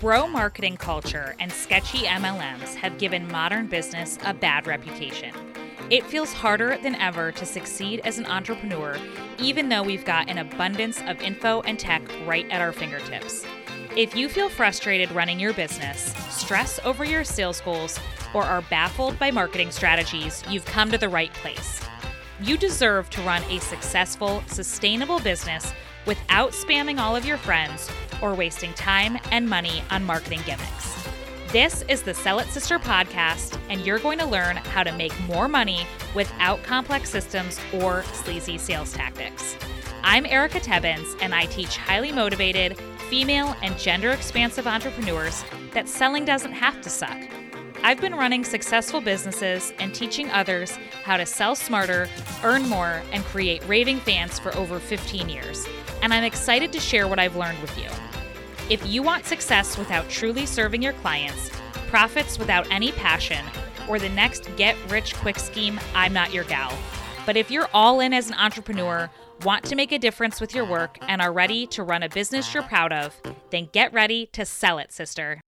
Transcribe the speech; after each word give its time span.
Bro 0.00 0.28
marketing 0.28 0.76
culture 0.76 1.34
and 1.40 1.50
sketchy 1.50 2.06
MLMs 2.06 2.76
have 2.76 2.98
given 2.98 3.26
modern 3.26 3.66
business 3.66 4.16
a 4.24 4.32
bad 4.32 4.68
reputation. 4.68 5.34
It 5.90 6.06
feels 6.06 6.32
harder 6.32 6.78
than 6.80 6.94
ever 6.94 7.32
to 7.32 7.44
succeed 7.44 8.02
as 8.04 8.16
an 8.16 8.26
entrepreneur, 8.26 8.96
even 9.40 9.68
though 9.68 9.82
we've 9.82 10.04
got 10.04 10.30
an 10.30 10.38
abundance 10.38 11.02
of 11.08 11.20
info 11.20 11.62
and 11.62 11.80
tech 11.80 12.02
right 12.26 12.48
at 12.48 12.60
our 12.60 12.70
fingertips. 12.70 13.44
If 13.96 14.14
you 14.14 14.28
feel 14.28 14.48
frustrated 14.48 15.10
running 15.10 15.40
your 15.40 15.52
business, 15.52 16.14
stress 16.30 16.78
over 16.84 17.04
your 17.04 17.24
sales 17.24 17.60
goals, 17.60 17.98
or 18.34 18.44
are 18.44 18.62
baffled 18.62 19.18
by 19.18 19.32
marketing 19.32 19.72
strategies, 19.72 20.44
you've 20.48 20.64
come 20.64 20.92
to 20.92 20.98
the 20.98 21.08
right 21.08 21.34
place. 21.34 21.80
You 22.40 22.56
deserve 22.56 23.10
to 23.10 23.22
run 23.22 23.42
a 23.50 23.58
successful, 23.58 24.44
sustainable 24.46 25.18
business 25.18 25.72
without 26.06 26.52
spamming 26.52 27.00
all 27.00 27.16
of 27.16 27.24
your 27.24 27.38
friends 27.38 27.90
or 28.22 28.34
wasting 28.34 28.72
time 28.74 29.18
and 29.30 29.48
money 29.48 29.82
on 29.90 30.04
marketing 30.04 30.40
gimmicks. 30.44 31.08
This 31.52 31.82
is 31.88 32.02
the 32.02 32.12
Sell 32.12 32.40
It 32.40 32.48
Sister 32.48 32.78
podcast, 32.78 33.58
and 33.70 33.80
you're 33.80 33.98
going 33.98 34.18
to 34.18 34.26
learn 34.26 34.56
how 34.56 34.82
to 34.82 34.92
make 34.92 35.18
more 35.20 35.48
money 35.48 35.86
without 36.14 36.62
complex 36.62 37.08
systems 37.08 37.58
or 37.72 38.02
sleazy 38.12 38.58
sales 38.58 38.92
tactics. 38.92 39.56
I'm 40.02 40.26
Erica 40.26 40.60
Tebbins, 40.60 41.16
and 41.22 41.34
I 41.34 41.46
teach 41.46 41.76
highly 41.76 42.12
motivated, 42.12 42.78
female, 43.08 43.56
and 43.62 43.78
gender 43.78 44.10
expansive 44.10 44.66
entrepreneurs 44.66 45.42
that 45.72 45.88
selling 45.88 46.24
doesn't 46.24 46.52
have 46.52 46.80
to 46.82 46.90
suck. 46.90 47.18
I've 47.82 48.00
been 48.00 48.14
running 48.14 48.44
successful 48.44 49.00
businesses 49.00 49.72
and 49.78 49.94
teaching 49.94 50.28
others 50.30 50.72
how 51.04 51.16
to 51.16 51.24
sell 51.24 51.54
smarter, 51.54 52.08
earn 52.42 52.68
more, 52.68 53.02
and 53.12 53.24
create 53.24 53.66
raving 53.66 54.00
fans 54.00 54.38
for 54.38 54.54
over 54.56 54.78
15 54.78 55.28
years. 55.28 55.66
And 56.02 56.12
I'm 56.12 56.24
excited 56.24 56.72
to 56.72 56.80
share 56.80 57.08
what 57.08 57.18
I've 57.18 57.36
learned 57.36 57.60
with 57.60 57.76
you. 57.78 57.88
If 58.70 58.86
you 58.86 59.02
want 59.02 59.24
success 59.24 59.78
without 59.78 60.10
truly 60.10 60.44
serving 60.44 60.82
your 60.82 60.92
clients, 60.92 61.50
profits 61.86 62.38
without 62.38 62.70
any 62.70 62.92
passion, 62.92 63.42
or 63.88 63.98
the 63.98 64.10
next 64.10 64.54
get 64.56 64.76
rich 64.90 65.14
quick 65.14 65.38
scheme, 65.38 65.80
I'm 65.94 66.12
not 66.12 66.34
your 66.34 66.44
gal. 66.44 66.76
But 67.24 67.38
if 67.38 67.50
you're 67.50 67.70
all 67.72 68.00
in 68.00 68.12
as 68.12 68.28
an 68.28 68.34
entrepreneur, 68.34 69.08
want 69.42 69.64
to 69.64 69.74
make 69.74 69.90
a 69.90 69.98
difference 69.98 70.38
with 70.38 70.54
your 70.54 70.66
work, 70.66 70.98
and 71.00 71.22
are 71.22 71.32
ready 71.32 71.66
to 71.68 71.82
run 71.82 72.02
a 72.02 72.10
business 72.10 72.52
you're 72.52 72.62
proud 72.62 72.92
of, 72.92 73.18
then 73.48 73.70
get 73.72 73.90
ready 73.94 74.26
to 74.32 74.44
sell 74.44 74.76
it, 74.76 74.92
sister. 74.92 75.40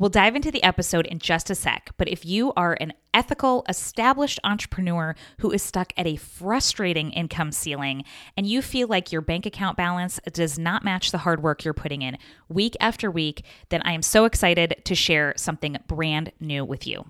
We'll 0.00 0.08
dive 0.08 0.34
into 0.34 0.50
the 0.50 0.62
episode 0.62 1.06
in 1.06 1.18
just 1.18 1.50
a 1.50 1.54
sec, 1.54 1.90
but 1.98 2.08
if 2.08 2.24
you 2.24 2.54
are 2.56 2.74
an 2.80 2.94
ethical, 3.12 3.66
established 3.68 4.40
entrepreneur 4.42 5.14
who 5.40 5.50
is 5.50 5.62
stuck 5.62 5.92
at 5.94 6.06
a 6.06 6.16
frustrating 6.16 7.10
income 7.10 7.52
ceiling 7.52 8.04
and 8.34 8.46
you 8.46 8.62
feel 8.62 8.88
like 8.88 9.12
your 9.12 9.20
bank 9.20 9.44
account 9.44 9.76
balance 9.76 10.18
does 10.32 10.58
not 10.58 10.82
match 10.82 11.10
the 11.10 11.18
hard 11.18 11.42
work 11.42 11.66
you're 11.66 11.74
putting 11.74 12.00
in 12.00 12.16
week 12.48 12.78
after 12.80 13.10
week, 13.10 13.44
then 13.68 13.82
I 13.84 13.92
am 13.92 14.00
so 14.00 14.24
excited 14.24 14.80
to 14.84 14.94
share 14.94 15.34
something 15.36 15.76
brand 15.86 16.32
new 16.40 16.64
with 16.64 16.86
you. 16.86 17.04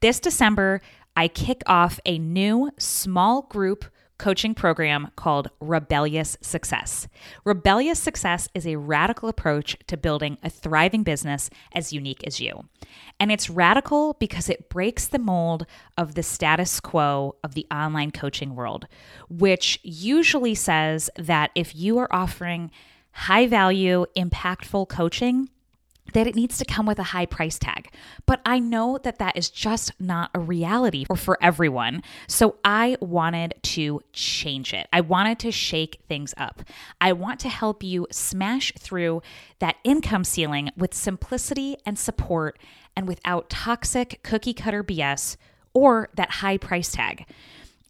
This 0.00 0.18
December, 0.18 0.80
I 1.14 1.28
kick 1.28 1.62
off 1.66 2.00
a 2.04 2.18
new 2.18 2.72
small 2.78 3.42
group 3.42 3.84
coaching 4.24 4.54
program 4.54 5.10
called 5.16 5.50
Rebellious 5.60 6.38
Success. 6.40 7.08
Rebellious 7.44 7.98
Success 7.98 8.48
is 8.54 8.66
a 8.66 8.76
radical 8.76 9.28
approach 9.28 9.76
to 9.86 9.98
building 9.98 10.38
a 10.42 10.48
thriving 10.48 11.02
business 11.02 11.50
as 11.74 11.92
unique 11.92 12.26
as 12.26 12.40
you. 12.40 12.64
And 13.20 13.30
it's 13.30 13.50
radical 13.50 14.14
because 14.14 14.48
it 14.48 14.70
breaks 14.70 15.06
the 15.06 15.18
mold 15.18 15.66
of 15.98 16.14
the 16.14 16.22
status 16.22 16.80
quo 16.80 17.36
of 17.44 17.52
the 17.52 17.66
online 17.70 18.12
coaching 18.12 18.54
world, 18.54 18.86
which 19.28 19.78
usually 19.82 20.54
says 20.54 21.10
that 21.16 21.50
if 21.54 21.76
you 21.76 21.98
are 21.98 22.08
offering 22.10 22.70
high 23.12 23.46
value, 23.46 24.06
impactful 24.16 24.88
coaching, 24.88 25.50
that 26.12 26.26
it 26.26 26.34
needs 26.34 26.58
to 26.58 26.64
come 26.64 26.86
with 26.86 26.98
a 26.98 27.04
high 27.04 27.26
price 27.26 27.58
tag. 27.58 27.88
But 28.26 28.40
I 28.44 28.58
know 28.58 28.98
that 29.02 29.18
that 29.18 29.36
is 29.36 29.48
just 29.50 29.92
not 29.98 30.30
a 30.34 30.38
reality 30.38 31.04
for, 31.04 31.16
for 31.16 31.38
everyone. 31.42 32.02
So 32.28 32.56
I 32.64 32.96
wanted 33.00 33.54
to 33.62 34.00
change 34.12 34.74
it. 34.74 34.86
I 34.92 35.00
wanted 35.00 35.38
to 35.40 35.50
shake 35.50 36.00
things 36.08 36.34
up. 36.36 36.62
I 37.00 37.12
want 37.12 37.40
to 37.40 37.48
help 37.48 37.82
you 37.82 38.06
smash 38.10 38.72
through 38.78 39.22
that 39.58 39.76
income 39.82 40.24
ceiling 40.24 40.70
with 40.76 40.94
simplicity 40.94 41.76
and 41.86 41.98
support 41.98 42.58
and 42.94 43.08
without 43.08 43.50
toxic 43.50 44.20
cookie 44.22 44.54
cutter 44.54 44.84
BS 44.84 45.36
or 45.72 46.08
that 46.14 46.30
high 46.30 46.58
price 46.58 46.92
tag. 46.92 47.26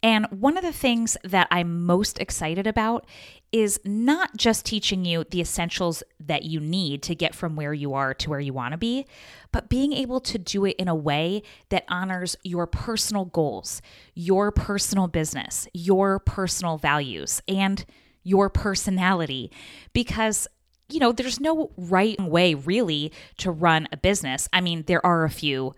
And 0.05 0.27
one 0.27 0.59
of 0.59 0.63
the 0.63 0.71
things 0.73 1.17
that 1.25 1.49
I'm 1.51 1.87
most 1.87 2.19
excited 2.21 2.67
about 2.67 3.07
is 3.53 3.81
not 3.87 4.37
just 4.37 4.67
teaching 4.67 5.07
you 5.07 5.25
the 5.31 5.41
essentials 5.41 6.03
that 6.21 6.43
you 6.43 6.61
need 6.61 7.03
to 7.05 7.15
get 7.15 7.35
from 7.35 7.57
where 7.57 7.73
you 7.73 7.95
are 7.95 8.13
to 8.13 8.29
where 8.29 8.39
you 8.39 8.53
want 8.53 8.73
to 8.73 8.79
be, 8.79 9.07
but 9.51 9.71
being 9.71 9.95
able 9.95 10.21
to 10.21 10.37
do 10.37 10.67
it 10.67 10.77
in 10.77 10.89
a 10.89 10.95
way 10.95 11.43
that 11.71 11.87
honors 11.89 12.37
your 12.43 12.67
personal 12.67 13.25
goals, 13.25 13.81
your 14.13 14.53
personal 14.53 15.09
business, 15.09 15.67
your 15.73 16.19
personal 16.19 16.77
values, 16.77 17.41
and 17.49 17.87
your 18.23 18.51
personality. 18.51 19.51
Because 19.95 20.47
you 20.91 21.01
know, 21.01 21.13
there's 21.13 21.41
no 21.41 21.71
right 21.79 22.21
way 22.21 22.53
really 22.53 23.11
to 23.39 23.51
run 23.51 23.89
a 23.91 23.97
business. 23.97 24.51
I 24.53 24.61
mean, 24.61 24.85
there 24.87 25.05
are 25.05 25.25
a 25.25 25.31
few 25.31 25.75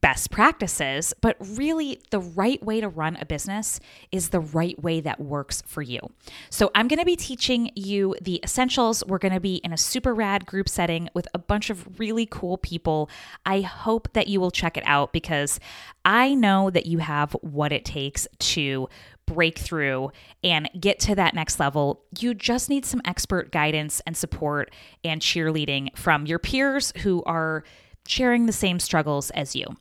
best 0.00 0.30
practices, 0.30 1.12
but 1.20 1.36
really 1.40 2.00
the 2.10 2.20
right 2.20 2.62
way 2.62 2.80
to 2.80 2.88
run 2.88 3.16
a 3.20 3.26
business 3.26 3.80
is 4.12 4.28
the 4.28 4.40
right 4.40 4.80
way 4.80 5.00
that 5.00 5.20
works 5.20 5.62
for 5.66 5.82
you. 5.82 6.00
So 6.48 6.70
I'm 6.74 6.86
going 6.86 7.00
to 7.00 7.04
be 7.04 7.16
teaching 7.16 7.70
you 7.74 8.14
the 8.22 8.40
essentials. 8.44 9.04
We're 9.06 9.18
going 9.18 9.34
to 9.34 9.40
be 9.40 9.56
in 9.56 9.72
a 9.72 9.76
super 9.76 10.14
rad 10.14 10.46
group 10.46 10.68
setting 10.68 11.08
with 11.14 11.26
a 11.34 11.38
bunch 11.38 11.70
of 11.70 11.98
really 11.98 12.26
cool 12.26 12.56
people. 12.56 13.10
I 13.44 13.62
hope 13.62 14.12
that 14.12 14.28
you 14.28 14.40
will 14.40 14.52
check 14.52 14.76
it 14.76 14.84
out 14.86 15.12
because 15.12 15.58
I 16.04 16.34
know 16.34 16.70
that 16.70 16.86
you 16.86 16.98
have 16.98 17.32
what 17.40 17.72
it 17.72 17.84
takes 17.84 18.28
to 18.38 18.88
break 19.26 19.58
through 19.58 20.10
and 20.42 20.68
get 20.78 20.98
to 20.98 21.14
that 21.14 21.34
next 21.34 21.60
level, 21.60 22.02
you 22.18 22.34
just 22.34 22.68
need 22.68 22.84
some 22.84 23.00
expert 23.04 23.52
guidance 23.52 24.02
and 24.04 24.16
support 24.16 24.72
and 25.04 25.20
cheerleading 25.20 25.96
from 25.96 26.26
your 26.26 26.40
peers 26.40 26.92
who 27.02 27.22
are 27.24 27.62
sharing 28.10 28.46
the 28.46 28.52
same 28.52 28.80
struggles 28.80 29.30
as 29.30 29.54
you. 29.54 29.76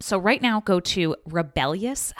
So, 0.00 0.16
right 0.18 0.40
now, 0.40 0.60
go 0.60 0.80
to 0.80 1.16
rebellious 1.24 2.12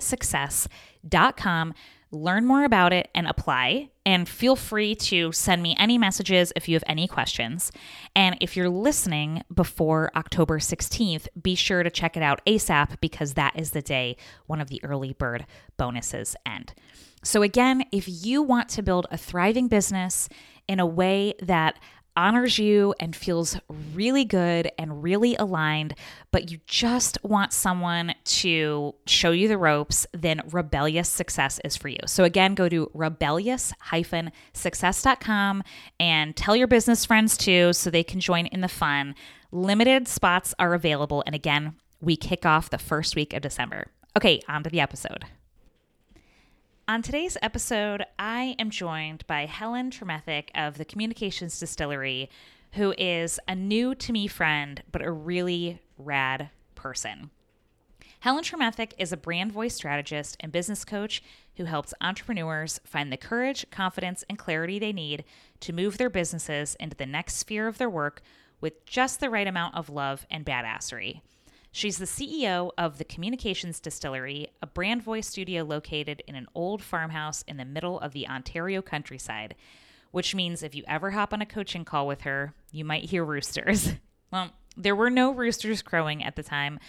success.com, 0.00 1.74
learn 2.12 2.44
more 2.44 2.64
about 2.64 2.92
it, 2.92 3.08
and 3.14 3.26
apply. 3.26 3.90
And 4.04 4.28
feel 4.28 4.56
free 4.56 4.94
to 4.96 5.30
send 5.32 5.62
me 5.62 5.76
any 5.78 5.96
messages 5.96 6.52
if 6.56 6.68
you 6.68 6.74
have 6.74 6.84
any 6.86 7.06
questions. 7.06 7.70
And 8.16 8.36
if 8.40 8.56
you're 8.56 8.68
listening 8.68 9.42
before 9.54 10.10
October 10.16 10.58
16th, 10.58 11.28
be 11.40 11.54
sure 11.54 11.82
to 11.82 11.90
check 11.90 12.16
it 12.16 12.22
out 12.22 12.44
ASAP 12.46 13.00
because 13.00 13.34
that 13.34 13.58
is 13.58 13.70
the 13.70 13.82
day 13.82 14.16
one 14.46 14.60
of 14.60 14.68
the 14.68 14.82
early 14.82 15.12
bird 15.12 15.46
bonuses 15.76 16.34
end. 16.44 16.74
So, 17.22 17.42
again, 17.42 17.84
if 17.92 18.06
you 18.08 18.42
want 18.42 18.68
to 18.70 18.82
build 18.82 19.06
a 19.10 19.18
thriving 19.18 19.68
business 19.68 20.28
in 20.66 20.80
a 20.80 20.86
way 20.86 21.34
that 21.42 21.78
honors 22.20 22.58
you 22.58 22.94
and 23.00 23.16
feels 23.16 23.56
really 23.94 24.26
good 24.26 24.70
and 24.76 25.02
really 25.02 25.34
aligned, 25.36 25.94
but 26.32 26.50
you 26.50 26.58
just 26.66 27.16
want 27.24 27.54
someone 27.54 28.14
to 28.24 28.94
show 29.06 29.30
you 29.30 29.48
the 29.48 29.56
ropes, 29.56 30.06
then 30.12 30.42
Rebellious 30.52 31.08
Success 31.08 31.58
is 31.64 31.78
for 31.78 31.88
you. 31.88 32.00
So 32.04 32.24
again, 32.24 32.54
go 32.54 32.68
to 32.68 32.90
rebellious-success.com 32.92 35.62
and 35.98 36.36
tell 36.36 36.54
your 36.54 36.66
business 36.66 37.06
friends 37.06 37.38
too 37.38 37.72
so 37.72 37.88
they 37.88 38.04
can 38.04 38.20
join 38.20 38.44
in 38.46 38.60
the 38.60 38.68
fun. 38.68 39.14
Limited 39.50 40.06
spots 40.06 40.52
are 40.58 40.74
available 40.74 41.22
and 41.24 41.34
again, 41.34 41.76
we 42.02 42.16
kick 42.16 42.44
off 42.44 42.68
the 42.68 42.76
first 42.76 43.16
week 43.16 43.32
of 43.32 43.40
December. 43.40 43.86
Okay, 44.14 44.42
on 44.46 44.62
to 44.62 44.68
the 44.68 44.80
episode. 44.80 45.24
On 46.90 47.02
today's 47.02 47.36
episode, 47.40 48.04
I 48.18 48.56
am 48.58 48.68
joined 48.68 49.24
by 49.28 49.46
Helen 49.46 49.92
Tremethick 49.92 50.48
of 50.56 50.76
the 50.76 50.84
Communications 50.84 51.56
Distillery, 51.60 52.28
who 52.72 52.92
is 52.98 53.38
a 53.46 53.54
new 53.54 53.94
to 53.94 54.10
me 54.10 54.26
friend, 54.26 54.82
but 54.90 55.00
a 55.00 55.12
really 55.12 55.80
rad 55.96 56.50
person. 56.74 57.30
Helen 58.18 58.42
Tremethick 58.42 58.94
is 58.98 59.12
a 59.12 59.16
brand 59.16 59.52
voice 59.52 59.76
strategist 59.76 60.36
and 60.40 60.50
business 60.50 60.84
coach 60.84 61.22
who 61.58 61.66
helps 61.66 61.94
entrepreneurs 62.00 62.80
find 62.82 63.12
the 63.12 63.16
courage, 63.16 63.70
confidence, 63.70 64.24
and 64.28 64.36
clarity 64.36 64.80
they 64.80 64.92
need 64.92 65.22
to 65.60 65.72
move 65.72 65.96
their 65.96 66.10
businesses 66.10 66.76
into 66.80 66.96
the 66.96 67.06
next 67.06 67.36
sphere 67.36 67.68
of 67.68 67.78
their 67.78 67.88
work 67.88 68.20
with 68.60 68.84
just 68.84 69.20
the 69.20 69.30
right 69.30 69.46
amount 69.46 69.76
of 69.76 69.90
love 69.90 70.26
and 70.28 70.44
badassery. 70.44 71.20
She's 71.72 71.98
the 71.98 72.04
CEO 72.04 72.72
of 72.76 72.98
the 72.98 73.04
Communications 73.04 73.78
Distillery, 73.78 74.48
a 74.60 74.66
brand 74.66 75.04
voice 75.04 75.28
studio 75.28 75.62
located 75.62 76.20
in 76.26 76.34
an 76.34 76.48
old 76.52 76.82
farmhouse 76.82 77.44
in 77.46 77.58
the 77.58 77.64
middle 77.64 78.00
of 78.00 78.12
the 78.12 78.26
Ontario 78.26 78.82
countryside, 78.82 79.54
which 80.10 80.34
means 80.34 80.64
if 80.64 80.74
you 80.74 80.82
ever 80.88 81.12
hop 81.12 81.32
on 81.32 81.40
a 81.40 81.46
coaching 81.46 81.84
call 81.84 82.08
with 82.08 82.22
her, 82.22 82.54
you 82.72 82.84
might 82.84 83.04
hear 83.04 83.24
roosters. 83.24 83.92
well, 84.32 84.50
there 84.76 84.96
were 84.96 85.10
no 85.10 85.32
roosters 85.32 85.80
crowing 85.80 86.24
at 86.24 86.34
the 86.34 86.42
time 86.42 86.80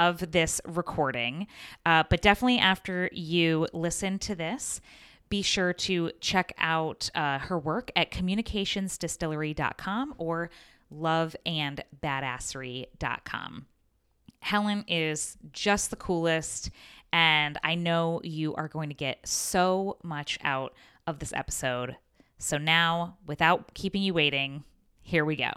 of 0.00 0.32
this 0.32 0.60
recording, 0.64 1.46
uh, 1.86 2.02
but 2.10 2.20
definitely 2.20 2.58
after 2.58 3.08
you 3.12 3.68
listen 3.72 4.18
to 4.18 4.34
this, 4.34 4.80
be 5.28 5.42
sure 5.42 5.72
to 5.72 6.10
check 6.20 6.52
out 6.58 7.08
uh, 7.14 7.38
her 7.38 7.56
work 7.56 7.92
at 7.94 8.10
communicationsdistillery.com 8.10 10.14
or 10.18 10.50
loveandbadassery.com. 10.92 13.66
Helen 14.44 14.84
is 14.86 15.38
just 15.52 15.88
the 15.88 15.96
coolest, 15.96 16.68
and 17.14 17.58
I 17.64 17.76
know 17.76 18.20
you 18.22 18.54
are 18.56 18.68
going 18.68 18.90
to 18.90 18.94
get 18.94 19.26
so 19.26 19.96
much 20.02 20.38
out 20.44 20.74
of 21.06 21.18
this 21.18 21.32
episode. 21.32 21.96
So 22.36 22.58
now, 22.58 23.16
without 23.26 23.72
keeping 23.72 24.02
you 24.02 24.12
waiting, 24.12 24.64
here 25.00 25.24
we 25.24 25.36
go. 25.36 25.50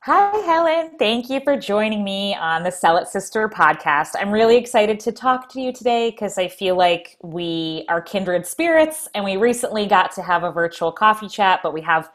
Hi, 0.00 0.36
Helen. 0.38 0.96
Thank 0.98 1.30
you 1.30 1.38
for 1.44 1.56
joining 1.56 2.02
me 2.02 2.34
on 2.34 2.64
the 2.64 2.72
Sell 2.72 2.96
It 2.96 3.06
Sister 3.06 3.48
podcast. 3.48 4.16
I'm 4.18 4.32
really 4.32 4.56
excited 4.56 4.98
to 5.00 5.12
talk 5.12 5.48
to 5.50 5.60
you 5.60 5.72
today 5.72 6.10
because 6.10 6.38
I 6.38 6.48
feel 6.48 6.76
like 6.76 7.18
we 7.22 7.84
are 7.88 8.02
kindred 8.02 8.46
spirits 8.46 9.08
and 9.14 9.24
we 9.24 9.36
recently 9.36 9.86
got 9.86 10.10
to 10.16 10.22
have 10.22 10.42
a 10.42 10.50
virtual 10.50 10.90
coffee 10.90 11.28
chat, 11.28 11.60
but 11.62 11.72
we 11.72 11.82
have 11.82 12.10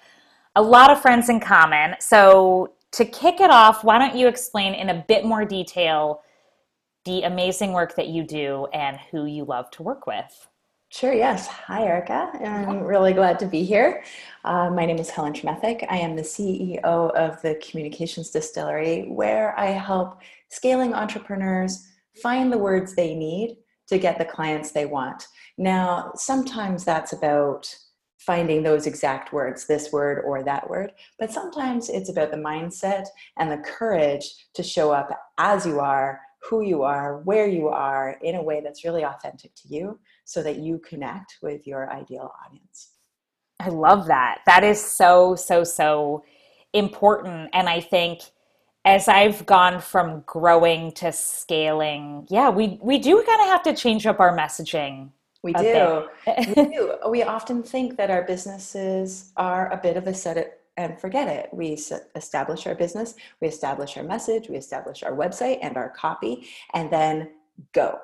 a 0.57 0.61
lot 0.61 0.91
of 0.91 1.01
friends 1.01 1.29
in 1.29 1.39
common. 1.39 1.95
So, 2.01 2.74
to 2.95 3.03
kick 3.03 3.41
it 3.41 3.49
off, 3.49 3.83
why 3.83 3.97
don't 3.97 4.15
you 4.15 4.27
explain 4.27 4.73
in 4.73 4.89
a 4.89 5.03
bit 5.07 5.25
more 5.25 5.43
detail 5.43 6.21
the 7.03 7.23
amazing 7.23 7.73
work 7.73 7.93
that 7.97 8.07
you 8.07 8.23
do 8.23 8.67
and 8.73 8.97
who 9.11 9.25
you 9.25 9.43
love 9.43 9.69
to 9.71 9.83
work 9.83 10.07
with? 10.07 10.47
Sure, 10.89 11.13
yes. 11.13 11.45
Hi, 11.47 11.83
Erica. 11.83 12.31
I'm 12.41 12.79
really 12.79 13.11
glad 13.11 13.37
to 13.39 13.47
be 13.47 13.63
here. 13.63 14.05
Uh, 14.45 14.69
my 14.69 14.85
name 14.85 14.97
is 14.97 15.09
Helen 15.09 15.33
Tremethick. 15.33 15.85
I 15.89 15.97
am 15.97 16.15
the 16.15 16.21
CEO 16.21 16.81
of 16.85 17.41
the 17.41 17.55
Communications 17.55 18.29
Distillery, 18.29 19.07
where 19.09 19.59
I 19.59 19.71
help 19.71 20.21
scaling 20.47 20.93
entrepreneurs 20.93 21.85
find 22.23 22.49
the 22.49 22.57
words 22.57 22.95
they 22.95 23.13
need 23.13 23.57
to 23.87 23.97
get 23.97 24.17
the 24.17 24.23
clients 24.23 24.71
they 24.71 24.85
want. 24.85 25.27
Now, 25.57 26.13
sometimes 26.15 26.85
that's 26.85 27.11
about 27.11 27.75
finding 28.25 28.63
those 28.63 28.87
exact 28.87 29.31
words, 29.31 29.65
this 29.65 29.91
word 29.91 30.23
or 30.25 30.43
that 30.43 30.69
word, 30.69 30.91
but 31.19 31.31
sometimes 31.31 31.89
it's 31.89 32.09
about 32.09 32.31
the 32.31 32.37
mindset 32.37 33.05
and 33.37 33.51
the 33.51 33.57
courage 33.57 34.25
to 34.53 34.63
show 34.63 34.91
up 34.91 35.09
as 35.37 35.65
you 35.65 35.79
are 35.79 36.19
who 36.49 36.61
you 36.61 36.83
are, 36.83 37.21
where 37.21 37.47
you 37.47 37.69
are 37.69 38.17
in 38.21 38.35
a 38.35 38.43
way 38.43 38.61
that's 38.61 38.83
really 38.83 39.03
authentic 39.03 39.53
to 39.55 39.67
you 39.67 39.99
so 40.25 40.43
that 40.43 40.57
you 40.57 40.79
connect 40.79 41.37
with 41.41 41.65
your 41.65 41.91
ideal 41.91 42.31
audience. 42.45 42.91
I 43.59 43.69
love 43.69 44.07
that. 44.07 44.41
That 44.45 44.63
is 44.63 44.83
so, 44.83 45.35
so, 45.35 45.63
so 45.63 46.23
important. 46.73 47.49
And 47.53 47.67
I 47.69 47.81
think 47.81 48.21
as 48.83 49.07
I've 49.07 49.45
gone 49.45 49.81
from 49.81 50.23
growing 50.25 50.91
to 50.93 51.11
scaling, 51.11 52.27
yeah, 52.29 52.49
we, 52.49 52.79
we 52.81 52.99
do 52.99 53.23
kind 53.23 53.41
of 53.41 53.47
have 53.47 53.63
to 53.63 53.73
change 53.73 54.05
up 54.05 54.19
our 54.19 54.37
messaging. 54.37 55.09
We 55.45 55.53
do. 55.53 56.07
we 56.25 56.53
do. 56.55 56.95
We 57.07 57.21
often 57.21 57.61
think 57.61 57.97
that 57.97 58.09
our 58.09 58.23
businesses 58.23 59.31
are 59.37 59.71
a 59.71 59.77
bit 59.77 59.95
of 59.95 60.07
a 60.07 60.13
set 60.13 60.37
it 60.37 60.61
and 60.75 60.99
forget 60.99 61.27
it. 61.27 61.49
We 61.53 61.79
establish 62.15 62.65
our 62.65 62.73
business, 62.73 63.13
we 63.39 63.47
establish 63.47 63.95
our 63.95 64.03
message, 64.03 64.49
we 64.49 64.57
establish 64.57 65.03
our 65.03 65.15
website 65.15 65.59
and 65.61 65.77
our 65.77 65.89
copy, 65.91 66.47
and 66.73 66.91
then 66.91 67.29
go. 67.73 67.99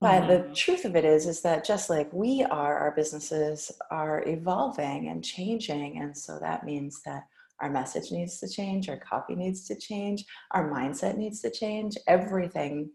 But 0.00 0.22
mm-hmm. 0.22 0.48
the 0.48 0.54
truth 0.54 0.84
of 0.84 0.94
it 0.94 1.04
is, 1.04 1.26
is 1.26 1.42
that 1.42 1.64
just 1.64 1.90
like 1.90 2.10
we 2.12 2.44
are, 2.44 2.78
our 2.78 2.92
businesses 2.92 3.72
are 3.90 4.22
evolving 4.26 5.08
and 5.08 5.24
changing. 5.24 5.98
And 5.98 6.16
so 6.16 6.38
that 6.38 6.64
means 6.64 7.02
that 7.04 7.24
our 7.60 7.68
message 7.68 8.12
needs 8.12 8.38
to 8.38 8.48
change, 8.48 8.88
our 8.88 8.96
copy 8.96 9.34
needs 9.34 9.66
to 9.66 9.74
change, 9.74 10.24
our 10.52 10.70
mindset 10.70 11.16
needs 11.16 11.40
to 11.42 11.50
change. 11.50 11.96
Everything 12.06 12.90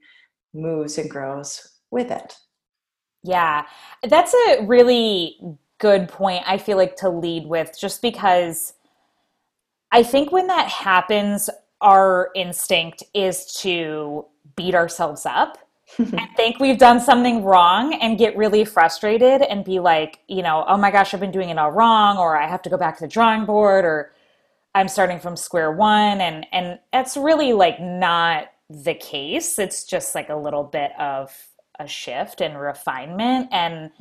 moves 0.53 0.97
and 0.97 1.09
grows 1.09 1.81
with 1.91 2.09
it. 2.09 2.35
Yeah, 3.25 3.65
that's 4.03 4.33
a 4.47 4.65
really 4.65 5.37
good 5.79 6.07
point, 6.07 6.43
I 6.45 6.57
feel 6.57 6.77
like, 6.77 6.95
to 6.97 7.09
lead 7.09 7.47
with, 7.47 7.77
just 7.79 8.01
because 8.01 8.73
I 9.91 10.03
think 10.03 10.31
when 10.31 10.47
that 10.47 10.67
happens, 10.67 11.49
our 11.81 12.29
instinct 12.35 13.03
is 13.13 13.53
to 13.61 14.25
beat 14.55 14.75
ourselves 14.75 15.25
up 15.25 15.57
and 15.97 16.27
think 16.35 16.59
we've 16.59 16.77
done 16.77 16.99
something 16.99 17.43
wrong 17.43 17.93
and 17.95 18.17
get 18.17 18.35
really 18.37 18.65
frustrated 18.65 19.41
and 19.41 19.63
be 19.63 19.79
like, 19.79 20.19
you 20.27 20.41
know, 20.41 20.65
oh 20.67 20.77
my 20.77 20.91
gosh, 20.91 21.13
I've 21.13 21.19
been 21.19 21.31
doing 21.31 21.49
it 21.49 21.57
all 21.57 21.71
wrong, 21.71 22.17
or 22.17 22.37
I 22.37 22.47
have 22.47 22.61
to 22.63 22.69
go 22.69 22.77
back 22.77 22.97
to 22.97 23.03
the 23.03 23.07
drawing 23.07 23.45
board, 23.45 23.85
or 23.85 24.13
I'm 24.73 24.87
starting 24.87 25.19
from 25.19 25.35
square 25.35 25.71
one. 25.71 26.21
And 26.21 26.45
and 26.51 26.79
that's 26.91 27.17
really 27.17 27.53
like 27.53 27.79
not 27.79 28.51
the 28.69 28.95
case. 28.95 29.59
It's 29.59 29.83
just 29.83 30.15
like 30.15 30.29
a 30.29 30.35
little 30.35 30.63
bit 30.63 30.91
of 30.99 31.31
a 31.79 31.87
shift 31.87 32.41
and 32.41 32.59
refinement. 32.59 33.49
And 33.51 33.91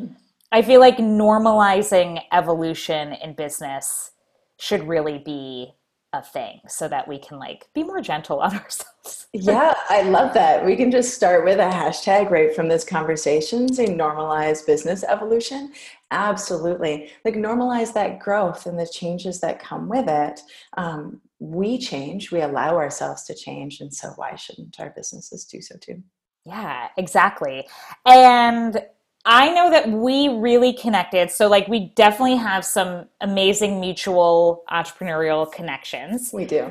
I 0.52 0.62
feel 0.62 0.80
like 0.80 0.98
normalizing 0.98 2.20
evolution 2.32 3.12
in 3.14 3.34
business 3.34 4.12
should 4.58 4.86
really 4.86 5.18
be 5.18 5.74
a 6.14 6.22
thing 6.22 6.60
so 6.68 6.86
that 6.86 7.08
we 7.08 7.18
can 7.18 7.38
like 7.38 7.68
be 7.74 7.82
more 7.82 8.00
gentle 8.00 8.40
on 8.40 8.54
ourselves. 8.54 9.26
yeah, 9.32 9.74
I 9.88 10.02
love 10.02 10.32
that. 10.34 10.64
We 10.64 10.76
can 10.76 10.90
just 10.90 11.14
start 11.14 11.44
with 11.44 11.58
a 11.58 11.70
hashtag 11.70 12.30
right 12.30 12.54
from 12.54 12.68
this 12.68 12.84
conversation, 12.84 13.72
say 13.72 13.86
normalize 13.86 14.64
business 14.64 15.04
evolution. 15.04 15.72
Absolutely. 16.10 17.10
Like 17.24 17.34
normalize 17.34 17.92
that 17.94 18.20
growth 18.20 18.66
and 18.66 18.78
the 18.78 18.86
changes 18.86 19.40
that 19.40 19.58
come 19.58 19.88
with 19.88 20.08
it. 20.08 20.40
Um, 20.76 21.20
we 21.40 21.78
change, 21.78 22.30
we 22.30 22.40
allow 22.40 22.76
ourselves 22.76 23.24
to 23.24 23.34
change. 23.34 23.80
And 23.80 23.92
so 23.92 24.10
why 24.16 24.36
shouldn't 24.36 24.78
our 24.78 24.90
businesses 24.90 25.44
do 25.44 25.60
so 25.60 25.76
too? 25.80 26.02
Yeah, 26.46 26.88
exactly. 26.96 27.66
And 28.04 28.82
I 29.24 29.50
know 29.50 29.70
that 29.70 29.90
we 29.90 30.28
really 30.28 30.74
connected. 30.74 31.30
So, 31.30 31.48
like, 31.48 31.66
we 31.66 31.92
definitely 31.94 32.36
have 32.36 32.64
some 32.64 33.06
amazing 33.20 33.80
mutual 33.80 34.64
entrepreneurial 34.70 35.50
connections. 35.50 36.30
We 36.32 36.44
do. 36.44 36.70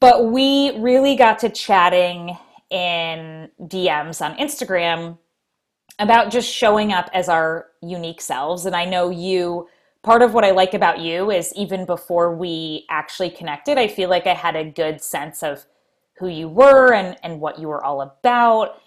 But 0.00 0.32
we 0.32 0.76
really 0.78 1.14
got 1.14 1.38
to 1.40 1.48
chatting 1.48 2.36
in 2.70 3.48
DMs 3.60 4.20
on 4.20 4.36
Instagram 4.38 5.18
about 6.00 6.32
just 6.32 6.52
showing 6.52 6.92
up 6.92 7.08
as 7.14 7.28
our 7.28 7.66
unique 7.82 8.20
selves. 8.20 8.66
And 8.66 8.74
I 8.74 8.84
know 8.84 9.10
you, 9.10 9.68
part 10.02 10.22
of 10.22 10.34
what 10.34 10.44
I 10.44 10.50
like 10.50 10.74
about 10.74 10.98
you 10.98 11.30
is 11.30 11.52
even 11.54 11.86
before 11.86 12.34
we 12.34 12.86
actually 12.90 13.30
connected, 13.30 13.78
I 13.78 13.86
feel 13.86 14.10
like 14.10 14.26
I 14.26 14.34
had 14.34 14.56
a 14.56 14.64
good 14.64 15.00
sense 15.00 15.44
of 15.44 15.64
who 16.18 16.26
you 16.26 16.48
were 16.48 16.92
and, 16.92 17.16
and 17.22 17.40
what 17.40 17.60
you 17.60 17.68
were 17.68 17.84
all 17.84 18.00
about. 18.00 18.80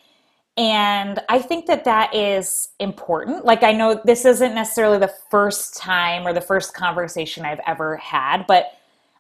And 0.58 1.20
I 1.28 1.40
think 1.40 1.66
that 1.66 1.84
that 1.84 2.16
is 2.16 2.70
important. 2.80 3.44
Like, 3.44 3.62
I 3.64 3.74
know 3.74 4.00
this 4.06 4.24
isn't 4.24 4.56
necessarily 4.56 5.00
the 5.00 5.14
first 5.30 5.76
time 5.76 6.26
or 6.26 6.32
the 6.32 6.40
first 6.40 6.74
conversation 6.74 7.46
I've 7.46 7.60
ever 7.68 7.98
had, 7.98 8.48
but 8.48 8.72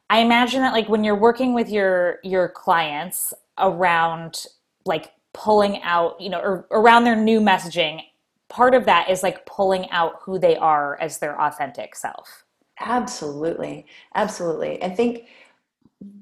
I 0.09 0.19
imagine 0.19 0.61
that 0.61 0.73
like 0.73 0.87
when 0.87 1.03
you're 1.03 1.19
working 1.19 1.53
with 1.53 1.69
your 1.69 2.19
your 2.23 2.47
clients 2.47 3.33
around 3.57 4.45
like 4.85 5.11
pulling 5.33 5.81
out, 5.81 6.19
you 6.21 6.29
know, 6.29 6.39
or 6.39 6.67
around 6.71 7.03
their 7.03 7.15
new 7.15 7.41
messaging, 7.41 8.01
part 8.47 8.75
of 8.75 8.85
that 8.85 9.09
is 9.09 9.23
like 9.23 9.45
pulling 9.45 9.89
out 9.89 10.21
who 10.21 10.39
they 10.39 10.55
are 10.55 10.97
as 11.01 11.17
their 11.17 11.39
authentic 11.41 11.95
self. 11.95 12.45
Absolutely. 12.79 13.85
Absolutely. 14.13 14.81
I 14.83 14.89
think 14.89 15.25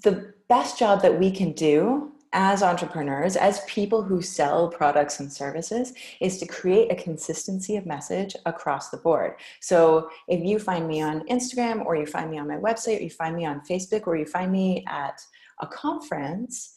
the 0.04 0.34
best 0.48 0.80
job 0.80 1.02
that 1.02 1.20
we 1.20 1.30
can 1.30 1.52
do 1.52 2.13
as 2.34 2.64
entrepreneurs, 2.64 3.36
as 3.36 3.62
people 3.68 4.02
who 4.02 4.22
sell 4.22 4.68
products 4.68 5.20
and 5.20 5.32
services, 5.32 5.94
is 6.20 6.40
to 6.40 6.48
create 6.48 6.92
a 6.92 6.96
consistency 6.96 7.76
of 7.78 7.86
message 7.86 8.36
across 8.46 8.90
the 8.90 8.98
board. 8.98 9.36
So 9.62 10.10
if 10.28 10.44
you 10.44 10.60
find 10.60 10.88
me 10.88 11.02
on 11.02 11.28
Instagram, 11.28 11.86
or 11.86 11.96
you 11.96 12.08
find 12.08 12.30
me 12.30 12.40
on 12.40 12.48
my 12.48 12.58
website, 12.58 13.00
or 13.00 13.04
you 13.04 13.10
find 13.10 13.36
me 13.36 13.46
on 13.46 13.62
Facebook, 13.62 14.08
or 14.08 14.18
you 14.18 14.26
find 14.26 14.52
me 14.52 14.84
at 14.88 15.22
a 15.62 15.68
conference, 15.68 16.76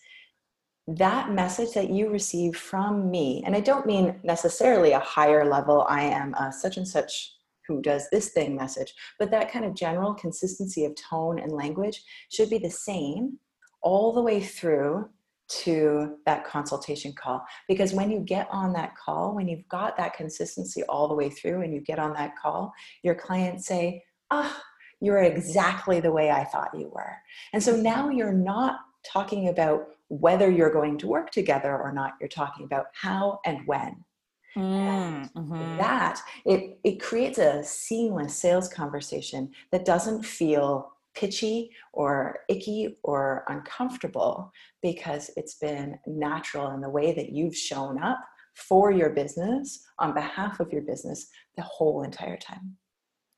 that 0.87 1.33
message 1.33 1.73
that 1.73 1.91
you 1.91 2.11
receive 2.11 2.57
from 2.57 3.11
me, 3.11 3.43
and 3.45 3.57
I 3.57 3.61
don't 3.61 3.87
mean 3.87 4.21
necessarily 4.23 4.93
a 4.93 5.01
higher 5.01 5.45
level, 5.45 5.85
I 5.89 6.03
am 6.03 6.35
a 6.35 6.53
such 6.53 6.77
and 6.77 6.87
such 6.87 7.33
who 7.67 7.83
does 7.83 8.09
this 8.11 8.29
thing 8.29 8.55
message, 8.55 8.95
but 9.19 9.31
that 9.33 9.51
kind 9.51 9.65
of 9.65 9.75
general 9.75 10.15
consistency 10.15 10.85
of 10.85 10.95
tone 10.95 11.41
and 11.41 11.51
language 11.51 12.05
should 12.31 12.51
be 12.51 12.59
the 12.59 12.71
same 12.71 13.39
all 13.83 14.13
the 14.13 14.23
way 14.23 14.41
through 14.41 15.09
to 15.49 16.17
that 16.27 16.45
consultation 16.45 17.13
call. 17.13 17.45
Because 17.69 17.93
when 17.93 18.11
you 18.11 18.21
get 18.21 18.49
on 18.51 18.73
that 18.73 18.97
call 18.97 19.35
when 19.35 19.49
you've 19.49 19.69
got 19.69 19.97
that 19.97 20.15
consistency 20.15 20.83
all 20.85 21.09
the 21.09 21.15
way 21.15 21.31
through 21.31 21.63
and 21.63 21.73
you 21.73 21.81
get 21.81 21.99
on 21.99 22.13
that 22.15 22.33
call 22.41 22.73
your 23.03 23.15
clients 23.15 23.67
say 23.67 24.03
ah 24.31 24.53
oh, 24.53 24.63
you're 25.01 25.23
exactly 25.23 26.01
the 26.01 26.11
way 26.11 26.31
i 26.31 26.43
thought 26.45 26.71
you 26.77 26.91
were. 26.93 27.17
And 27.53 27.63
so 27.63 27.77
now 27.77 28.09
you're 28.09 28.33
not 28.33 28.81
talking 29.05 29.49
about 29.49 29.87
whether 30.09 30.51
you're 30.51 30.73
going 30.73 30.99
to 30.99 31.07
work 31.07 31.31
together 31.31 31.77
or 31.77 31.93
not 31.93 32.15
you're 32.21 32.29
talking 32.29 32.65
about 32.65 32.87
how 32.95 33.41
and 33.45 33.67
when. 33.67 34.05
Mm, 34.57 35.31
mm-hmm. 35.35 35.77
that 35.77 36.19
it, 36.47 36.79
it 36.83 36.99
creates 36.99 37.37
a 37.37 37.63
seamless 37.63 38.35
sales 38.35 38.71
conversation 38.71 39.51
that 39.71 39.85
doesn't 39.85 40.25
feel 40.25 40.96
pitchy 41.17 41.71
or 41.93 42.41
icky 42.49 42.97
or 43.03 43.45
uncomfortable 43.49 44.53
because 44.83 45.31
it's 45.37 45.55
been 45.55 45.99
natural 46.07 46.71
in 46.73 46.81
the 46.81 46.91
way 46.91 47.13
that 47.13 47.31
you've 47.31 47.57
shown 47.57 48.03
up 48.03 48.19
for 48.55 48.91
your 48.91 49.11
business, 49.11 49.85
on 49.99 50.15
behalf 50.15 50.61
of 50.61 50.73
your 50.73 50.83
business, 50.83 51.27
the 51.57 51.63
whole 51.63 52.03
entire 52.03 52.39
time. 52.39 52.77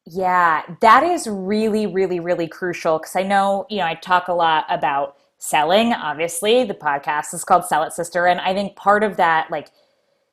Yeah, 0.06 0.62
that 0.80 1.02
is 1.02 1.26
really, 1.26 1.86
really, 1.86 2.20
really 2.20 2.48
crucial 2.48 2.98
because 2.98 3.16
I 3.16 3.24
know, 3.24 3.66
you 3.68 3.78
know, 3.78 3.86
I 3.86 3.94
talk 3.94 4.28
a 4.28 4.32
lot 4.32 4.64
about 4.70 5.16
selling. 5.38 5.92
Obviously, 5.92 6.64
the 6.64 6.74
podcast 6.74 7.34
is 7.34 7.44
called 7.44 7.64
Sell 7.64 7.82
It 7.82 7.92
Sister. 7.92 8.26
And 8.26 8.40
I 8.40 8.54
think 8.54 8.76
part 8.76 9.02
of 9.04 9.16
that, 9.16 9.50
like 9.50 9.70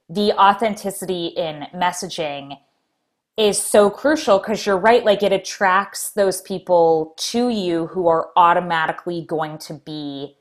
the 0.08 0.32
authenticity 0.34 1.28
in 1.28 1.66
messaging, 1.74 2.58
is 3.38 3.62
so 3.62 3.90
crucial 3.90 4.40
because 4.40 4.66
you're 4.66 4.78
right. 4.78 5.04
Like 5.04 5.22
it 5.22 5.34
attracts 5.34 6.12
those 6.12 6.42
people 6.42 7.14
to 7.18 7.50
you 7.50 7.88
who 7.88 8.08
are 8.08 8.30
automatically 8.36 9.26
going 9.28 9.58
to 9.60 9.74
be 9.74 10.38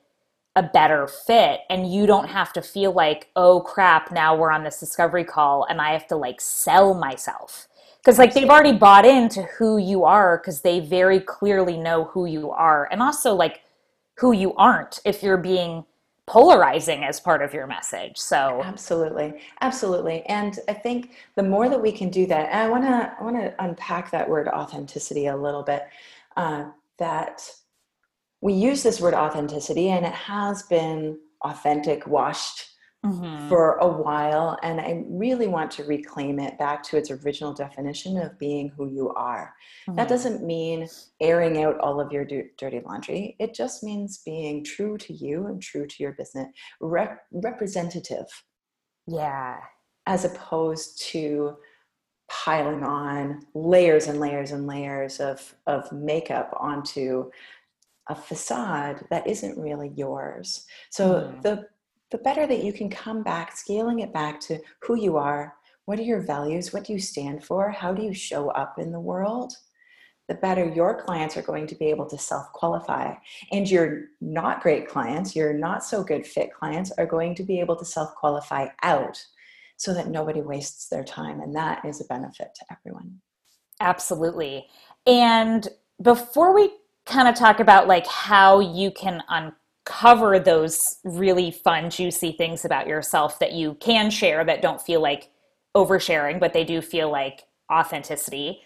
a 0.57 0.63
better 0.63 1.09
fit. 1.09 1.61
And 1.69 1.93
you 1.93 2.07
don't 2.07 2.29
have 2.29 2.53
to 2.53 2.63
feel 2.63 2.93
like, 2.93 3.29
oh 3.35 3.61
crap, 3.61 4.13
now 4.13 4.37
we're 4.37 4.53
on 4.53 4.63
this 4.63 4.79
discovery 4.79 5.25
call 5.25 5.67
and 5.69 5.81
I 5.81 5.93
have 5.93 6.07
to 6.09 6.17
like 6.17 6.41
sell 6.41 6.95
myself 6.95 7.67
because 7.99 8.19
like 8.19 8.35
they've 8.35 8.51
already 8.51 8.77
bought 8.77 9.07
into 9.07 9.43
who 9.59 9.79
you 9.79 10.05
are 10.05 10.39
because 10.39 10.61
they 10.61 10.79
very 10.79 11.19
clearly 11.21 11.77
know 11.77 12.05
who 12.05 12.27
you 12.27 12.51
are 12.51 12.87
and 12.93 13.03
also 13.03 13.35
like 13.35 13.63
who 14.19 14.33
you 14.33 14.55
aren't 14.55 15.01
if 15.05 15.23
you're 15.23 15.39
being 15.39 15.85
polarizing 16.27 17.05
as 17.05 17.21
part 17.21 17.43
of 17.43 17.53
your 17.53 17.67
message 17.67 18.17
so 18.17 18.63
absolutely 18.65 19.35
absolutely 19.61 20.23
and 20.27 20.59
i 20.69 20.73
think 20.73 21.17
the 21.35 21.43
more 21.43 21.69
that 21.69 21.81
we 21.81 21.93
can 21.93 22.09
do 22.09 22.25
that 22.27 22.49
and 22.51 22.61
i 22.61 22.69
want 22.69 22.83
to 22.83 23.15
i 23.21 23.23
want 23.23 23.37
to 23.37 23.55
unpack 23.63 24.11
that 24.11 24.27
word 24.27 24.49
authenticity 24.49 25.27
a 25.27 25.37
little 25.37 25.63
bit 25.63 25.87
uh, 26.37 26.65
that 26.99 27.47
we 28.41 28.55
use 28.55 28.83
this 28.83 29.01
word 29.01 29.15
authenticity 29.15 29.91
and 29.91 30.07
it 30.07 30.13
has 30.13 30.63
been 30.65 31.19
authentic 31.43 32.07
washed 32.07 32.71
mm-hmm. 33.05 33.49
for 33.49 33.75
a 33.77 33.89
while. 33.89 34.59
And 34.63 34.81
I 34.81 35.05
really 35.09 35.47
want 35.47 35.71
to 35.73 35.85
reclaim 35.85 36.39
it 36.39 36.59
back 36.59 36.83
to 36.85 36.97
its 36.97 37.11
original 37.11 37.53
definition 37.53 38.17
of 38.19 38.39
being 38.39 38.71
who 38.71 38.89
you 38.89 39.11
are. 39.11 39.55
Mm-hmm. 39.89 39.97
That 39.97 40.09
doesn't 40.09 40.45
mean 40.45 40.89
airing 41.21 41.63
out 41.63 41.79
all 41.81 42.01
of 42.01 42.13
your 42.13 42.25
dirty 42.25 42.81
laundry, 42.85 43.37
it 43.39 43.55
just 43.55 43.83
means 43.83 44.23
being 44.25 44.65
true 44.65 44.97
to 44.99 45.13
you 45.13 45.47
and 45.47 45.63
true 45.63 45.87
to 45.87 46.03
your 46.03 46.13
business, 46.13 46.49
rep- 46.81 47.27
representative. 47.33 48.27
Yeah. 49.07 49.59
As 50.07 50.25
opposed 50.25 51.01
to 51.11 51.57
piling 52.31 52.83
on 52.83 53.41
layers 53.55 54.07
and 54.07 54.19
layers 54.19 54.51
and 54.51 54.67
layers 54.67 55.21
of, 55.21 55.55
of 55.67 55.91
makeup 55.93 56.55
onto 56.59 57.31
a 58.09 58.15
facade 58.15 59.05
that 59.11 59.27
isn't 59.27 59.59
really 59.59 59.93
yours. 59.95 60.67
So 60.91 61.15
mm. 61.15 61.43
the 61.43 61.67
the 62.15 62.19
better 62.19 62.47
that 62.47 62.63
you 62.63 62.73
can 62.73 62.89
come 62.89 63.25
back, 63.25 63.57
scaling 63.57 63.99
it 63.99 64.13
back 64.13 64.39
to 64.39 64.61
who 64.83 64.95
you 64.95 65.17
are, 65.17 65.53
what 65.87 65.99
are 65.99 66.05
your 66.05 66.21
values, 66.21 66.73
what 66.73 66.85
do 66.85 66.93
you 66.93 66.99
stand 67.01 67.43
for, 67.43 67.73
how 67.73 67.93
do 67.93 68.05
you 68.05 68.15
show 68.15 68.51
up 68.51 68.79
in 68.79 68.93
the 68.93 69.01
world, 69.01 69.53
the 70.29 70.37
better 70.37 70.65
your 70.65 71.03
clients 71.03 71.37
are 71.37 71.43
going 71.43 71.67
to 71.67 71.75
be 71.75 71.87
able 71.87 72.07
to 72.07 72.17
self 72.17 72.53
qualify. 72.53 73.15
And 73.51 73.69
your 73.69 74.03
not 74.21 74.63
great 74.63 74.87
clients, 74.89 75.35
your 75.35 75.55
not 75.55 75.83
so 75.83 76.05
good 76.05 76.25
fit 76.25 76.55
clients, 76.55 76.93
are 76.93 77.05
going 77.05 77.35
to 77.35 77.43
be 77.43 77.59
able 77.59 77.75
to 77.75 77.85
self 77.85 78.15
qualify 78.15 78.69
out 78.85 79.21
so 79.77 79.93
that 79.93 80.07
nobody 80.07 80.41
wastes 80.41 80.89
their 80.89 81.03
time. 81.03 81.41
And 81.41 81.53
that 81.57 81.85
is 81.85 82.01
a 82.01 82.05
benefit 82.05 82.51
to 82.55 82.65
everyone. 82.71 83.19
Absolutely. 83.81 84.67
And 85.05 85.67
before 86.01 86.55
we 86.55 86.71
kind 87.07 87.27
of 87.27 87.35
talk 87.35 87.59
about 87.59 87.89
like 87.89 88.07
how 88.07 88.61
you 88.61 88.93
can 88.93 89.21
uncover 89.29 89.59
cover 89.85 90.39
those 90.39 90.97
really 91.05 91.51
fun, 91.51 91.91
juicy 91.91 92.33
things 92.33 92.65
about 92.65 92.87
yourself 92.87 93.39
that 93.39 93.53
you 93.53 93.75
can 93.81 94.11
share 94.11 94.45
that 94.45 94.63
don't 94.63 94.81
feel 94.81 95.01
like 95.01 95.31
oversharing, 95.77 96.41
but 96.41 96.53
they 96.53 96.65
do 96.65 96.81
feel 96.81 97.11
like 97.11 97.45
authenticity. 97.73 98.61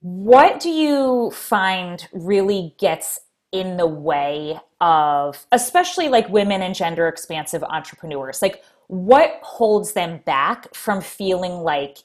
What 0.00 0.60
do 0.60 0.68
you 0.68 1.30
find 1.30 2.06
really 2.12 2.74
gets 2.78 3.20
in 3.52 3.76
the 3.76 3.86
way 3.86 4.58
of, 4.80 5.46
especially 5.52 6.08
like 6.08 6.28
women 6.28 6.62
and 6.62 6.74
gender 6.74 7.06
expansive 7.08 7.62
entrepreneurs? 7.62 8.42
Like, 8.42 8.64
what 8.88 9.38
holds 9.42 9.92
them 9.92 10.20
back 10.26 10.74
from 10.74 11.00
feeling 11.00 11.52
like 11.52 11.98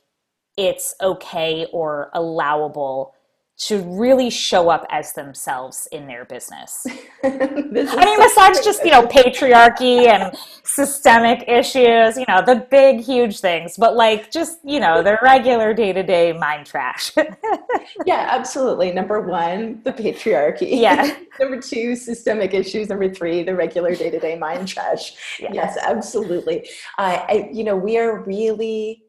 it's 0.57 0.95
okay 1.01 1.67
or 1.73 2.09
allowable 2.13 3.13
to 3.57 3.81
really 3.81 4.29
show 4.29 4.69
up 4.69 4.85
as 4.91 5.13
themselves 5.13 5.87
in 5.91 6.05
their 6.05 6.25
business. 6.25 6.85
I 7.23 7.29
mean, 7.31 8.19
besides 8.19 8.63
just, 8.63 8.85
you 8.85 8.91
know, 8.91 9.07
patriarchy 9.07 10.07
and 10.07 10.37
systemic 10.63 11.43
issues, 11.47 12.17
you 12.17 12.25
know, 12.27 12.43
the 12.45 12.67
big, 12.69 12.99
huge 13.01 13.39
things, 13.39 13.75
but 13.75 13.95
like 13.95 14.31
just, 14.31 14.59
you 14.63 14.79
know, 14.79 15.01
the 15.01 15.17
regular 15.23 15.73
day 15.73 15.91
to 15.91 16.03
day 16.03 16.33
mind 16.33 16.67
trash. 16.67 17.11
yeah, 18.05 18.27
absolutely. 18.29 18.91
Number 18.91 19.21
one, 19.21 19.81
the 19.83 19.91
patriarchy. 19.91 20.79
Yeah. 20.79 21.17
Number 21.39 21.59
two, 21.59 21.95
systemic 21.95 22.53
issues. 22.53 22.89
Number 22.89 23.11
three, 23.11 23.41
the 23.41 23.55
regular 23.55 23.95
day 23.95 24.11
to 24.11 24.19
day 24.19 24.37
mind 24.37 24.67
trash. 24.67 25.15
Yes, 25.39 25.51
yes 25.53 25.77
absolutely. 25.81 26.69
Uh, 26.99 27.25
I, 27.27 27.49
you 27.51 27.63
know, 27.63 27.75
we 27.75 27.97
are 27.97 28.23
really 28.23 29.03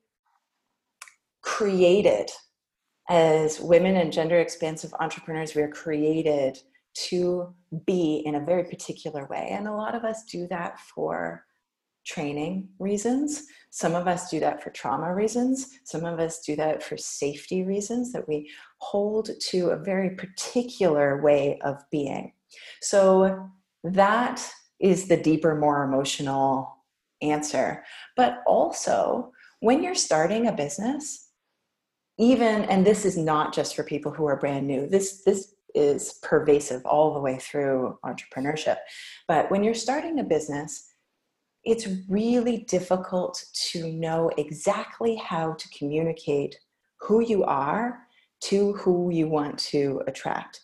created 1.42 2.30
as 3.08 3.60
women 3.60 3.96
and 3.96 4.12
gender 4.12 4.38
expansive 4.38 4.92
entrepreneurs, 5.00 5.54
we 5.54 5.62
are 5.62 5.68
created 5.68 6.58
to 6.94 7.54
be 7.86 8.22
in 8.24 8.34
a 8.34 8.44
very 8.44 8.64
particular 8.64 9.26
way. 9.26 9.48
And 9.50 9.66
a 9.66 9.74
lot 9.74 9.94
of 9.94 10.04
us 10.04 10.24
do 10.24 10.46
that 10.48 10.80
for 10.80 11.44
training 12.04 12.68
reasons. 12.78 13.44
Some 13.70 13.94
of 13.94 14.08
us 14.08 14.30
do 14.30 14.40
that 14.40 14.62
for 14.62 14.70
trauma 14.70 15.14
reasons. 15.14 15.78
Some 15.84 16.04
of 16.04 16.18
us 16.18 16.40
do 16.40 16.56
that 16.56 16.82
for 16.82 16.96
safety 16.96 17.62
reasons, 17.62 18.12
that 18.12 18.26
we 18.26 18.50
hold 18.78 19.30
to 19.48 19.68
a 19.68 19.76
very 19.76 20.16
particular 20.16 21.22
way 21.22 21.58
of 21.62 21.76
being. 21.90 22.32
So 22.80 23.48
that 23.84 24.50
is 24.80 25.08
the 25.08 25.16
deeper, 25.16 25.54
more 25.54 25.84
emotional 25.84 26.74
answer. 27.20 27.84
But 28.16 28.42
also, 28.46 29.32
when 29.60 29.82
you're 29.82 29.94
starting 29.94 30.46
a 30.46 30.52
business, 30.52 31.27
even 32.18 32.64
and 32.64 32.86
this 32.86 33.04
is 33.04 33.16
not 33.16 33.54
just 33.54 33.76
for 33.76 33.82
people 33.82 34.12
who 34.12 34.26
are 34.26 34.36
brand 34.36 34.66
new 34.66 34.86
this 34.86 35.22
this 35.24 35.54
is 35.74 36.14
pervasive 36.22 36.84
all 36.84 37.12
the 37.12 37.20
way 37.20 37.36
through 37.36 37.98
entrepreneurship. 38.04 38.78
But 39.28 39.50
when 39.50 39.62
you're 39.62 39.74
starting 39.74 40.18
a 40.18 40.24
business 40.24 40.88
it's 41.64 41.86
really 42.08 42.58
difficult 42.68 43.44
to 43.52 43.92
know 43.92 44.30
exactly 44.38 45.16
how 45.16 45.52
to 45.52 45.68
communicate 45.76 46.56
who 47.00 47.22
you 47.22 47.44
are 47.44 48.00
to 48.40 48.72
who 48.74 49.10
you 49.10 49.28
want 49.28 49.58
to 49.58 50.00
attract. 50.06 50.60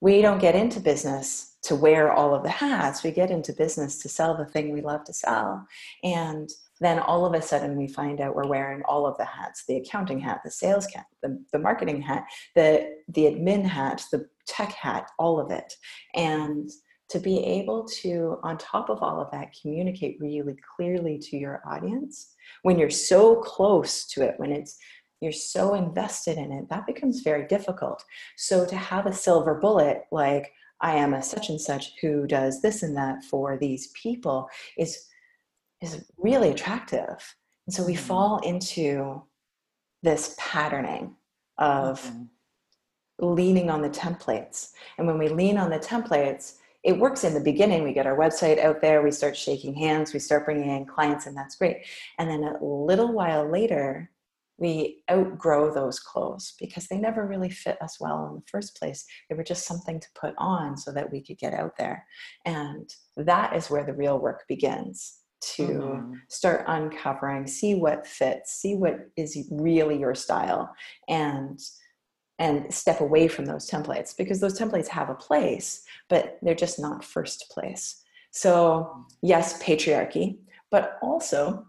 We 0.00 0.22
don't 0.22 0.40
get 0.40 0.54
into 0.54 0.80
business 0.80 1.56
to 1.62 1.74
wear 1.74 2.12
all 2.12 2.34
of 2.34 2.42
the 2.42 2.50
hats. 2.50 3.02
We 3.02 3.10
get 3.10 3.30
into 3.30 3.52
business 3.52 3.98
to 3.98 4.08
sell 4.08 4.36
the 4.36 4.46
thing 4.46 4.72
we 4.72 4.80
love 4.80 5.04
to 5.04 5.12
sell. 5.12 5.66
And 6.04 6.48
then 6.80 6.98
all 6.98 7.26
of 7.26 7.34
a 7.34 7.42
sudden 7.42 7.76
we 7.76 7.86
find 7.86 8.20
out 8.20 8.34
we're 8.34 8.46
wearing 8.46 8.82
all 8.84 9.06
of 9.06 9.16
the 9.18 9.24
hats 9.24 9.64
the 9.66 9.76
accounting 9.76 10.18
hat 10.18 10.40
the 10.44 10.50
sales 10.50 10.86
hat 10.94 11.06
the, 11.22 11.42
the 11.52 11.58
marketing 11.58 12.00
hat 12.00 12.24
the 12.54 12.96
the 13.08 13.24
admin 13.24 13.64
hat 13.64 14.02
the 14.12 14.26
tech 14.50 14.72
hat 14.72 15.10
all 15.18 15.40
of 15.40 15.50
it. 15.50 15.72
And 16.14 16.68
to 17.08 17.18
be 17.18 17.38
able 17.38 17.86
to 18.02 18.38
on 18.42 18.58
top 18.58 18.88
of 18.90 19.02
all 19.02 19.20
of 19.20 19.30
that 19.32 19.54
communicate 19.60 20.18
really 20.20 20.56
clearly 20.76 21.18
to 21.18 21.36
your 21.36 21.60
audience 21.68 22.34
when 22.62 22.78
you're 22.78 22.90
so 22.90 23.36
close 23.36 24.06
to 24.06 24.22
it 24.22 24.34
when 24.38 24.52
it's 24.52 24.78
you're 25.20 25.32
so 25.32 25.74
invested 25.74 26.38
in 26.38 26.52
it 26.52 26.68
that 26.70 26.86
becomes 26.86 27.20
very 27.20 27.46
difficult. 27.46 28.04
So 28.36 28.64
to 28.66 28.76
have 28.76 29.06
a 29.06 29.12
silver 29.12 29.54
bullet 29.54 30.02
like 30.10 30.52
i 30.80 30.94
am 30.94 31.14
a 31.14 31.22
such 31.22 31.48
and 31.48 31.60
such 31.60 31.92
who 32.00 32.26
does 32.26 32.62
this 32.62 32.82
and 32.82 32.96
that 32.96 33.22
for 33.24 33.58
these 33.58 33.88
people 33.88 34.48
is 34.78 35.06
is 35.80 36.04
really 36.18 36.50
attractive. 36.50 37.34
And 37.66 37.74
so 37.74 37.84
we 37.84 37.94
mm-hmm. 37.94 38.02
fall 38.02 38.38
into 38.40 39.22
this 40.02 40.34
patterning 40.38 41.14
of 41.58 42.02
mm-hmm. 42.02 43.34
leaning 43.34 43.70
on 43.70 43.82
the 43.82 43.90
templates. 43.90 44.70
And 44.98 45.06
when 45.06 45.18
we 45.18 45.28
lean 45.28 45.58
on 45.58 45.70
the 45.70 45.78
templates, 45.78 46.56
it 46.82 46.98
works 46.98 47.24
in 47.24 47.34
the 47.34 47.40
beginning. 47.40 47.84
We 47.84 47.92
get 47.92 48.06
our 48.06 48.16
website 48.16 48.58
out 48.58 48.80
there, 48.80 49.02
we 49.02 49.10
start 49.10 49.36
shaking 49.36 49.74
hands, 49.74 50.14
we 50.14 50.18
start 50.18 50.46
bringing 50.46 50.70
in 50.70 50.86
clients, 50.86 51.26
and 51.26 51.36
that's 51.36 51.56
great. 51.56 51.84
And 52.18 52.30
then 52.30 52.42
a 52.42 52.64
little 52.64 53.12
while 53.12 53.50
later, 53.50 54.10
we 54.56 55.02
outgrow 55.10 55.72
those 55.72 55.98
clothes 55.98 56.54
because 56.58 56.86
they 56.86 56.98
never 56.98 57.26
really 57.26 57.48
fit 57.48 57.80
us 57.80 57.98
well 57.98 58.28
in 58.28 58.34
the 58.36 58.42
first 58.46 58.78
place. 58.78 59.06
They 59.28 59.34
were 59.34 59.44
just 59.44 59.66
something 59.66 59.98
to 60.00 60.08
put 60.14 60.34
on 60.36 60.76
so 60.76 60.92
that 60.92 61.10
we 61.10 61.22
could 61.22 61.38
get 61.38 61.54
out 61.54 61.76
there. 61.78 62.06
And 62.44 62.90
that 63.16 63.56
is 63.56 63.70
where 63.70 63.84
the 63.84 63.94
real 63.94 64.18
work 64.18 64.44
begins 64.48 65.19
to 65.40 65.62
mm-hmm. 65.62 66.14
start 66.28 66.64
uncovering 66.68 67.46
see 67.46 67.74
what 67.74 68.06
fits 68.06 68.52
see 68.52 68.74
what 68.74 69.08
is 69.16 69.38
really 69.50 69.98
your 69.98 70.14
style 70.14 70.74
and 71.08 71.60
and 72.38 72.72
step 72.72 73.00
away 73.00 73.28
from 73.28 73.44
those 73.44 73.68
templates 73.68 74.16
because 74.16 74.40
those 74.40 74.58
templates 74.58 74.88
have 74.88 75.10
a 75.10 75.14
place 75.14 75.84
but 76.08 76.38
they're 76.42 76.54
just 76.54 76.78
not 76.78 77.04
first 77.04 77.50
place 77.50 78.02
so 78.30 79.06
yes 79.22 79.62
patriarchy 79.62 80.38
but 80.70 80.98
also 81.02 81.64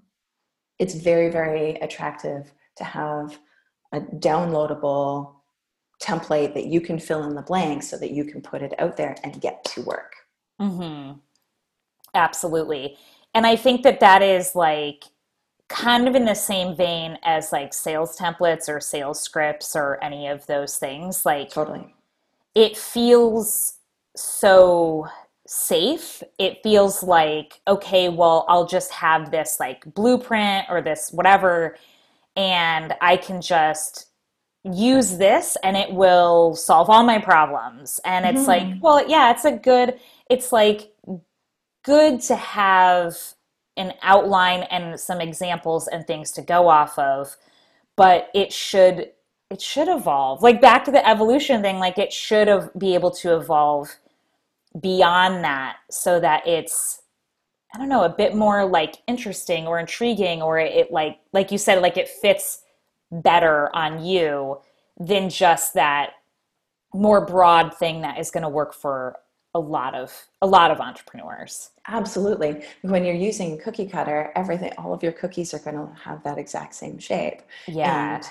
it's 0.81 0.95
very, 0.95 1.29
very 1.29 1.75
attractive 1.75 2.51
to 2.77 2.83
have 2.83 3.37
a 3.91 3.99
downloadable 3.99 5.35
template 6.01 6.55
that 6.55 6.65
you 6.65 6.81
can 6.81 6.97
fill 6.97 7.23
in 7.23 7.35
the 7.35 7.43
blanks 7.43 7.87
so 7.87 7.99
that 7.99 8.09
you 8.09 8.25
can 8.25 8.41
put 8.41 8.63
it 8.63 8.73
out 8.79 8.97
there 8.97 9.15
and 9.23 9.39
get 9.39 9.63
to 9.63 9.83
work. 9.83 10.13
Mm-hmm. 10.59 11.19
Absolutely. 12.15 12.97
And 13.33 13.45
I 13.45 13.55
think 13.55 13.83
that 13.83 13.99
that 14.01 14.21
is 14.21 14.55
like 14.55 15.05
kind 15.67 16.07
of 16.07 16.15
in 16.15 16.25
the 16.25 16.35
same 16.35 16.75
vein 16.75 17.17
as 17.23 17.51
like 17.51 17.73
sales 17.73 18.17
templates 18.17 18.67
or 18.67 18.79
sales 18.81 19.21
scripts 19.21 19.75
or 19.75 20.03
any 20.03 20.27
of 20.27 20.45
those 20.47 20.77
things. 20.77 21.25
Like, 21.25 21.49
totally. 21.49 21.95
It 22.53 22.75
feels 22.75 23.77
so 24.15 25.07
safe. 25.47 26.23
It 26.37 26.61
feels 26.63 27.03
like, 27.03 27.61
okay, 27.67 28.09
well, 28.09 28.45
I'll 28.49 28.67
just 28.67 28.91
have 28.91 29.31
this 29.31 29.57
like 29.59 29.83
blueprint 29.93 30.65
or 30.69 30.81
this 30.81 31.11
whatever, 31.11 31.77
and 32.35 32.93
I 33.01 33.17
can 33.17 33.41
just 33.41 34.07
use 34.63 35.17
this 35.17 35.57
and 35.63 35.75
it 35.75 35.91
will 35.91 36.55
solve 36.55 36.89
all 36.89 37.03
my 37.03 37.19
problems. 37.19 37.99
And 38.05 38.25
it's 38.25 38.45
mm. 38.45 38.47
like, 38.47 38.63
mm-hmm. 38.63 38.79
well, 38.79 39.07
yeah, 39.09 39.31
it's 39.31 39.45
a 39.45 39.51
good, 39.51 39.99
it's 40.29 40.51
like 40.51 40.93
good 41.83 42.21
to 42.21 42.35
have 42.35 43.17
an 43.77 43.93
outline 44.01 44.63
and 44.63 44.99
some 44.99 45.21
examples 45.21 45.87
and 45.87 46.05
things 46.05 46.31
to 46.31 46.41
go 46.41 46.67
off 46.67 46.97
of, 46.99 47.37
but 47.95 48.29
it 48.33 48.51
should 48.53 49.11
it 49.49 49.61
should 49.61 49.89
evolve. 49.89 50.41
Like 50.41 50.61
back 50.61 50.85
to 50.85 50.91
the 50.91 51.05
evolution 51.07 51.61
thing, 51.61 51.77
like 51.77 51.97
it 51.97 52.13
should 52.13 52.47
have 52.47 52.71
be 52.77 52.93
able 52.93 53.11
to 53.11 53.35
evolve 53.35 53.97
beyond 54.79 55.43
that 55.43 55.77
so 55.89 56.19
that 56.19 56.47
it's 56.47 57.01
I 57.73 57.77
don't 57.77 57.89
know, 57.89 58.03
a 58.03 58.09
bit 58.09 58.35
more 58.35 58.65
like 58.65 58.97
interesting 59.07 59.65
or 59.65 59.79
intriguing 59.79 60.41
or 60.41 60.59
it 60.59 60.91
like 60.91 61.19
like 61.33 61.51
you 61.51 61.57
said 61.57 61.81
like 61.81 61.97
it 61.97 62.09
fits 62.09 62.63
better 63.11 63.73
on 63.75 64.03
you 64.03 64.59
than 64.99 65.29
just 65.29 65.73
that 65.73 66.11
more 66.93 67.25
broad 67.25 67.73
thing 67.73 68.01
that 68.01 68.19
is 68.19 68.31
going 68.31 68.43
to 68.43 68.49
work 68.49 68.73
for 68.73 69.15
a 69.53 69.59
lot 69.59 69.95
of 69.95 70.27
a 70.41 70.47
lot 70.47 70.71
of 70.71 70.79
entrepreneurs. 70.79 71.71
Absolutely. 71.87 72.63
When 72.83 73.03
you're 73.03 73.15
using 73.15 73.59
cookie 73.59 73.87
cutter 73.87 74.31
everything 74.35 74.71
all 74.77 74.93
of 74.93 75.03
your 75.03 75.11
cookies 75.11 75.53
are 75.53 75.59
going 75.59 75.75
to 75.75 75.89
have 76.01 76.23
that 76.23 76.37
exact 76.37 76.73
same 76.75 76.97
shape. 76.97 77.41
Yeah. 77.67 78.15
and 78.15 78.25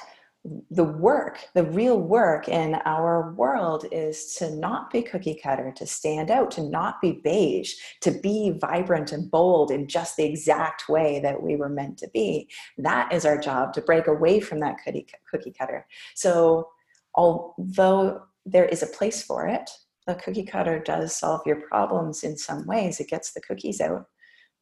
the 0.70 0.84
work 0.84 1.38
the 1.52 1.64
real 1.64 2.00
work 2.00 2.48
in 2.48 2.74
our 2.86 3.32
world 3.32 3.84
is 3.92 4.34
to 4.36 4.50
not 4.54 4.90
be 4.90 5.02
cookie 5.02 5.38
cutter 5.42 5.70
to 5.76 5.86
stand 5.86 6.30
out 6.30 6.50
to 6.50 6.62
not 6.62 6.98
be 7.02 7.20
beige 7.22 7.74
to 8.00 8.10
be 8.10 8.56
vibrant 8.58 9.12
and 9.12 9.30
bold 9.30 9.70
in 9.70 9.86
just 9.86 10.16
the 10.16 10.24
exact 10.24 10.88
way 10.88 11.20
that 11.20 11.42
we 11.42 11.56
were 11.56 11.68
meant 11.68 11.98
to 11.98 12.08
be. 12.14 12.48
That 12.78 13.12
is 13.12 13.26
our 13.26 13.36
job 13.36 13.74
to 13.74 13.82
break 13.82 14.06
away 14.06 14.40
from 14.40 14.60
that 14.60 14.76
cookie 14.82 15.06
cookie 15.30 15.52
cutter. 15.52 15.86
So 16.14 16.70
although 17.14 18.22
there 18.46 18.64
is 18.64 18.82
a 18.82 18.86
place 18.86 19.22
for 19.22 19.46
it 19.46 19.70
a 20.10 20.14
cookie 20.16 20.44
cutter 20.44 20.78
does 20.78 21.16
solve 21.16 21.40
your 21.46 21.62
problems 21.62 22.22
in 22.22 22.36
some 22.36 22.66
ways 22.66 23.00
it 23.00 23.08
gets 23.08 23.32
the 23.32 23.40
cookies 23.40 23.80
out 23.80 24.06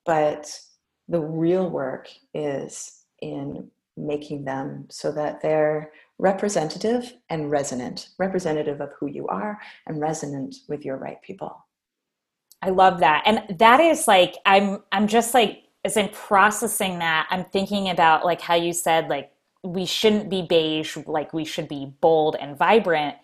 but 0.07 0.51
the 1.09 1.21
real 1.21 1.69
work 1.69 2.09
is 2.35 3.05
in 3.21 3.71
making 3.97 4.45
them 4.45 4.87
so 4.91 5.11
that 5.11 5.41
they're 5.41 5.91
representative 6.19 7.15
and 7.31 7.51
resonant 7.51 8.11
representative 8.19 8.81
of 8.81 8.91
who 8.99 9.09
you 9.09 9.27
are 9.29 9.59
and 9.87 10.01
resonant 10.01 10.55
with 10.69 10.85
your 10.85 10.97
right 10.97 11.21
people. 11.23 11.65
I 12.63 12.71
love 12.71 13.01
that 13.01 13.23
and 13.25 13.59
that 13.59 13.79
is 13.79 14.09
like 14.09 14.35
i'm 14.45 14.83
i'm 14.91 15.07
just 15.07 15.33
like 15.33 15.63
as 15.85 15.97
in 15.97 16.09
processing 16.09 16.99
that 16.99 17.29
i'm 17.31 17.45
thinking 17.45 17.89
about 17.91 18.25
like 18.25 18.41
how 18.41 18.57
you 18.57 18.73
said 18.73 19.09
like 19.09 19.31
we 19.63 19.87
shouldn't 19.87 20.29
be 20.29 20.43
beige 20.43 20.97
like 21.07 21.33
we 21.33 21.45
should 21.45 21.69
be 21.69 21.95
bold 22.01 22.35
and 22.41 22.59
vibrant 22.59 23.15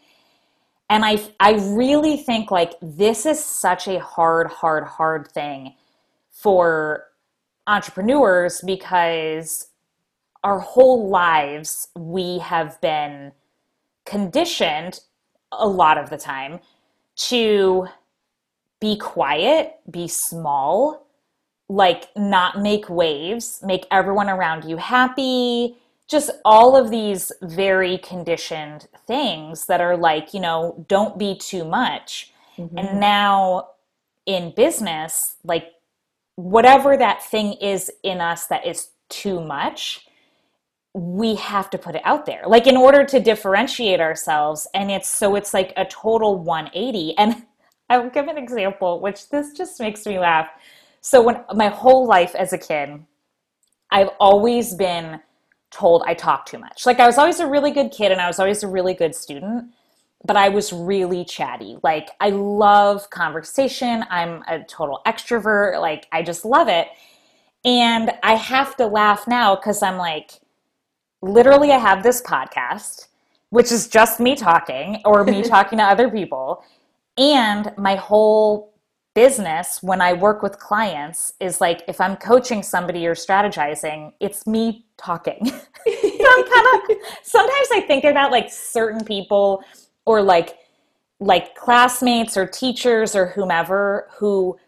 and 0.90 1.04
i 1.04 1.18
i 1.40 1.52
really 1.74 2.16
think 2.16 2.50
like 2.50 2.72
this 2.80 3.26
is 3.26 3.42
such 3.42 3.88
a 3.88 3.98
hard 4.00 4.48
hard 4.48 4.84
hard 4.84 5.28
thing 5.28 5.74
for 6.30 7.04
entrepreneurs 7.66 8.60
because 8.66 9.68
our 10.42 10.58
whole 10.58 11.08
lives 11.08 11.88
we 11.96 12.38
have 12.38 12.80
been 12.80 13.32
conditioned 14.04 15.00
a 15.52 15.66
lot 15.66 15.96
of 15.96 16.10
the 16.10 16.18
time 16.18 16.60
to 17.16 17.86
be 18.80 18.96
quiet 18.96 19.76
be 19.90 20.06
small 20.06 21.06
like 21.70 22.08
not 22.16 22.60
make 22.60 22.90
waves 22.90 23.60
make 23.62 23.86
everyone 23.90 24.28
around 24.28 24.64
you 24.64 24.76
happy 24.76 25.76
just 26.10 26.30
all 26.44 26.76
of 26.76 26.90
these 26.90 27.32
very 27.42 27.98
conditioned 27.98 28.88
things 29.06 29.66
that 29.66 29.80
are 29.80 29.96
like, 29.96 30.34
you 30.34 30.40
know, 30.40 30.84
don't 30.88 31.18
be 31.18 31.36
too 31.36 31.64
much. 31.64 32.32
Mm-hmm. 32.58 32.78
And 32.78 33.00
now 33.00 33.68
in 34.26 34.52
business, 34.54 35.36
like 35.44 35.72
whatever 36.36 36.96
that 36.96 37.22
thing 37.22 37.54
is 37.54 37.90
in 38.02 38.20
us 38.20 38.46
that 38.46 38.66
is 38.66 38.90
too 39.08 39.40
much, 39.40 40.06
we 40.92 41.34
have 41.36 41.70
to 41.70 41.78
put 41.78 41.96
it 41.96 42.02
out 42.04 42.26
there. 42.26 42.42
Like 42.46 42.66
in 42.66 42.76
order 42.76 43.04
to 43.04 43.18
differentiate 43.18 44.00
ourselves. 44.00 44.68
And 44.74 44.90
it's 44.90 45.08
so 45.08 45.34
it's 45.34 45.54
like 45.54 45.72
a 45.76 45.84
total 45.86 46.38
180. 46.38 47.16
And 47.18 47.44
I'll 47.90 48.10
give 48.10 48.28
an 48.28 48.38
example, 48.38 49.00
which 49.00 49.28
this 49.28 49.52
just 49.52 49.80
makes 49.80 50.06
me 50.06 50.18
laugh. 50.18 50.48
So 51.00 51.22
when 51.22 51.44
my 51.54 51.68
whole 51.68 52.06
life 52.06 52.34
as 52.34 52.52
a 52.52 52.58
kid, 52.58 53.04
I've 53.90 54.08
always 54.18 54.74
been 54.74 55.20
told 55.74 56.04
I 56.06 56.14
talk 56.14 56.46
too 56.46 56.58
much. 56.58 56.86
Like 56.86 57.00
I 57.00 57.06
was 57.06 57.18
always 57.18 57.40
a 57.40 57.46
really 57.46 57.72
good 57.72 57.90
kid 57.90 58.12
and 58.12 58.20
I 58.20 58.28
was 58.28 58.38
always 58.38 58.62
a 58.62 58.68
really 58.68 58.94
good 58.94 59.14
student, 59.14 59.66
but 60.24 60.36
I 60.36 60.48
was 60.48 60.72
really 60.72 61.24
chatty. 61.24 61.76
Like 61.82 62.10
I 62.20 62.30
love 62.30 63.10
conversation. 63.10 64.04
I'm 64.08 64.42
a 64.48 64.62
total 64.64 65.02
extrovert. 65.04 65.80
Like 65.80 66.06
I 66.12 66.22
just 66.22 66.44
love 66.44 66.68
it. 66.68 66.88
And 67.64 68.12
I 68.22 68.34
have 68.34 68.76
to 68.76 68.86
laugh 68.86 69.26
now 69.26 69.56
because 69.56 69.82
I'm 69.82 69.96
like, 69.96 70.32
literally, 71.22 71.72
I 71.72 71.78
have 71.78 72.02
this 72.02 72.22
podcast, 72.22 73.08
which 73.50 73.72
is 73.72 73.88
just 73.88 74.20
me 74.20 74.36
talking 74.36 75.00
or 75.04 75.24
me 75.24 75.42
talking 75.54 75.78
to 75.78 75.84
other 75.84 76.08
people. 76.08 76.62
And 77.18 77.72
my 77.76 77.96
whole 77.96 78.73
business 79.14 79.82
when 79.82 80.00
I 80.00 80.12
work 80.12 80.42
with 80.42 80.58
clients 80.58 81.34
is 81.40 81.60
like 81.60 81.82
if 81.88 82.00
I'm 82.00 82.16
coaching 82.16 82.62
somebody 82.62 83.06
or 83.06 83.14
strategizing, 83.14 84.12
it's 84.20 84.46
me 84.46 84.86
talking. 84.96 85.46
so 85.46 85.54
I'm 85.86 86.44
kind 86.44 86.90
of 86.90 86.96
sometimes 87.22 87.68
I 87.72 87.84
think 87.86 88.04
about 88.04 88.32
like 88.32 88.50
certain 88.50 89.04
people 89.04 89.62
or 90.04 90.20
like 90.22 90.58
like 91.20 91.54
classmates 91.54 92.36
or 92.36 92.46
teachers 92.46 93.14
or 93.14 93.26
whomever 93.26 94.08
who 94.18 94.58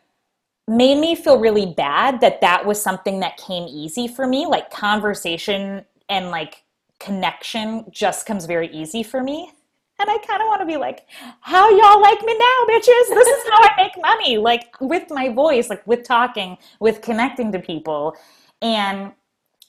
made 0.69 0.99
me 0.99 1.15
feel 1.15 1.39
really 1.39 1.67
bad 1.67 2.21
that 2.21 2.41
that 2.41 2.65
was 2.65 2.81
something 2.81 3.21
that 3.21 3.37
came 3.37 3.69
easy 3.69 4.09
for 4.09 4.27
me 4.27 4.47
like 4.47 4.71
conversation 4.71 5.85
and 6.09 6.31
like 6.31 6.63
connection 6.99 7.85
just 7.91 8.27
comes 8.27 8.47
very 8.47 8.69
easy 8.69 9.03
for 9.03 9.23
me 9.23 9.53
and 9.99 10.11
I 10.11 10.19
kind 10.19 10.43
of 10.43 10.49
want 10.49 10.61
to 10.61 10.67
be 10.67 10.77
like, 10.77 11.07
how 11.41 11.71
y'all 11.71 12.03
like 12.03 12.21
me 12.23 12.37
now, 12.37 12.67
bitches? 12.69 13.09
This 13.09 13.29
is 13.29 13.45
how 13.49 13.63
I 13.63 13.73
make 13.79 13.93
money, 14.01 14.37
like 14.39 14.79
with 14.81 15.11
my 15.11 15.31
voice, 15.31 15.71
like 15.71 15.87
with 15.87 16.05
talking, 16.05 16.59
with 16.81 17.01
connecting 17.01 17.51
to 17.53 17.59
people. 17.59 18.15
And 18.61 19.13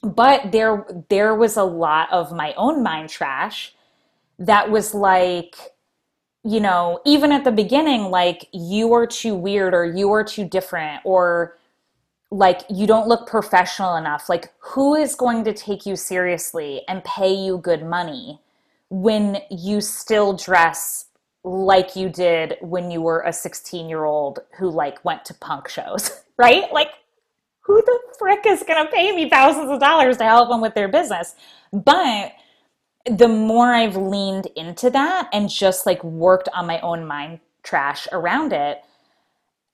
but 0.02 0.52
there 0.52 0.84
there 1.08 1.34
was 1.34 1.56
a 1.56 1.64
lot 1.64 2.12
of 2.12 2.32
my 2.32 2.54
own 2.54 2.82
mind 2.82 3.08
trash 3.08 3.74
that 4.38 4.70
was 4.70 4.94
like 4.94 5.56
you 6.44 6.60
know, 6.60 7.00
even 7.04 7.32
at 7.32 7.44
the 7.44 7.50
beginning 7.50 8.04
like 8.04 8.48
you 8.52 8.92
are 8.94 9.06
too 9.06 9.34
weird 9.34 9.74
or 9.74 9.84
you 9.84 10.10
are 10.12 10.24
too 10.24 10.48
different 10.48 11.02
or 11.04 11.58
like 12.30 12.60
you 12.70 12.86
don't 12.86 13.08
look 13.08 13.26
professional 13.26 13.96
enough. 13.96 14.28
Like 14.28 14.52
who 14.60 14.94
is 14.94 15.14
going 15.14 15.44
to 15.44 15.52
take 15.52 15.84
you 15.84 15.96
seriously 15.96 16.82
and 16.88 17.02
pay 17.04 17.34
you 17.34 17.58
good 17.58 17.84
money? 17.84 18.40
When 18.90 19.38
you 19.50 19.80
still 19.80 20.34
dress 20.36 21.06
like 21.44 21.96
you 21.96 22.08
did 22.08 22.56
when 22.60 22.90
you 22.90 23.00
were 23.00 23.22
a 23.22 23.32
16 23.32 23.88
year 23.88 24.04
old 24.04 24.40
who 24.58 24.70
like 24.70 25.04
went 25.04 25.24
to 25.26 25.34
punk 25.34 25.68
shows, 25.68 26.22
right? 26.38 26.72
Like, 26.72 26.90
who 27.60 27.82
the 27.82 28.00
frick 28.18 28.46
is 28.46 28.62
going 28.62 28.84
to 28.84 28.90
pay 28.90 29.14
me 29.14 29.28
thousands 29.28 29.70
of 29.70 29.78
dollars 29.78 30.16
to 30.16 30.24
help 30.24 30.48
them 30.48 30.62
with 30.62 30.74
their 30.74 30.88
business? 30.88 31.34
But 31.70 32.32
the 33.04 33.28
more 33.28 33.74
I've 33.74 33.96
leaned 33.96 34.46
into 34.56 34.88
that 34.90 35.28
and 35.34 35.50
just 35.50 35.84
like 35.84 36.02
worked 36.02 36.48
on 36.54 36.66
my 36.66 36.80
own 36.80 37.06
mind 37.06 37.40
trash 37.62 38.08
around 38.10 38.54
it, 38.54 38.82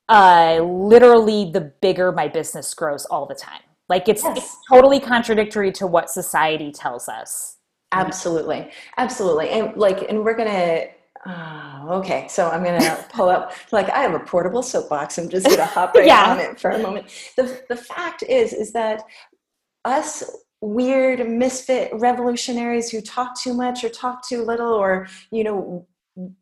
uh, 0.09 0.59
literally 0.61 1.50
the 1.53 1.61
bigger 1.61 2.11
my 2.11 2.27
business 2.27 2.74
grows 2.74 3.05
all 3.07 3.27
the 3.27 3.35
time. 3.35 3.62
Like 3.88 4.09
it's, 4.09 4.24
yes. 4.24 4.38
it's 4.38 4.57
totally 4.68 4.98
contradictory 4.98 5.70
to 5.72 5.87
what 5.87 6.11
society 6.11 6.72
tells 6.72 7.09
us 7.09 7.53
Absolutely. 7.94 8.70
Absolutely. 8.96 9.50
And 9.50 9.76
like, 9.76 10.09
and 10.09 10.24
we're 10.24 10.37
going 10.37 10.50
to, 10.50 10.88
Oh, 11.26 11.87
okay. 11.88 12.26
So 12.28 12.50
I'm 12.50 12.62
going 12.62 12.78
to 12.83 13.04
pull 13.11 13.30
up, 13.30 13.52
like 13.72 13.88
I 13.88 14.00
have 14.00 14.14
a 14.14 14.20
portable 14.20 14.62
soapbox. 14.62 15.16
I'm 15.18 15.30
just 15.30 15.46
going 15.46 15.59
to 15.59 15.64
hop 15.64 15.94
right 15.94 16.07
yeah. 16.07 16.30
on 16.30 16.38
it 16.38 16.61
for 16.61 16.70
a 16.70 16.78
moment. 16.78 17.07
The, 17.37 17.62
the 17.68 17.76
fact 17.76 18.22
is, 18.24 18.52
is 18.52 18.72
that 18.72 19.02
us 19.85 20.22
weird 20.61 21.28
misfit 21.28 21.90
revolutionaries 21.92 22.90
who 22.90 23.00
talk 23.00 23.38
too 23.38 23.52
much 23.52 23.85
or 23.85 23.90
talk 23.90 24.26
too 24.26 24.42
little 24.42 24.72
or 24.72 25.07
you 25.30 25.44
know 25.44 25.87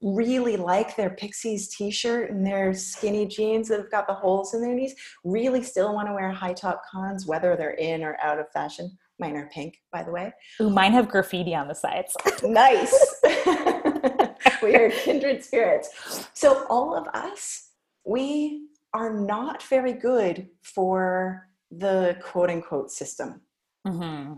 really 0.01 0.57
like 0.57 0.95
their 0.95 1.11
pixies 1.11 1.69
t-shirt 1.75 2.31
and 2.31 2.47
their 2.47 2.73
skinny 2.73 3.27
jeans 3.27 3.69
that 3.69 3.81
have 3.81 3.91
got 3.91 4.07
the 4.07 4.15
holes 4.15 4.55
in 4.55 4.61
their 4.61 4.75
knees 4.75 4.95
really 5.25 5.61
still 5.61 5.93
want 5.93 6.07
to 6.07 6.15
wear 6.15 6.31
high 6.31 6.53
top 6.53 6.83
cons 6.89 7.27
whether 7.27 7.57
they're 7.57 7.75
in 7.75 8.05
or 8.05 8.17
out 8.23 8.39
of 8.39 8.49
fashion 8.53 8.97
mine 9.19 9.37
are 9.37 9.49
pink 9.53 9.81
by 9.93 10.03
the 10.03 10.11
way. 10.11 10.33
Ooh, 10.61 10.71
mine 10.71 10.93
have 10.93 11.09
graffiti 11.09 11.55
on 11.55 11.69
the 11.69 11.75
sides. 11.75 12.17
Nice. 12.43 13.21
We 14.63 14.77
are 14.77 14.91
kindred 14.91 15.43
spirits. 15.45 16.29
So 16.35 16.67
all 16.69 16.95
of 16.97 17.07
us 17.09 17.71
we 18.05 18.67
are 18.95 19.13
not 19.13 19.63
very 19.65 19.93
good 19.93 20.49
for 20.63 21.49
the 21.71 22.17
quote 22.23 22.51
unquote 22.51 22.91
system. 22.91 23.41
Mm-hmm. 23.87 24.35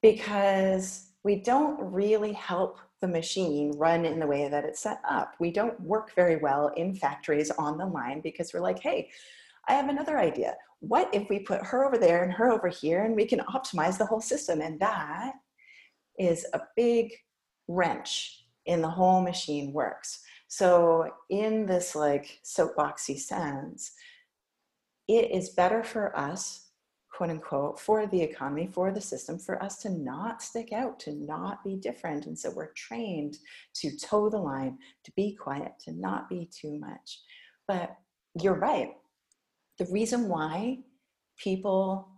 because 0.00 1.08
we 1.24 1.36
don't 1.36 1.78
really 1.92 2.32
help 2.32 2.78
the 3.02 3.08
machine 3.08 3.72
run 3.76 4.04
in 4.06 4.18
the 4.18 4.26
way 4.26 4.48
that 4.48 4.64
it's 4.64 4.80
set 4.80 5.00
up. 5.08 5.34
We 5.38 5.50
don't 5.50 5.78
work 5.80 6.14
very 6.14 6.36
well 6.36 6.68
in 6.76 6.94
factories 6.94 7.50
on 7.50 7.76
the 7.76 7.84
line 7.84 8.22
because 8.22 8.54
we're 8.54 8.60
like, 8.60 8.78
hey, 8.78 9.10
I 9.68 9.74
have 9.74 9.88
another 9.88 10.18
idea. 10.18 10.54
What 10.80 11.08
if 11.12 11.28
we 11.28 11.40
put 11.40 11.64
her 11.64 11.84
over 11.84 11.98
there 11.98 12.24
and 12.24 12.32
her 12.32 12.50
over 12.50 12.68
here 12.68 13.04
and 13.04 13.14
we 13.14 13.26
can 13.26 13.40
optimize 13.40 13.98
the 13.98 14.06
whole 14.06 14.20
system? 14.20 14.60
And 14.60 14.80
that 14.80 15.34
is 16.18 16.46
a 16.52 16.60
big 16.76 17.12
wrench 17.68 18.44
in 18.66 18.82
the 18.82 18.90
whole 18.90 19.22
machine 19.22 19.72
works. 19.72 20.20
So, 20.48 21.08
in 21.30 21.66
this 21.66 21.94
like 21.94 22.40
soapboxy 22.44 23.18
sense, 23.18 23.92
it 25.08 25.30
is 25.30 25.50
better 25.50 25.82
for 25.82 26.16
us 26.16 26.62
quote 27.12 27.30
unquote, 27.30 27.78
for 27.78 28.06
the 28.06 28.20
economy, 28.20 28.66
for 28.66 28.90
the 28.90 29.00
system, 29.00 29.38
for 29.38 29.62
us 29.62 29.76
to 29.78 29.90
not 29.90 30.42
stick 30.42 30.72
out, 30.72 30.98
to 30.98 31.12
not 31.12 31.62
be 31.62 31.76
different. 31.76 32.26
And 32.26 32.38
so 32.38 32.50
we're 32.50 32.72
trained 32.72 33.38
to 33.74 33.96
toe 33.96 34.30
the 34.30 34.38
line, 34.38 34.78
to 35.04 35.12
be 35.14 35.36
quiet, 35.36 35.72
to 35.84 35.92
not 35.92 36.28
be 36.28 36.50
too 36.50 36.78
much. 36.78 37.20
But 37.68 37.94
you're 38.40 38.58
right. 38.58 38.92
The 39.82 39.92
reason 39.92 40.28
why 40.28 40.78
people 41.36 42.08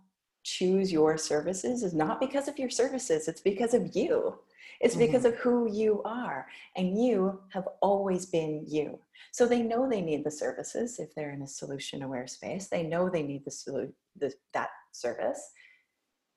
choose 0.43 0.91
your 0.91 1.17
services 1.17 1.81
is 1.81 1.95
not 1.95 2.19
because 2.19 2.47
of 2.47 2.59
your 2.59 2.69
services, 2.69 3.27
it's 3.27 3.41
because 3.41 3.73
of 3.73 3.95
you. 3.95 4.37
It's 4.81 4.95
because 4.95 5.23
mm-hmm. 5.23 5.33
of 5.33 5.39
who 5.39 5.71
you 5.71 6.03
are. 6.03 6.47
And 6.75 7.03
you 7.03 7.39
have 7.49 7.67
always 7.81 8.27
been 8.27 8.65
you. 8.67 8.99
So 9.31 9.47
they 9.47 9.63
know 9.63 9.89
they 9.89 10.01
need 10.01 10.23
the 10.23 10.29
services 10.29 10.99
if 10.99 11.15
they're 11.15 11.31
in 11.31 11.41
a 11.41 11.47
solution 11.47 12.03
aware 12.03 12.27
space. 12.27 12.67
They 12.67 12.83
know 12.83 13.09
they 13.09 13.23
need 13.23 13.45
the, 13.45 13.91
the 14.19 14.31
that 14.53 14.69
service. 14.91 15.41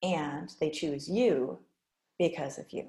And 0.03 0.51
they 0.61 0.71
choose 0.71 1.11
you 1.11 1.59
because 2.19 2.59
of 2.59 2.73
you. 2.73 2.89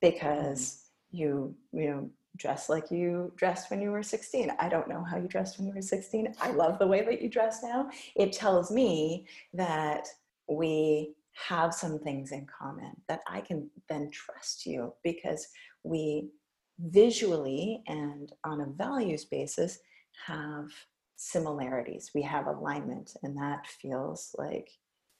Because 0.00 0.84
mm-hmm. 1.12 1.16
you, 1.16 1.54
you 1.72 1.90
know, 1.90 2.10
dress 2.36 2.68
like 2.68 2.90
you 2.90 3.32
dressed 3.36 3.70
when 3.70 3.80
you 3.80 3.90
were 3.90 4.02
16. 4.02 4.52
I 4.58 4.68
don't 4.68 4.88
know 4.88 5.04
how 5.04 5.16
you 5.16 5.28
dressed 5.28 5.58
when 5.58 5.68
you 5.68 5.74
were 5.74 5.82
16. 5.82 6.34
I 6.40 6.50
love 6.50 6.78
the 6.78 6.86
way 6.86 7.04
that 7.04 7.22
you 7.22 7.28
dress 7.28 7.62
now. 7.62 7.88
It 8.16 8.32
tells 8.32 8.70
me 8.70 9.26
that 9.52 10.08
we 10.48 11.14
have 11.48 11.74
some 11.74 11.98
things 11.98 12.32
in 12.32 12.46
common 12.46 12.92
that 13.08 13.20
I 13.26 13.40
can 13.40 13.70
then 13.88 14.10
trust 14.10 14.66
you 14.66 14.94
because 15.02 15.48
we 15.82 16.28
visually 16.78 17.82
and 17.86 18.32
on 18.44 18.60
a 18.60 18.66
values 18.66 19.24
basis 19.24 19.78
have 20.26 20.68
similarities. 21.16 22.10
We 22.14 22.22
have 22.22 22.46
alignment, 22.46 23.16
and 23.22 23.36
that 23.36 23.66
feels 23.66 24.34
like 24.38 24.68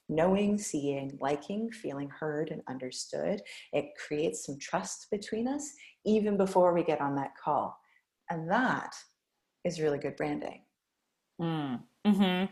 knowing, 0.09 0.57
seeing, 0.57 1.17
liking, 1.19 1.71
feeling 1.71 2.09
heard 2.09 2.51
and 2.51 2.61
understood. 2.67 3.41
It 3.73 3.85
creates 3.95 4.45
some 4.45 4.59
trust 4.59 5.07
between 5.11 5.47
us 5.47 5.73
even 6.05 6.37
before 6.37 6.73
we 6.73 6.83
get 6.83 7.01
on 7.01 7.15
that 7.15 7.35
call. 7.41 7.77
And 8.29 8.49
that 8.49 8.95
is 9.63 9.81
really 9.81 9.97
good 9.97 10.15
branding. 10.15 10.61
Mm. 11.41 11.81
hmm 12.05 12.45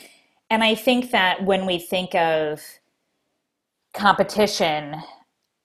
And 0.50 0.64
I 0.64 0.76
think 0.76 1.12
that 1.12 1.44
when 1.46 1.66
we 1.66 1.80
think 1.80 2.16
of 2.16 2.62
competition, 3.94 4.96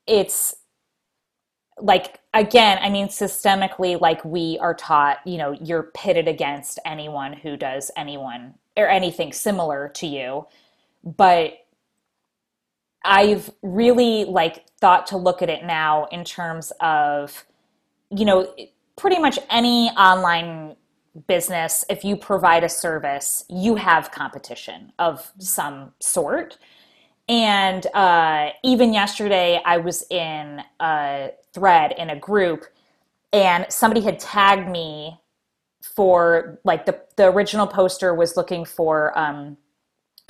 it's 0.06 0.54
like 1.80 2.18
again 2.34 2.78
i 2.80 2.90
mean 2.90 3.06
systemically 3.08 4.00
like 4.00 4.24
we 4.24 4.58
are 4.60 4.74
taught 4.74 5.18
you 5.24 5.38
know 5.38 5.52
you're 5.62 5.90
pitted 5.94 6.26
against 6.26 6.78
anyone 6.84 7.32
who 7.32 7.56
does 7.56 7.90
anyone 7.96 8.54
or 8.76 8.88
anything 8.88 9.32
similar 9.32 9.88
to 9.88 10.06
you 10.06 10.46
but 11.04 11.52
i've 13.04 13.50
really 13.62 14.24
like 14.24 14.66
thought 14.80 15.06
to 15.06 15.16
look 15.16 15.42
at 15.42 15.50
it 15.50 15.64
now 15.64 16.06
in 16.06 16.24
terms 16.24 16.72
of 16.80 17.44
you 18.10 18.24
know 18.24 18.54
pretty 18.96 19.18
much 19.18 19.38
any 19.50 19.88
online 19.90 20.76
business 21.26 21.84
if 21.88 22.04
you 22.04 22.16
provide 22.16 22.62
a 22.62 22.68
service 22.68 23.44
you 23.48 23.74
have 23.76 24.10
competition 24.10 24.92
of 24.98 25.32
some 25.38 25.92
sort. 26.00 26.58
And 27.28 27.86
uh, 27.94 28.50
even 28.64 28.94
yesterday, 28.94 29.60
I 29.64 29.76
was 29.78 30.04
in 30.10 30.62
a 30.80 31.30
thread 31.52 31.94
in 31.98 32.08
a 32.08 32.16
group, 32.16 32.64
and 33.34 33.66
somebody 33.68 34.00
had 34.00 34.18
tagged 34.18 34.68
me 34.70 35.20
for 35.82 36.58
like 36.64 36.86
the 36.86 37.02
the 37.16 37.26
original 37.26 37.66
poster 37.66 38.14
was 38.14 38.36
looking 38.36 38.64
for 38.64 39.16
um, 39.18 39.58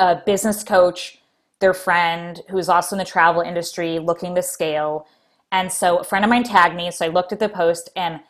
a 0.00 0.16
business 0.26 0.64
coach, 0.64 1.20
their 1.60 1.74
friend 1.74 2.40
who's 2.50 2.68
also 2.68 2.94
in 2.94 2.98
the 2.98 3.04
travel 3.04 3.42
industry, 3.42 3.98
looking 3.98 4.34
to 4.34 4.42
scale. 4.42 5.06
And 5.50 5.72
so 5.72 5.98
a 5.98 6.04
friend 6.04 6.24
of 6.24 6.28
mine 6.28 6.44
tagged 6.44 6.76
me, 6.76 6.90
so 6.90 7.06
I 7.06 7.08
looked 7.08 7.32
at 7.32 7.40
the 7.40 7.48
post 7.48 7.90
and 7.96 8.20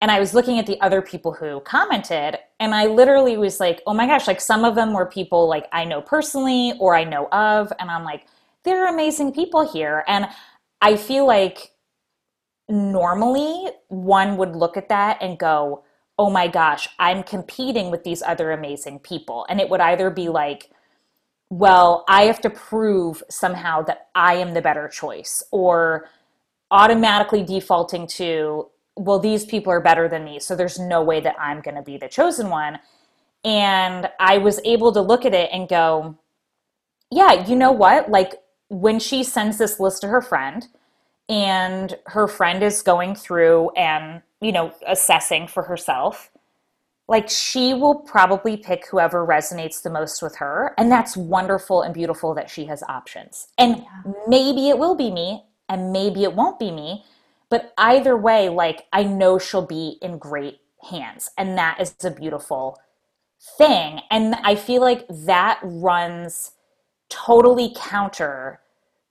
and 0.00 0.10
I 0.10 0.20
was 0.20 0.34
looking 0.34 0.58
at 0.58 0.66
the 0.66 0.78
other 0.82 1.00
people 1.00 1.32
who 1.32 1.60
commented, 1.60 2.36
and 2.60 2.74
I 2.74 2.86
literally 2.86 3.38
was 3.38 3.58
like, 3.58 3.80
oh 3.86 3.94
my 3.94 4.06
gosh, 4.06 4.26
like 4.26 4.40
some 4.40 4.64
of 4.64 4.74
them 4.74 4.92
were 4.92 5.06
people 5.06 5.48
like 5.48 5.66
I 5.72 5.84
know 5.84 6.02
personally 6.02 6.74
or 6.78 6.94
I 6.94 7.04
know 7.04 7.26
of, 7.32 7.72
and 7.78 7.90
I'm 7.90 8.04
like, 8.04 8.26
there 8.64 8.84
are 8.84 8.92
amazing 8.92 9.32
people 9.32 9.70
here. 9.72 10.04
And 10.06 10.26
I 10.82 10.96
feel 10.96 11.26
like 11.26 11.70
normally 12.68 13.70
one 13.88 14.36
would 14.36 14.56
look 14.56 14.76
at 14.76 14.88
that 14.88 15.22
and 15.22 15.38
go, 15.38 15.84
oh 16.18 16.30
my 16.30 16.48
gosh, 16.48 16.88
I'm 16.98 17.22
competing 17.22 17.90
with 17.90 18.04
these 18.04 18.22
other 18.22 18.52
amazing 18.52 18.98
people. 18.98 19.46
And 19.48 19.60
it 19.60 19.68
would 19.70 19.80
either 19.80 20.10
be 20.10 20.28
like, 20.28 20.70
well, 21.50 22.04
I 22.08 22.24
have 22.24 22.40
to 22.42 22.50
prove 22.50 23.22
somehow 23.28 23.82
that 23.82 24.08
I 24.14 24.34
am 24.36 24.54
the 24.54 24.62
better 24.62 24.88
choice, 24.88 25.42
or 25.50 26.08
automatically 26.70 27.42
defaulting 27.42 28.06
to, 28.06 28.68
well, 28.96 29.18
these 29.18 29.44
people 29.44 29.72
are 29.72 29.80
better 29.80 30.08
than 30.08 30.24
me, 30.24 30.40
so 30.40 30.56
there's 30.56 30.78
no 30.78 31.02
way 31.02 31.20
that 31.20 31.36
I'm 31.38 31.60
going 31.60 31.76
to 31.76 31.82
be 31.82 31.96
the 31.96 32.08
chosen 32.08 32.48
one. 32.48 32.78
And 33.44 34.08
I 34.18 34.38
was 34.38 34.60
able 34.64 34.92
to 34.92 35.00
look 35.00 35.24
at 35.24 35.34
it 35.34 35.50
and 35.52 35.68
go, 35.68 36.18
yeah, 37.10 37.46
you 37.46 37.56
know 37.56 37.72
what? 37.72 38.10
Like, 38.10 38.40
when 38.68 38.98
she 38.98 39.22
sends 39.22 39.58
this 39.58 39.78
list 39.78 40.00
to 40.00 40.08
her 40.08 40.22
friend, 40.22 40.66
and 41.28 41.96
her 42.06 42.28
friend 42.28 42.62
is 42.62 42.82
going 42.82 43.14
through 43.14 43.70
and, 43.70 44.20
you 44.40 44.52
know, 44.52 44.72
assessing 44.86 45.46
for 45.46 45.62
herself, 45.62 46.30
like 47.06 47.28
she 47.28 47.74
will 47.74 47.96
probably 47.96 48.56
pick 48.56 48.86
whoever 48.86 49.26
resonates 49.26 49.82
the 49.82 49.90
most 49.90 50.22
with 50.22 50.36
her. 50.36 50.74
And 50.78 50.90
that's 50.90 51.16
wonderful 51.16 51.82
and 51.82 51.92
beautiful 51.92 52.34
that 52.34 52.48
she 52.48 52.64
has 52.66 52.82
options. 52.84 53.48
And 53.58 53.78
yeah. 53.78 54.12
maybe 54.26 54.68
it 54.68 54.78
will 54.78 54.94
be 54.94 55.10
me, 55.10 55.44
and 55.68 55.92
maybe 55.92 56.24
it 56.24 56.34
won't 56.34 56.58
be 56.58 56.70
me 56.70 57.04
but 57.54 57.72
either 57.78 58.16
way, 58.16 58.48
like 58.48 58.86
I 58.92 59.04
know 59.04 59.38
she'll 59.38 59.64
be 59.64 59.98
in 60.02 60.18
great 60.18 60.58
hands. 60.90 61.30
And 61.38 61.56
that 61.56 61.80
is 61.80 61.94
a 62.02 62.10
beautiful 62.10 62.80
thing. 63.56 64.00
And 64.10 64.34
I 64.42 64.56
feel 64.56 64.80
like 64.80 65.06
that 65.08 65.60
runs 65.62 66.50
totally 67.08 67.72
counter 67.76 68.60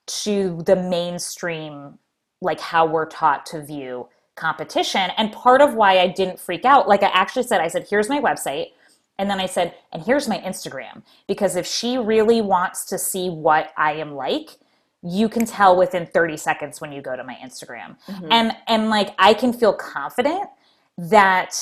to 0.06 0.62
the 0.65 0.75
mainstream, 0.75 1.99
like 2.41 2.60
how 2.60 2.86
we're 2.86 3.06
taught 3.06 3.45
to 3.45 3.63
view 3.63 4.10
competition. 4.36 5.12
And 5.17 5.32
part 5.32 5.62
of 5.62 5.74
why 5.76 6.00
I 6.00 6.08
didn't 6.08 6.39
freak 6.39 6.65
out, 6.65 6.88
like 6.88 7.04
I 7.04 7.12
actually 7.13 7.43
said, 7.43 7.62
I 7.62 7.67
said, 7.67 7.88
here's 7.89 8.10
my 8.10 8.19
website. 8.19 8.72
And 9.19 9.30
then 9.30 9.39
I 9.39 9.46
said, 9.46 9.76
and 9.91 10.04
here's 10.04 10.28
my 10.28 10.39
Instagram. 10.39 11.04
Because 11.28 11.56
if 11.56 11.67
she 11.67 11.98
really 11.98 12.41
wants 12.41 12.86
to 12.86 12.98
see 12.98 13.30
what 13.30 13.72
I 13.78 13.93
am 13.93 14.15
like, 14.15 14.58
you 15.04 15.28
can 15.28 15.46
tell 15.46 15.76
within 15.76 16.06
30 16.08 16.38
seconds 16.38 16.80
when 16.80 16.91
you 16.91 17.02
go 17.02 17.15
to 17.15 17.24
my 17.24 17.36
Instagram. 17.36 17.98
Mm-hmm. 18.08 18.32
And 18.32 18.56
and 18.67 18.89
like 18.89 19.13
I 19.19 19.34
can 19.34 19.52
feel 19.52 19.74
confident 19.74 20.50
that 20.98 21.56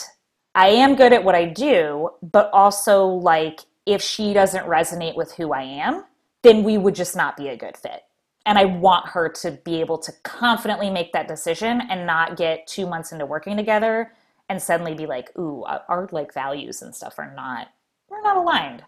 I 0.54 0.68
am 0.68 0.96
good 0.96 1.12
at 1.12 1.24
what 1.24 1.36
I 1.36 1.46
do, 1.46 2.12
but 2.22 2.50
also 2.54 3.06
like 3.06 3.62
if 3.86 4.02
she 4.02 4.34
doesn't 4.34 4.66
resonate 4.66 5.16
with 5.16 5.34
who 5.34 5.54
I 5.54 5.64
am, 5.64 6.06
then 6.44 6.64
we 6.64 6.78
would 6.78 6.96
just 6.96 7.16
not 7.16 7.36
be 7.36 7.48
a 7.48 7.58
good 7.58 7.76
fit. 7.78 8.04
And 8.46 8.58
I 8.58 8.66
want 8.66 9.08
her 9.10 9.30
to 9.30 9.52
be 9.52 9.80
able 9.82 9.98
to 10.00 10.12
confidently 10.24 10.90
make 10.90 11.14
that 11.14 11.28
decision 11.28 11.82
and 11.90 12.06
not 12.08 12.38
get 12.38 12.68
2 12.68 12.88
months 12.88 13.12
into 13.12 13.26
working 13.26 13.56
together 13.56 14.14
and 14.50 14.62
suddenly 14.62 14.94
be 14.94 15.06
like, 15.06 15.38
"Ooh, 15.38 15.64
our 15.64 16.10
like 16.12 16.34
values 16.34 16.82
and 16.82 16.94
stuff 16.94 17.20
are 17.20 17.34
not 17.34 17.70
we're 18.10 18.22
not 18.22 18.38
aligned." 18.38 18.84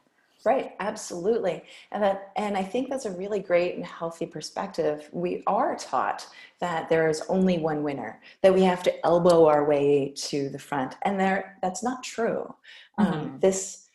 Right, 0.45 0.73
absolutely. 0.81 1.63
And 1.91 2.03
that 2.03 2.33
and 2.35 2.57
I 2.57 2.63
think 2.63 2.89
that's 2.89 3.05
a 3.05 3.11
really 3.11 3.39
great 3.39 3.75
and 3.75 3.85
healthy 3.85 4.25
perspective. 4.25 5.07
We 5.13 5.41
are 5.47 5.75
taught 5.77 6.27
that 6.59 6.89
there 6.89 7.07
is 7.07 7.23
only 7.29 7.59
one 7.59 7.81
winner, 7.81 8.19
that 8.41 8.53
we 8.53 8.61
have 8.63 8.83
to 8.83 9.05
elbow 9.05 9.45
our 9.45 9.63
way 9.63 10.13
to 10.15 10.49
the 10.49 10.59
front. 10.59 10.95
And 11.03 11.17
there 11.17 11.57
that's 11.61 11.81
not 11.81 12.03
true. 12.03 12.53
Um, 12.97 13.05
mm-hmm. 13.05 13.19
Um, 13.19 13.39
this 13.39 13.87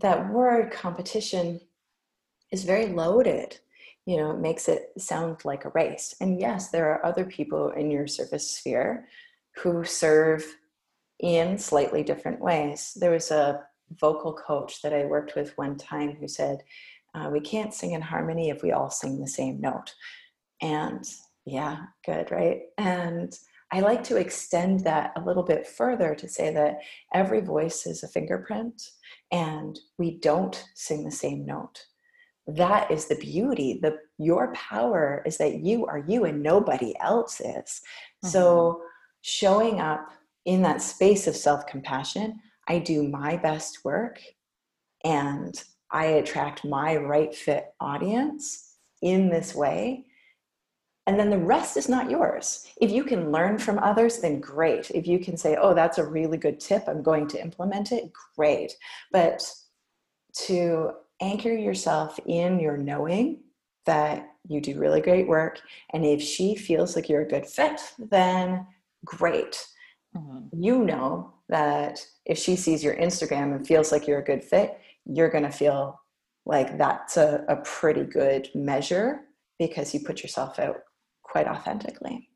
that 0.00 0.30
word 0.30 0.70
competition 0.70 1.60
is 2.52 2.62
very 2.62 2.86
loaded. 2.86 3.58
You 4.06 4.16
know, 4.16 4.32
it 4.32 4.40
makes 4.40 4.68
it 4.68 4.92
sound 4.98 5.44
like 5.44 5.64
a 5.64 5.72
race. 5.74 6.14
And 6.20 6.40
yes, 6.40 6.70
there 6.70 6.90
are 6.92 7.06
other 7.06 7.24
people 7.24 7.70
in 7.70 7.90
your 7.90 8.06
service 8.06 8.50
sphere 8.50 9.06
who 9.56 9.84
serve 9.84 10.44
in 11.20 11.56
slightly 11.56 12.02
different 12.02 12.40
ways. 12.40 12.96
There 12.96 13.12
was 13.12 13.30
a 13.30 13.62
vocal 14.00 14.32
coach 14.32 14.82
that 14.82 14.92
I 14.92 15.04
worked 15.04 15.36
with 15.36 15.56
one 15.56 15.76
time 15.76 16.16
who 16.16 16.26
said, 16.26 16.62
uh, 17.14 17.30
We 17.32 17.40
can't 17.40 17.74
sing 17.74 17.92
in 17.92 18.02
harmony 18.02 18.50
if 18.50 18.62
we 18.62 18.72
all 18.72 18.90
sing 18.90 19.20
the 19.20 19.28
same 19.28 19.60
note. 19.60 19.94
And 20.60 21.04
yeah, 21.44 21.84
good, 22.04 22.30
right? 22.30 22.62
And 22.78 23.36
I 23.72 23.80
like 23.80 24.04
to 24.04 24.16
extend 24.16 24.80
that 24.80 25.12
a 25.16 25.20
little 25.24 25.42
bit 25.42 25.66
further 25.66 26.14
to 26.14 26.28
say 26.28 26.52
that 26.52 26.80
every 27.14 27.40
voice 27.40 27.86
is 27.86 28.02
a 28.02 28.08
fingerprint 28.08 28.82
and 29.30 29.78
we 29.96 30.18
don't 30.18 30.62
sing 30.74 31.04
the 31.04 31.10
same 31.10 31.46
note. 31.46 31.86
That 32.46 32.90
is 32.90 33.06
the 33.06 33.16
beauty. 33.16 33.78
The 33.80 33.98
your 34.18 34.52
power 34.52 35.22
is 35.24 35.38
that 35.38 35.60
you 35.60 35.86
are 35.86 36.04
you 36.06 36.24
and 36.24 36.42
nobody 36.42 36.94
else 37.00 37.40
is. 37.40 37.46
Mm-hmm. 37.46 38.28
So 38.28 38.82
showing 39.20 39.80
up 39.80 40.10
in 40.44 40.62
that 40.62 40.82
space 40.82 41.26
of 41.26 41.36
self-compassion, 41.36 42.40
I 42.68 42.78
do 42.78 43.08
my 43.08 43.36
best 43.36 43.84
work 43.84 44.20
and 45.04 45.62
I 45.90 46.06
attract 46.06 46.64
my 46.64 46.96
right 46.96 47.34
fit 47.34 47.66
audience 47.80 48.76
in 49.02 49.28
this 49.28 49.54
way. 49.54 50.06
And 51.06 51.18
then 51.18 51.30
the 51.30 51.38
rest 51.38 51.76
is 51.76 51.88
not 51.88 52.10
yours. 52.10 52.66
If 52.80 52.92
you 52.92 53.02
can 53.02 53.32
learn 53.32 53.58
from 53.58 53.78
others, 53.80 54.18
then 54.18 54.40
great. 54.40 54.90
If 54.92 55.06
you 55.06 55.18
can 55.18 55.36
say, 55.36 55.56
oh, 55.60 55.74
that's 55.74 55.98
a 55.98 56.06
really 56.06 56.38
good 56.38 56.60
tip, 56.60 56.84
I'm 56.86 57.02
going 57.02 57.26
to 57.28 57.40
implement 57.40 57.90
it, 57.90 58.12
great. 58.36 58.72
But 59.10 59.44
to 60.46 60.92
anchor 61.22 61.54
yourself 61.54 62.18
in 62.26 62.60
your 62.60 62.76
knowing 62.76 63.40
that 63.86 64.28
you 64.48 64.60
do 64.60 64.78
really 64.78 65.00
great 65.00 65.28
work, 65.28 65.60
and 65.92 66.04
if 66.04 66.20
she 66.20 66.54
feels 66.54 66.96
like 66.96 67.08
you're 67.08 67.22
a 67.22 67.28
good 67.28 67.46
fit, 67.46 67.80
then 67.98 68.66
great. 69.04 69.66
Mm-hmm. 70.16 70.62
You 70.62 70.84
know 70.84 71.32
that 71.48 72.04
if 72.26 72.38
she 72.38 72.56
sees 72.56 72.84
your 72.84 72.96
Instagram 72.96 73.54
and 73.54 73.66
feels 73.66 73.92
like 73.92 74.06
you're 74.06 74.20
a 74.20 74.24
good 74.24 74.44
fit, 74.44 74.78
you're 75.06 75.30
going 75.30 75.44
to 75.44 75.50
feel 75.50 76.00
like 76.44 76.76
that's 76.76 77.16
a, 77.16 77.44
a 77.48 77.56
pretty 77.56 78.04
good 78.04 78.48
measure 78.54 79.20
because 79.58 79.94
you 79.94 80.00
put 80.00 80.22
yourself 80.22 80.58
out 80.58 80.78
quite 81.22 81.46
authentically. 81.46 82.28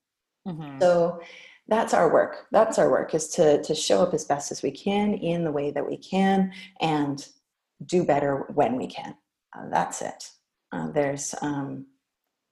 Mm-hmm. 0.47 0.81
So 0.81 1.21
that's 1.69 1.93
our 1.93 2.13
work. 2.13 2.47
That's 2.53 2.79
our 2.79 2.91
work 2.91 3.15
is 3.15 3.29
to, 3.31 3.63
to 3.63 3.75
show 3.75 4.01
up 4.03 4.15
as 4.15 4.25
best 4.25 4.53
as 4.53 4.63
we 4.63 4.71
can 4.71 5.15
in 5.15 5.45
the 5.45 5.51
way 5.51 5.71
that 5.73 5.87
we 5.87 5.97
can 5.97 6.53
and 6.81 7.27
do 7.85 8.05
better 8.05 8.47
when 8.55 8.77
we 8.77 8.87
can. 8.87 9.15
Uh, 9.57 9.69
that's 9.71 10.03
it. 10.03 10.31
Uh, 10.73 10.91
there's, 10.91 11.35
um, 11.43 11.87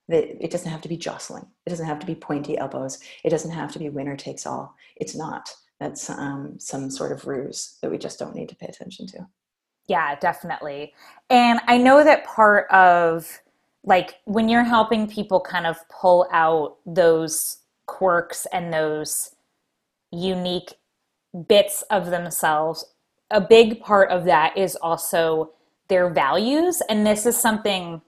the, 0.08 0.42
it 0.42 0.50
doesn't 0.50 0.70
have 0.70 0.82
to 0.82 0.88
be 0.88 0.96
jostling. 0.96 1.46
It 1.66 1.70
doesn't 1.70 1.86
have 1.86 1.98
to 2.00 2.06
be 2.06 2.14
pointy 2.14 2.58
elbows. 2.58 2.98
It 3.24 3.30
doesn't 3.30 3.50
have 3.50 3.72
to 3.72 3.78
be 3.78 3.88
winner 3.88 4.16
takes 4.16 4.46
all. 4.46 4.74
It's 4.96 5.16
not 5.16 5.50
that's 5.80 6.08
um, 6.08 6.54
some 6.58 6.90
sort 6.90 7.12
of 7.12 7.26
ruse 7.26 7.78
that 7.82 7.90
we 7.90 7.98
just 7.98 8.18
don't 8.18 8.34
need 8.34 8.48
to 8.48 8.56
pay 8.56 8.66
attention 8.66 9.06
to. 9.08 9.26
Yeah, 9.86 10.14
definitely. 10.14 10.94
And 11.28 11.60
I 11.66 11.78
know 11.78 12.04
that 12.04 12.24
part 12.24 12.70
of 12.70 13.40
like 13.82 14.14
when 14.24 14.48
you're 14.48 14.64
helping 14.64 15.08
people 15.08 15.40
kind 15.40 15.66
of 15.66 15.76
pull 15.88 16.26
out 16.32 16.76
those 16.86 17.58
quirks 17.86 18.46
and 18.52 18.72
those 18.72 19.34
unique 20.10 20.72
bits 21.48 21.82
of 21.90 22.06
themselves, 22.06 22.84
a 23.30 23.40
big 23.40 23.80
part 23.80 24.10
of 24.10 24.24
that 24.24 24.56
is 24.56 24.76
also 24.76 25.52
their 25.88 26.08
values. 26.08 26.82
And 26.88 27.06
this 27.06 27.26
is 27.26 27.36
something 27.36 28.00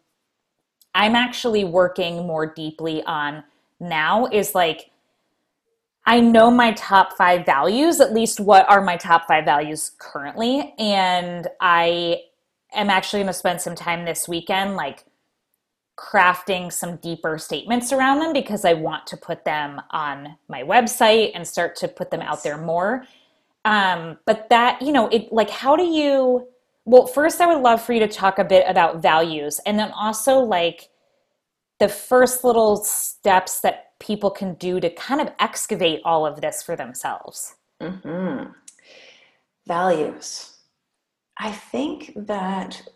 I'm 0.94 1.14
actually 1.14 1.64
working 1.64 2.26
more 2.26 2.46
deeply 2.46 3.02
on 3.04 3.44
now 3.78 4.26
is 4.26 4.54
like 4.54 4.90
I 6.08 6.20
know 6.20 6.52
my 6.52 6.72
top 6.72 7.16
five 7.16 7.44
values, 7.44 8.00
at 8.00 8.14
least 8.14 8.38
what 8.38 8.68
are 8.70 8.80
my 8.80 8.96
top 8.96 9.26
five 9.26 9.44
values 9.44 9.90
currently. 9.98 10.72
And 10.78 11.48
I 11.60 12.22
am 12.72 12.90
actually 12.90 13.20
going 13.20 13.26
to 13.26 13.32
spend 13.32 13.60
some 13.60 13.74
time 13.74 14.04
this 14.04 14.28
weekend, 14.28 14.76
like 14.76 15.04
crafting 15.98 16.72
some 16.72 16.96
deeper 16.96 17.38
statements 17.38 17.92
around 17.92 18.20
them 18.20 18.32
because 18.32 18.64
I 18.64 18.74
want 18.74 19.06
to 19.08 19.16
put 19.16 19.44
them 19.44 19.80
on 19.90 20.36
my 20.48 20.62
website 20.62 21.32
and 21.34 21.46
start 21.46 21.74
to 21.76 21.88
put 21.88 22.10
them 22.10 22.20
out 22.20 22.44
there 22.44 22.58
more. 22.58 23.04
Um, 23.66 24.18
but 24.24 24.48
that, 24.48 24.80
you 24.80 24.92
know, 24.92 25.08
it 25.08 25.32
like, 25.32 25.50
how 25.50 25.74
do 25.76 25.82
you, 25.82 26.46
well, 26.84 27.06
first, 27.06 27.40
I 27.40 27.52
would 27.52 27.62
love 27.62 27.82
for 27.82 27.92
you 27.92 28.00
to 28.00 28.08
talk 28.08 28.38
a 28.38 28.44
bit 28.44 28.64
about 28.68 29.02
values 29.02 29.60
and 29.66 29.76
then 29.76 29.90
also 29.90 30.38
like 30.38 30.88
the 31.80 31.88
first 31.88 32.44
little 32.44 32.76
steps 32.76 33.60
that 33.60 33.98
people 33.98 34.30
can 34.30 34.54
do 34.54 34.78
to 34.78 34.88
kind 34.90 35.20
of 35.20 35.30
excavate 35.40 36.00
all 36.04 36.24
of 36.24 36.40
this 36.40 36.62
for 36.62 36.76
themselves? 36.76 37.56
Mm-hmm. 37.82 38.52
Values. 39.66 40.58
I 41.38 41.50
think 41.50 42.12
that, 42.14 42.88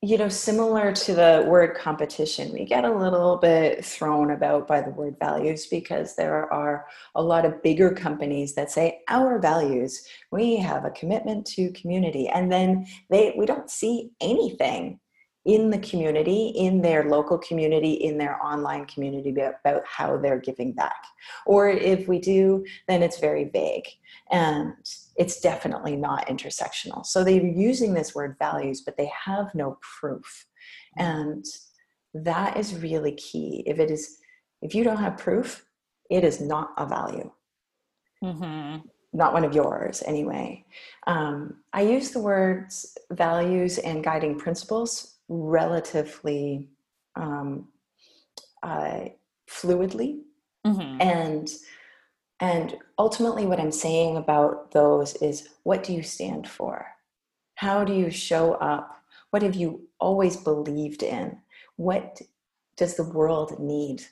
you 0.00 0.16
know, 0.16 0.28
similar 0.28 0.92
to 0.92 1.12
the 1.12 1.44
word 1.48 1.76
competition, 1.76 2.52
we 2.52 2.64
get 2.64 2.84
a 2.84 2.94
little 2.94 3.36
bit 3.36 3.84
thrown 3.84 4.30
about 4.30 4.68
by 4.68 4.80
the 4.80 4.90
word 4.90 5.16
values 5.18 5.66
because 5.66 6.14
there 6.14 6.52
are 6.52 6.86
a 7.16 7.22
lot 7.22 7.44
of 7.44 7.60
bigger 7.64 7.90
companies 7.90 8.54
that 8.54 8.70
say 8.70 9.00
our 9.08 9.40
values, 9.40 10.06
we 10.30 10.56
have 10.56 10.84
a 10.84 10.90
commitment 10.90 11.46
to 11.46 11.72
community. 11.72 12.28
And 12.28 12.50
then 12.52 12.86
they 13.10 13.34
we 13.36 13.44
don't 13.44 13.70
see 13.70 14.10
anything 14.20 15.00
in 15.48 15.70
the 15.70 15.78
community, 15.78 16.48
in 16.48 16.82
their 16.82 17.08
local 17.08 17.38
community, 17.38 17.92
in 17.92 18.18
their 18.18 18.38
online 18.44 18.84
community 18.84 19.30
about 19.30 19.82
how 19.86 20.18
they're 20.18 20.38
giving 20.38 20.72
back. 20.72 21.02
Or 21.46 21.70
if 21.70 22.06
we 22.06 22.18
do, 22.18 22.66
then 22.86 23.02
it's 23.02 23.18
very 23.18 23.44
vague 23.44 23.86
and 24.30 24.74
it's 25.16 25.40
definitely 25.40 25.96
not 25.96 26.28
intersectional. 26.28 27.04
So 27.06 27.24
they're 27.24 27.42
using 27.42 27.94
this 27.94 28.14
word 28.14 28.36
values, 28.38 28.82
but 28.82 28.98
they 28.98 29.10
have 29.24 29.54
no 29.54 29.78
proof. 29.80 30.46
And 30.98 31.46
that 32.12 32.58
is 32.58 32.74
really 32.74 33.12
key. 33.12 33.64
If 33.66 33.78
it 33.78 33.90
is, 33.90 34.18
if 34.60 34.74
you 34.74 34.84
don't 34.84 34.98
have 34.98 35.16
proof, 35.16 35.64
it 36.10 36.24
is 36.24 36.42
not 36.42 36.74
a 36.76 36.86
value. 36.86 37.32
Mm-hmm 38.22 38.86
not 39.14 39.32
one 39.32 39.42
of 39.42 39.54
yours 39.54 40.02
anyway. 40.06 40.62
Um, 41.06 41.56
I 41.72 41.80
use 41.80 42.10
the 42.10 42.20
words 42.20 42.94
values 43.10 43.78
and 43.78 44.04
guiding 44.04 44.38
principles 44.38 45.17
relatively 45.28 46.68
um, 47.16 47.68
uh, 48.62 49.06
fluidly. 49.48 50.20
Mm-hmm. 50.66 51.00
and 51.00 51.48
and 52.40 52.76
ultimately 52.98 53.46
what 53.46 53.60
i'm 53.60 53.72
saying 53.72 54.16
about 54.16 54.72
those 54.72 55.14
is 55.22 55.48
what 55.62 55.84
do 55.84 55.92
you 55.92 56.02
stand 56.02 56.48
for? 56.48 56.86
How 57.56 57.84
do 57.84 57.92
you 57.92 58.10
show 58.10 58.54
up? 58.54 59.02
What 59.30 59.42
have 59.42 59.54
you 59.54 59.82
always 60.00 60.36
believed 60.36 61.02
in? 61.02 61.36
What 61.76 62.22
does 62.76 62.96
the 62.96 63.04
world 63.04 63.60
need 63.60 64.02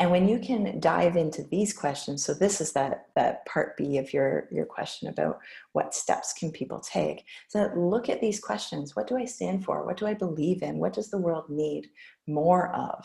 and 0.00 0.10
when 0.10 0.26
you 0.26 0.38
can 0.38 0.80
dive 0.80 1.14
into 1.14 1.42
these 1.42 1.74
questions, 1.74 2.24
so 2.24 2.32
this 2.32 2.62
is 2.62 2.72
that 2.72 3.08
that 3.16 3.44
part 3.44 3.76
B 3.76 3.98
of 3.98 4.14
your 4.14 4.48
your 4.50 4.64
question 4.64 5.08
about 5.08 5.38
what 5.72 5.94
steps 5.94 6.32
can 6.32 6.50
people 6.50 6.80
take. 6.80 7.26
So 7.48 7.70
look 7.76 8.08
at 8.08 8.22
these 8.22 8.40
questions. 8.40 8.96
What 8.96 9.06
do 9.06 9.18
I 9.18 9.26
stand 9.26 9.62
for? 9.62 9.84
What 9.84 9.98
do 9.98 10.06
I 10.06 10.14
believe 10.14 10.62
in? 10.62 10.78
What 10.78 10.94
does 10.94 11.10
the 11.10 11.18
world 11.18 11.50
need 11.50 11.88
more 12.26 12.74
of? 12.74 13.04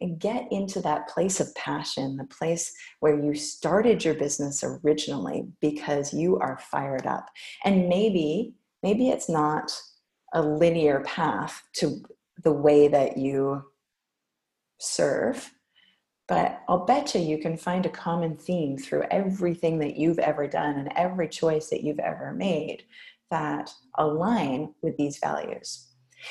And 0.00 0.18
get 0.18 0.48
into 0.50 0.80
that 0.80 1.06
place 1.08 1.38
of 1.38 1.54
passion, 1.54 2.16
the 2.16 2.24
place 2.24 2.74
where 2.98 3.16
you 3.16 3.36
started 3.36 4.04
your 4.04 4.14
business 4.14 4.64
originally 4.64 5.46
because 5.60 6.12
you 6.12 6.40
are 6.40 6.58
fired 6.58 7.06
up. 7.06 7.30
And 7.64 7.88
maybe 7.88 8.54
maybe 8.82 9.08
it's 9.08 9.28
not 9.28 9.70
a 10.32 10.42
linear 10.42 10.98
path 11.06 11.62
to 11.74 12.02
the 12.42 12.52
way 12.52 12.88
that 12.88 13.16
you 13.16 13.62
serve 14.80 15.53
but 16.26 16.62
I'll 16.68 16.86
bet 16.86 17.14
you 17.14 17.20
you 17.20 17.38
can 17.38 17.56
find 17.56 17.84
a 17.84 17.90
common 17.90 18.36
theme 18.36 18.78
through 18.78 19.04
everything 19.10 19.78
that 19.80 19.96
you've 19.96 20.18
ever 20.18 20.46
done 20.46 20.78
and 20.78 20.92
every 20.96 21.28
choice 21.28 21.68
that 21.70 21.84
you've 21.84 21.98
ever 21.98 22.32
made 22.32 22.84
that 23.30 23.70
align 23.98 24.74
with 24.82 24.96
these 24.96 25.18
values. 25.18 25.88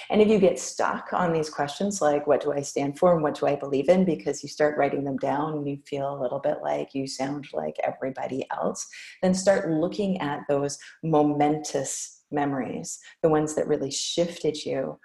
And 0.09 0.21
if 0.21 0.27
you 0.27 0.39
get 0.39 0.57
stuck 0.57 1.13
on 1.13 1.33
these 1.33 1.49
questions 1.49 2.01
like, 2.01 2.25
what 2.25 2.41
do 2.41 2.51
I 2.51 2.61
stand 2.61 2.97
for 2.97 3.13
and 3.13 3.21
what 3.21 3.35
do 3.39 3.45
I 3.45 3.55
believe 3.55 3.89
in, 3.89 4.05
because 4.05 4.41
you 4.41 4.49
start 4.49 4.77
writing 4.77 5.03
them 5.03 5.17
down 5.17 5.53
and 5.53 5.67
you 5.67 5.77
feel 5.85 6.15
a 6.15 6.21
little 6.21 6.39
bit 6.39 6.57
like 6.63 6.95
you 6.95 7.05
sound 7.05 7.47
like 7.53 7.75
everybody 7.83 8.45
else, 8.51 8.87
then 9.21 9.35
start 9.35 9.69
looking 9.69 10.19
at 10.19 10.41
those 10.49 10.79
momentous 11.03 12.23
memories, 12.31 12.99
the 13.21 13.29
ones 13.29 13.53
that 13.53 13.67
really 13.67 13.91
shifted 13.91 14.65
you. 14.65 14.99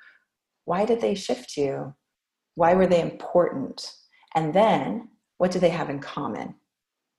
Why 0.64 0.86
did 0.86 1.00
they 1.02 1.14
shift 1.14 1.56
you? 1.56 1.94
Why 2.54 2.74
were 2.74 2.86
they 2.86 3.02
important? 3.02 3.92
And 4.38 4.54
then 4.54 5.08
what 5.38 5.50
do 5.50 5.58
they 5.58 5.70
have 5.70 5.90
in 5.90 5.98
common? 5.98 6.54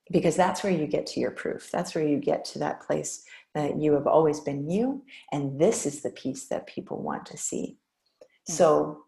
Because 0.09 0.37
that's 0.37 0.63
where 0.63 0.71
you 0.71 0.87
get 0.87 1.05
to 1.07 1.19
your 1.19 1.31
proof. 1.31 1.69
That's 1.69 1.93
where 1.93 2.07
you 2.07 2.17
get 2.17 2.45
to 2.45 2.59
that 2.59 2.81
place 2.81 3.25
that 3.53 3.77
you 3.77 3.91
have 3.93 4.07
always 4.07 4.39
been 4.39 4.69
you. 4.69 5.03
And 5.33 5.59
this 5.59 5.85
is 5.85 6.01
the 6.01 6.11
piece 6.11 6.47
that 6.47 6.65
people 6.65 7.01
want 7.01 7.25
to 7.25 7.37
see. 7.37 7.77
Mm-hmm. 8.21 8.53
So, 8.53 9.03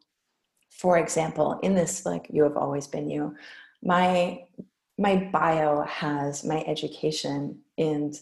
for 0.69 0.97
example, 0.97 1.57
in 1.63 1.73
this, 1.73 2.05
like, 2.05 2.27
you 2.29 2.43
have 2.43 2.57
always 2.57 2.85
been 2.85 3.09
you, 3.09 3.33
my 3.81 4.43
my 4.97 5.15
bio 5.31 5.83
has 5.83 6.43
my 6.43 6.63
education 6.67 7.59
and 7.77 8.13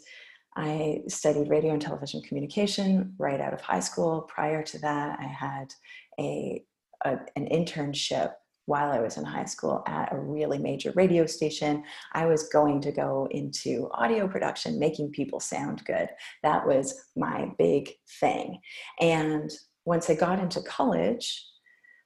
I 0.55 1.01
studied 1.07 1.49
radio 1.49 1.73
and 1.73 1.81
television 1.81 2.21
communication 2.21 3.15
right 3.17 3.41
out 3.41 3.53
of 3.53 3.61
high 3.61 3.81
school. 3.81 4.21
Prior 4.21 4.61
to 4.63 4.79
that, 4.79 5.19
I 5.19 5.23
had 5.25 5.73
a, 6.19 6.63
a, 7.03 7.17
an 7.35 7.49
internship 7.49 8.33
while 8.69 8.91
I 8.91 8.99
was 8.99 9.17
in 9.17 9.25
high 9.25 9.45
school 9.45 9.83
at 9.87 10.13
a 10.13 10.19
really 10.19 10.59
major 10.59 10.93
radio 10.95 11.25
station. 11.25 11.83
I 12.13 12.27
was 12.27 12.49
going 12.49 12.81
to 12.81 12.91
go 12.91 13.27
into 13.31 13.89
audio 13.91 14.27
production, 14.27 14.77
making 14.77 15.09
people 15.09 15.39
sound 15.39 15.83
good. 15.85 16.07
That 16.43 16.67
was 16.67 16.93
my 17.15 17.51
big 17.57 17.89
thing. 18.19 18.59
And 18.99 19.49
once 19.85 20.07
I 20.07 20.13
got 20.13 20.37
into 20.37 20.61
college, 20.61 21.43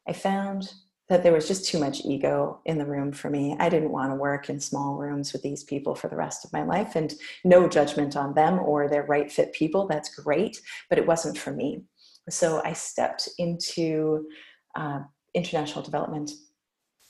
I 0.08 0.13
found 0.13 0.73
that 1.10 1.21
there 1.21 1.34
was 1.34 1.49
just 1.49 1.67
too 1.67 1.80
much 1.80 2.06
ego 2.06 2.62
in 2.65 2.78
the 2.78 2.86
room 2.86 3.12
for 3.12 3.30
me. 3.30 3.58
I 3.60 3.67
didn't 3.67 3.91
want 3.91 4.12
to 4.12 4.15
work 4.15 4.49
in 4.49 4.62
small 4.62 4.95
rooms 4.95 5.34
with 5.34 5.43
these 5.43 5.65
people 5.65 5.95
for 5.95 6.08
the 6.08 6.15
rest 6.15 6.45
of 6.45 6.54
my 6.54 6.63
life, 6.63 6.95
and 6.95 7.13
no 7.43 7.67
judgment 7.67 8.15
on 8.15 8.34
them 8.36 8.58
or 8.58 8.88
their 8.88 9.04
right 9.04 9.30
fit 9.30 9.52
people. 9.52 9.86
That's 9.86 10.15
great, 10.15 10.62
but 10.89 10.97
it 10.97 11.06
wasn't 11.06 11.38
for 11.38 11.52
me. 11.52 11.84
So 12.30 12.62
I 12.63 12.71
stepped 12.71 13.28
into 13.38 14.28
uh, 14.76 14.99
international 15.34 15.84
development 15.84 16.32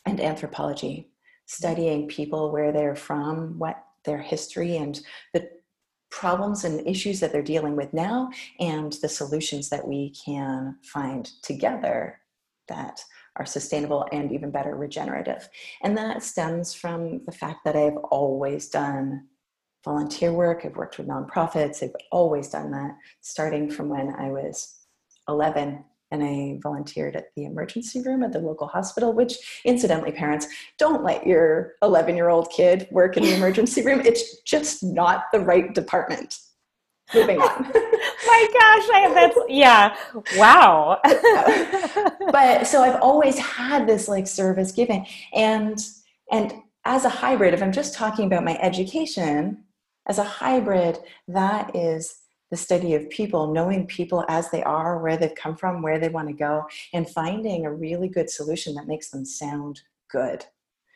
and 0.06 0.20
anthropology, 0.20 1.10
studying 1.46 2.08
people 2.08 2.52
where 2.52 2.72
they're 2.72 2.96
from, 2.96 3.58
what 3.58 3.84
their 4.06 4.22
history, 4.22 4.78
and 4.78 5.02
the 5.34 5.50
problems 6.12 6.64
and 6.64 6.86
issues 6.88 7.20
that 7.20 7.32
they're 7.32 7.42
dealing 7.42 7.76
with 7.76 7.94
now, 7.94 8.30
and 8.60 8.94
the 9.02 9.10
solutions 9.10 9.70
that 9.70 9.88
we 9.88 10.14
can 10.26 10.76
find 10.84 11.32
together 11.42 12.20
that 12.68 13.04
are 13.36 13.46
sustainable 13.46 14.06
and 14.12 14.32
even 14.32 14.52
better 14.52 14.76
regenerative. 14.76 15.50
And 15.82 15.98
that 15.98 16.22
stems 16.22 16.74
from 16.74 17.26
the 17.26 17.32
fact 17.32 17.66
that 17.66 17.76
I've 17.76 17.98
always 17.98 18.70
done 18.70 19.28
volunteer 19.84 20.32
work, 20.32 20.62
I've 20.64 20.76
worked 20.76 20.98
with 20.98 21.08
nonprofits, 21.08 21.84
I've 21.84 21.96
always 22.12 22.50
done 22.50 22.72
that, 22.72 22.96
starting 23.22 23.70
from 23.70 23.90
when 23.90 24.14
I 24.16 24.30
was 24.30 24.76
11 25.28 25.84
and 26.14 26.24
I 26.24 26.60
volunteered 26.62 27.16
at 27.16 27.30
the 27.36 27.46
emergency 27.46 28.00
room 28.02 28.22
at 28.24 28.32
the 28.32 28.40
local 28.40 28.68
hospital, 28.68 29.14
which 29.14 29.62
incidentally, 29.66 30.12
parents, 30.12 30.48
don't 30.78 31.04
let 31.04 31.26
your 31.26 31.74
11 31.82 32.16
year 32.16 32.30
old 32.30 32.52
kid 32.52 32.88
work 32.92 33.18
in 33.18 33.24
the 33.24 33.34
emergency 33.34 33.84
room. 33.84 34.00
It's 34.02 34.42
just 34.44 34.84
not 34.84 35.26
the 35.34 35.40
right 35.40 35.74
department. 35.74 36.38
Moving 37.16 37.42
on. 37.42 37.64
My 37.74 38.48
gosh, 38.54 38.90
I 38.94 39.00
have 39.02 39.14
that's 39.16 39.38
yeah. 39.50 39.96
Wow. 40.38 41.00
but 42.32 42.66
so 42.68 42.84
I've 42.84 43.02
always 43.02 43.38
had 43.40 43.88
this 43.88 44.08
like 44.08 44.28
service 44.28 44.72
giving. 44.72 45.08
And 45.34 45.80
and 46.32 46.54
as 46.86 47.06
a 47.06 47.10
hybrid, 47.10 47.56
if 47.56 47.64
I'm 47.64 47.72
just 47.72 47.96
talking 47.96 48.26
about 48.26 48.46
my 48.46 48.58
education, 48.62 49.64
as 50.08 50.20
a 50.20 50.24
hybrid, 50.24 51.00
that 51.28 51.76
is 51.76 52.23
the 52.54 52.58
study 52.58 52.94
of 52.94 53.10
people, 53.10 53.52
knowing 53.52 53.88
people 53.88 54.24
as 54.30 54.52
they 54.52 54.62
are, 54.62 55.00
where 55.00 55.18
they've 55.18 55.34
come 55.34 55.56
from, 55.58 55.82
where 55.82 55.98
they 55.98 56.10
want 56.10 56.28
to 56.28 56.36
go, 56.36 56.64
and 56.94 57.10
finding 57.10 57.66
a 57.66 57.74
really 57.74 58.08
good 58.08 58.30
solution 58.30 58.76
that 58.76 58.86
makes 58.86 59.10
them 59.10 59.26
sound 59.26 59.82
good. 60.12 60.46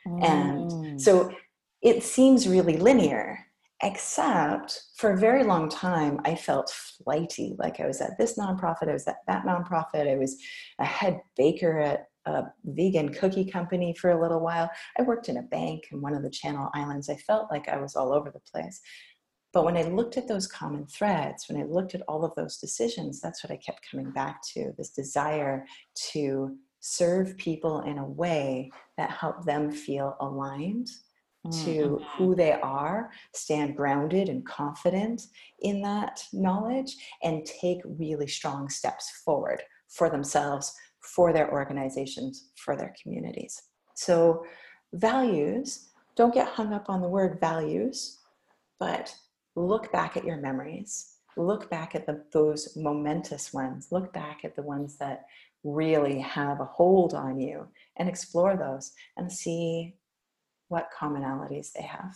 Mm. 0.07 0.23
And 0.23 1.01
so 1.01 1.33
it 1.81 2.03
seems 2.03 2.47
really 2.47 2.77
linear, 2.77 3.39
except 3.81 4.83
for 4.97 5.13
a 5.13 5.17
very 5.17 5.43
long 5.43 5.67
time, 5.67 6.21
I 6.25 6.35
felt 6.35 6.69
flighty. 6.69 7.55
Like 7.57 7.79
I 7.79 7.87
was 7.87 8.01
at 8.01 8.19
this 8.19 8.37
nonprofit, 8.37 8.87
I 8.87 8.93
was 8.93 9.07
at 9.07 9.25
that 9.25 9.43
nonprofit, 9.43 10.07
I 10.07 10.15
was 10.15 10.37
a 10.77 10.85
head 10.85 11.19
baker 11.35 11.79
at 11.79 12.05
a 12.27 12.43
vegan 12.65 13.09
cookie 13.13 13.45
company 13.45 13.95
for 13.95 14.11
a 14.11 14.21
little 14.21 14.41
while. 14.41 14.69
I 14.99 15.01
worked 15.01 15.29
in 15.29 15.37
a 15.37 15.43
bank 15.43 15.85
in 15.91 16.01
one 16.01 16.13
of 16.13 16.21
the 16.21 16.29
Channel 16.29 16.69
Islands. 16.75 17.09
I 17.09 17.15
felt 17.15 17.49
like 17.49 17.67
I 17.67 17.77
was 17.77 17.95
all 17.95 18.13
over 18.13 18.29
the 18.29 18.41
place. 18.51 18.79
But 19.57 19.65
when 19.65 19.75
I 19.75 19.81
looked 19.81 20.17
at 20.17 20.27
those 20.27 20.45
common 20.45 20.85
threads, 20.85 21.49
when 21.49 21.59
I 21.59 21.65
looked 21.65 21.95
at 21.95 22.03
all 22.07 22.23
of 22.23 22.35
those 22.35 22.57
decisions, 22.57 23.19
that's 23.19 23.43
what 23.43 23.49
I 23.49 23.57
kept 23.57 23.89
coming 23.89 24.11
back 24.11 24.43
to 24.53 24.71
this 24.77 24.91
desire 24.91 25.65
to 26.11 26.55
serve 26.79 27.35
people 27.39 27.81
in 27.81 27.97
a 27.97 28.05
way 28.05 28.69
that 28.97 29.09
helped 29.09 29.47
them 29.47 29.71
feel 29.71 30.15
aligned 30.19 30.89
to 31.45 31.49
mm-hmm. 31.49 32.03
who 32.23 32.35
they 32.35 32.51
are, 32.51 33.09
stand 33.33 33.75
grounded 33.75 34.29
and 34.29 34.45
confident 34.45 35.23
in 35.61 35.81
that 35.81 36.23
knowledge, 36.31 36.95
and 37.23 37.43
take 37.43 37.79
really 37.83 38.27
strong 38.27 38.69
steps 38.69 39.09
forward 39.25 39.63
for 39.89 40.07
themselves, 40.07 40.71
for 41.01 41.33
their 41.33 41.51
organizations, 41.51 42.49
for 42.63 42.75
their 42.75 42.93
communities. 43.01 43.59
So, 43.95 44.45
values, 44.93 45.89
don't 46.15 46.35
get 46.35 46.47
hung 46.47 46.73
up 46.73 46.91
on 46.91 47.01
the 47.01 47.09
word 47.09 47.39
values, 47.41 48.19
but 48.79 49.15
look 49.57 49.91
back 49.91 50.15
at 50.15 50.23
your 50.23 50.37
memories. 50.37 51.15
Look 51.35 51.69
back 51.69 51.95
at 51.95 52.05
the, 52.05 52.23
those 52.31 52.75
momentous 52.75 53.51
ones. 53.53 53.87
Look 53.91 54.13
back 54.13 54.41
at 54.43 54.55
the 54.55 54.61
ones 54.61 54.97
that 54.97 55.25
really 55.63 56.19
have 56.19 56.59
a 56.61 56.65
hold 56.65 57.13
on 57.13 57.39
you 57.39 57.67
and 57.97 58.07
explore 58.07 58.55
those 58.55 58.93
and 59.17 59.31
see 59.31 59.95
what 60.69 60.89
commonalities 60.97 61.71
they 61.73 61.81
have. 61.81 62.15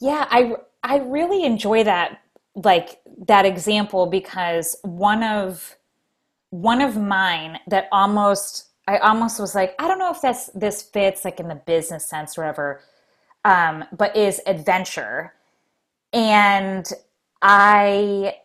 Yeah 0.00 0.26
i 0.30 0.54
i 0.82 0.98
really 0.98 1.44
enjoy 1.44 1.84
that 1.84 2.20
like 2.54 3.00
that 3.26 3.44
example 3.44 4.06
because 4.06 4.76
one 4.82 5.22
of 5.22 5.76
one 6.48 6.80
of 6.80 6.96
mine 6.96 7.58
that 7.66 7.86
almost 7.92 8.70
i 8.88 8.96
almost 8.98 9.38
was 9.38 9.54
like 9.54 9.74
i 9.78 9.86
don't 9.86 9.98
know 9.98 10.10
if 10.10 10.22
this 10.22 10.48
this 10.54 10.82
fits 10.82 11.24
like 11.24 11.38
in 11.38 11.48
the 11.48 11.54
business 11.54 12.06
sense 12.08 12.38
or 12.38 12.42
whatever 12.42 12.80
um, 13.44 13.84
but 13.92 14.16
is 14.16 14.40
adventure 14.46 15.34
and 16.12 16.86
I, 17.42 18.36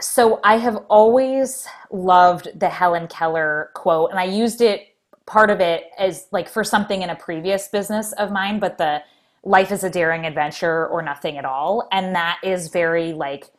so 0.00 0.40
I 0.42 0.56
have 0.56 0.76
always 0.88 1.66
loved 1.90 2.58
the 2.58 2.68
Helen 2.68 3.06
Keller 3.08 3.70
quote, 3.74 4.10
and 4.10 4.18
I 4.18 4.24
used 4.24 4.60
it, 4.60 4.88
part 5.26 5.50
of 5.50 5.60
it, 5.60 5.84
as 5.98 6.26
like 6.32 6.48
for 6.48 6.64
something 6.64 7.02
in 7.02 7.10
a 7.10 7.16
previous 7.16 7.68
business 7.68 8.12
of 8.12 8.32
mine, 8.32 8.58
but 8.58 8.78
the 8.78 9.02
life 9.44 9.70
is 9.72 9.84
a 9.84 9.90
daring 9.90 10.26
adventure 10.26 10.86
or 10.88 11.02
nothing 11.02 11.38
at 11.38 11.44
all. 11.44 11.88
And 11.92 12.14
that 12.14 12.40
is 12.42 12.68
very 12.68 13.12
like, 13.12 13.50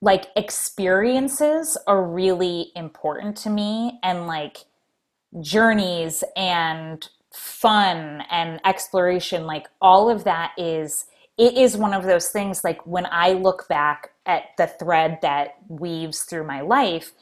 like 0.00 0.26
experiences 0.36 1.76
are 1.86 2.02
really 2.02 2.72
important 2.74 3.36
to 3.38 3.50
me 3.50 3.98
and 4.02 4.26
like 4.26 4.58
journeys 5.40 6.24
and 6.36 7.08
fun 7.32 8.22
and 8.30 8.60
exploration 8.64 9.44
like 9.44 9.66
all 9.80 10.08
of 10.08 10.24
that 10.24 10.52
is 10.56 11.06
it 11.38 11.56
is 11.56 11.76
one 11.76 11.92
of 11.92 12.04
those 12.04 12.28
things 12.28 12.64
like 12.64 12.86
when 12.86 13.06
I 13.10 13.32
look 13.32 13.68
back 13.68 14.10
at 14.24 14.56
the 14.56 14.66
thread 14.66 15.18
that 15.22 15.56
weaves 15.68 16.22
through 16.22 16.46
my 16.46 16.62
life, 16.62 17.12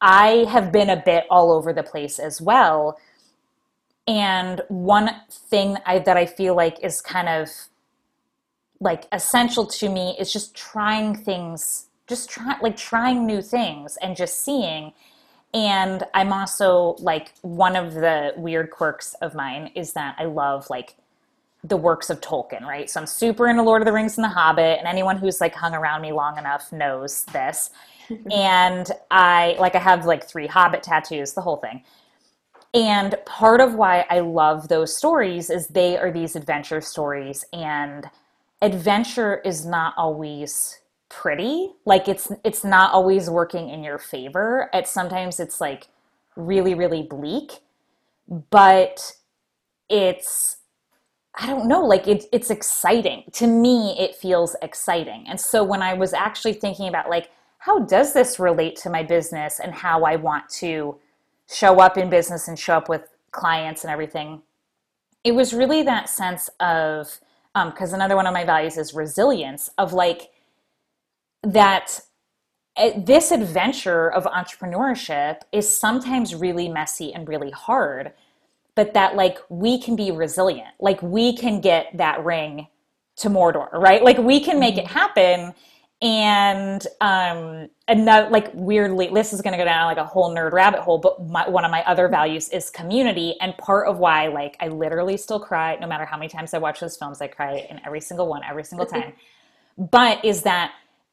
I 0.00 0.46
have 0.48 0.70
been 0.70 0.90
a 0.90 1.02
bit 1.02 1.24
all 1.30 1.50
over 1.50 1.72
the 1.72 1.82
place 1.82 2.18
as 2.18 2.40
well. 2.40 2.98
And 4.06 4.62
one 4.68 5.10
thing 5.30 5.78
I, 5.86 5.98
that 6.00 6.16
I 6.16 6.26
feel 6.26 6.54
like 6.54 6.78
is 6.84 7.00
kind 7.00 7.28
of 7.28 7.48
like 8.80 9.06
essential 9.12 9.66
to 9.66 9.88
me 9.88 10.14
is 10.18 10.32
just 10.32 10.54
trying 10.54 11.16
things, 11.16 11.86
just 12.06 12.28
try 12.28 12.56
like 12.60 12.76
trying 12.76 13.26
new 13.26 13.40
things 13.40 13.96
and 14.02 14.14
just 14.14 14.44
seeing. 14.44 14.92
And 15.54 16.04
I'm 16.12 16.32
also 16.32 16.96
like 16.98 17.32
one 17.42 17.76
of 17.76 17.94
the 17.94 18.34
weird 18.36 18.70
quirks 18.70 19.14
of 19.22 19.34
mine 19.34 19.70
is 19.74 19.94
that 19.94 20.16
I 20.18 20.24
love 20.24 20.68
like 20.68 20.96
the 21.64 21.76
works 21.76 22.10
of 22.10 22.20
Tolkien, 22.20 22.62
right? 22.62 22.88
So 22.90 23.00
I'm 23.00 23.06
super 23.06 23.48
into 23.48 23.62
Lord 23.62 23.80
of 23.80 23.86
the 23.86 23.92
Rings 23.92 24.18
and 24.18 24.24
The 24.24 24.28
Hobbit, 24.28 24.78
and 24.78 24.86
anyone 24.86 25.16
who's 25.16 25.40
like 25.40 25.54
hung 25.54 25.74
around 25.74 26.02
me 26.02 26.12
long 26.12 26.36
enough 26.36 26.70
knows 26.72 27.24
this. 27.26 27.70
and 28.30 28.90
I 29.10 29.56
like 29.58 29.74
I 29.74 29.78
have 29.78 30.04
like 30.04 30.28
three 30.28 30.46
Hobbit 30.46 30.82
tattoos, 30.82 31.32
the 31.32 31.40
whole 31.40 31.56
thing. 31.56 31.82
And 32.74 33.14
part 33.24 33.60
of 33.60 33.74
why 33.74 34.04
I 34.10 34.20
love 34.20 34.68
those 34.68 34.96
stories 34.96 35.48
is 35.48 35.68
they 35.68 35.96
are 35.96 36.12
these 36.12 36.36
adventure 36.36 36.82
stories, 36.82 37.44
and 37.52 38.10
adventure 38.60 39.40
is 39.44 39.64
not 39.64 39.94
always 39.96 40.80
pretty. 41.08 41.70
Like 41.86 42.08
it's 42.08 42.30
it's 42.44 42.64
not 42.64 42.92
always 42.92 43.30
working 43.30 43.70
in 43.70 43.82
your 43.82 43.98
favor. 43.98 44.68
It's 44.74 44.90
sometimes 44.90 45.40
it's 45.40 45.60
like 45.62 45.88
really 46.36 46.74
really 46.74 47.02
bleak, 47.02 47.52
but 48.28 49.12
it's 49.88 50.58
I 51.36 51.46
don't 51.46 51.66
know, 51.66 51.84
like 51.84 52.06
it, 52.06 52.24
it's 52.32 52.50
exciting. 52.50 53.24
To 53.32 53.46
me, 53.46 53.96
it 53.98 54.14
feels 54.14 54.54
exciting. 54.62 55.24
And 55.28 55.40
so 55.40 55.64
when 55.64 55.82
I 55.82 55.94
was 55.94 56.12
actually 56.12 56.52
thinking 56.54 56.88
about 56.88 57.10
like 57.10 57.30
how 57.58 57.80
does 57.80 58.12
this 58.12 58.38
relate 58.38 58.76
to 58.76 58.90
my 58.90 59.02
business 59.02 59.58
and 59.58 59.72
how 59.74 60.04
I 60.04 60.16
want 60.16 60.48
to 60.60 60.98
show 61.50 61.80
up 61.80 61.96
in 61.96 62.10
business 62.10 62.46
and 62.46 62.58
show 62.58 62.76
up 62.76 62.88
with 62.88 63.08
clients 63.30 63.84
and 63.84 63.90
everything, 63.90 64.42
it 65.24 65.34
was 65.34 65.54
really 65.54 65.82
that 65.82 66.08
sense 66.08 66.50
of 66.60 67.20
because 67.54 67.92
um, 67.92 67.94
another 67.94 68.16
one 68.16 68.26
of 68.26 68.34
my 68.34 68.44
values 68.44 68.76
is 68.76 68.94
resilience 68.94 69.70
of 69.78 69.92
like 69.92 70.30
that 71.42 72.00
eh, 72.76 72.92
this 72.98 73.30
adventure 73.30 74.10
of 74.10 74.24
entrepreneurship 74.24 75.38
is 75.52 75.74
sometimes 75.74 76.34
really 76.34 76.68
messy 76.68 77.14
and 77.14 77.28
really 77.28 77.50
hard 77.50 78.12
but 78.74 78.94
that 78.94 79.14
like 79.16 79.38
we 79.48 79.80
can 79.80 79.96
be 79.96 80.10
resilient. 80.10 80.68
Like 80.80 81.00
we 81.02 81.36
can 81.36 81.60
get 81.60 81.96
that 81.96 82.24
ring 82.24 82.66
to 83.16 83.30
mordor 83.30 83.72
right? 83.72 84.02
Like 84.02 84.18
we 84.18 84.40
can 84.40 84.58
make 84.58 84.76
it 84.76 84.86
mm-hmm. 84.86 84.98
happen. 84.98 85.54
And 86.02 86.86
um 87.00 87.68
another 87.88 88.28
like 88.30 88.50
weirdly 88.52 89.08
this 89.08 89.32
is 89.32 89.40
going 89.40 89.52
to 89.52 89.58
go 89.58 89.64
down 89.64 89.86
like 89.86 89.96
a 89.96 90.04
whole 90.04 90.34
nerd 90.34 90.52
rabbit 90.52 90.80
hole 90.80 90.98
but 90.98 91.24
my, 91.26 91.48
one 91.48 91.64
of 91.64 91.70
my 91.70 91.82
other 91.84 92.08
values 92.08 92.48
is 92.48 92.68
community. 92.70 93.36
And 93.40 93.56
part 93.58 93.88
of 93.88 93.98
why 93.98 94.28
like 94.28 94.56
i 94.60 94.68
literally 94.68 95.16
still 95.16 95.40
cry 95.40 95.76
no 95.80 95.86
matter 95.86 96.04
how 96.04 96.16
many 96.16 96.28
times 96.28 96.52
i 96.52 96.58
watch 96.58 96.80
those 96.80 96.96
films. 96.96 97.20
I 97.20 97.28
cry 97.28 97.66
in 97.70 97.80
every 97.86 98.00
single 98.00 98.26
one 98.26 98.42
every 98.48 98.64
single 98.64 98.86
time. 98.86 99.12
But 99.76 100.24
is 100.24 100.42
that 100.42 100.70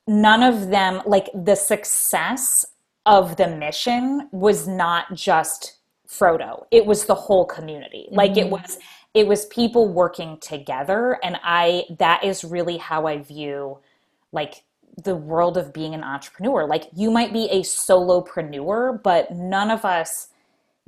none 0.08 0.44
of 0.44 0.70
them 0.70 1.02
like 1.06 1.30
the 1.34 1.56
success 1.56 2.66
of 3.06 3.38
the 3.38 3.48
mission 3.48 4.30
was 4.32 4.68
not 4.68 5.14
just 5.14 5.81
Frodo. 6.12 6.66
It 6.72 6.86
was 6.86 7.06
the 7.06 7.16
whole 7.16 7.46
community. 7.46 8.06
Mm-hmm. 8.08 8.16
Like 8.16 8.38
it 8.38 8.46
mm-hmm. 8.46 8.62
was 8.62 8.80
it 9.14 9.28
was 9.28 9.46
people 9.48 9.88
working 9.90 10.38
together 10.40 11.20
and 11.24 11.38
I 11.44 11.86
that 12.00 12.24
is 12.24 12.44
really 12.44 12.78
how 12.78 13.08
I 13.08 13.20
view 13.20 13.80
like 14.32 14.64
the 15.04 15.16
world 15.16 15.58
of 15.58 15.74
being 15.74 15.94
an 15.94 16.04
entrepreneur. 16.04 16.68
Like 16.68 16.90
you 16.94 17.12
might 17.12 17.32
be 17.32 17.46
a 17.46 17.62
solopreneur, 17.62 19.02
but 19.02 19.32
none 19.32 19.72
of 19.72 19.86
us 19.86 20.28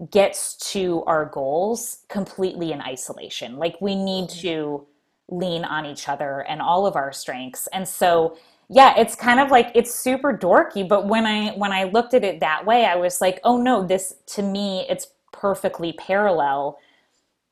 gets 0.10 0.56
to 0.72 1.04
our 1.06 1.26
goals 1.26 2.00
completely 2.10 2.72
in 2.72 2.82
isolation. 2.82 3.58
Like 3.58 3.80
we 3.80 3.96
need 3.96 4.30
mm-hmm. 4.30 4.42
to 4.42 4.88
lean 5.30 5.64
on 5.64 5.86
each 5.86 6.10
other 6.10 6.42
and 6.50 6.62
all 6.62 6.86
of 6.86 6.96
our 6.96 7.14
strengths. 7.14 7.68
And 7.68 7.88
so 7.88 8.38
yeah, 8.70 8.94
it's 8.98 9.16
kind 9.16 9.40
of 9.40 9.52
like 9.52 9.72
it's 9.76 9.94
super 9.94 10.36
dorky, 10.38 10.88
but 10.88 11.08
when 11.08 11.26
I 11.26 11.52
when 11.52 11.72
I 11.72 11.86
looked 11.86 12.14
at 12.14 12.24
it 12.24 12.40
that 12.40 12.66
way, 12.66 12.86
I 12.86 12.96
was 12.96 13.22
like, 13.22 13.40
"Oh 13.44 13.58
no, 13.62 13.86
this 13.86 14.16
to 14.28 14.42
me 14.42 14.86
it's 14.90 15.08
perfectly 15.32 15.94
parallel 15.94 16.80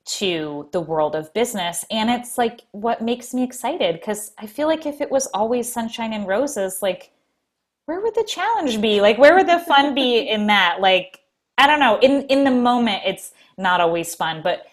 to 0.03 0.67
the 0.71 0.81
world 0.81 1.15
of 1.15 1.33
business. 1.33 1.85
And 1.91 2.09
it's 2.09 2.37
like 2.37 2.61
what 2.71 3.01
makes 3.01 3.33
me 3.33 3.43
excited? 3.43 3.95
Because 3.95 4.31
i 4.37 4.47
feel 4.47 4.67
like 4.67 4.85
if 4.85 5.01
it 5.01 5.11
was 5.11 5.27
always 5.27 5.71
sunshine 5.71 6.13
and 6.13 6.27
roses 6.27 6.81
like 6.81 7.11
where 7.85 7.99
would 8.01 8.15
the 8.15 8.23
challenge 8.23 8.79
be? 8.81 9.01
Like 9.01 9.17
where 9.17 9.35
would 9.35 9.47
the 9.47 9.59
fun 9.59 9.93
be 9.93 10.19
in 10.19 10.47
that? 10.47 10.81
Like 10.81 11.19
i 11.57 11.67
don't 11.67 11.79
know 11.79 11.99
in 11.99 12.23
in 12.27 12.43
the 12.43 12.51
moment 12.51 13.03
it's 13.05 13.33
not 13.57 13.81
always 13.81 14.15
fun 14.15 14.41
but 14.41 14.65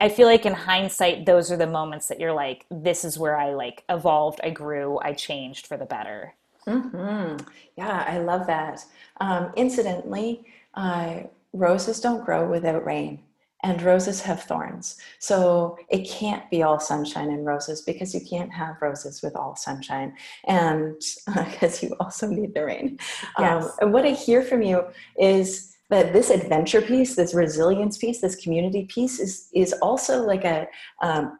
i 0.00 0.08
feel 0.08 0.26
like 0.26 0.46
in 0.46 0.52
hindsight 0.52 1.26
those 1.26 1.50
are 1.50 1.56
the 1.56 1.66
moments 1.66 2.08
that 2.08 2.20
you're 2.20 2.32
like 2.32 2.66
this 2.70 3.04
is 3.04 3.18
where 3.18 3.36
i 3.36 3.52
like 3.52 3.84
evolved 3.88 4.40
i 4.42 4.50
grew 4.50 4.98
i 5.02 5.12
changed 5.12 5.66
for 5.66 5.76
the 5.76 5.86
better 5.86 6.34
mm-hmm. 6.66 7.36
yeah 7.76 8.04
i 8.08 8.18
love 8.18 8.46
that 8.46 8.84
um, 9.20 9.52
incidentally 9.56 10.44
uh, 10.74 11.20
roses 11.52 12.00
don't 12.00 12.24
grow 12.24 12.48
without 12.48 12.84
rain 12.84 13.20
and 13.64 13.82
roses 13.82 14.20
have 14.20 14.42
thorns. 14.42 14.96
So 15.18 15.78
it 15.88 16.08
can't 16.08 16.48
be 16.50 16.62
all 16.62 16.78
sunshine 16.78 17.30
and 17.30 17.44
roses 17.44 17.82
because 17.82 18.14
you 18.14 18.20
can't 18.20 18.52
have 18.52 18.80
roses 18.80 19.20
with 19.20 19.34
all 19.34 19.56
sunshine. 19.56 20.14
And 20.46 20.94
because 21.26 21.82
uh, 21.82 21.86
you 21.88 21.96
also 21.98 22.28
need 22.28 22.54
the 22.54 22.64
rain. 22.64 22.98
Um, 23.36 23.44
yes. 23.44 23.64
Um, 23.64 23.70
and 23.80 23.92
what 23.92 24.04
I 24.04 24.10
hear 24.10 24.42
from 24.42 24.62
you 24.62 24.84
is 25.18 25.67
that 25.90 26.12
this 26.12 26.30
adventure 26.30 26.82
piece, 26.82 27.16
this 27.16 27.34
resilience 27.34 27.96
piece, 27.96 28.20
this 28.20 28.36
community 28.36 28.84
piece 28.84 29.18
is, 29.18 29.48
is 29.54 29.72
also 29.74 30.24
like 30.24 30.44
a, 30.44 30.66
um, 31.02 31.38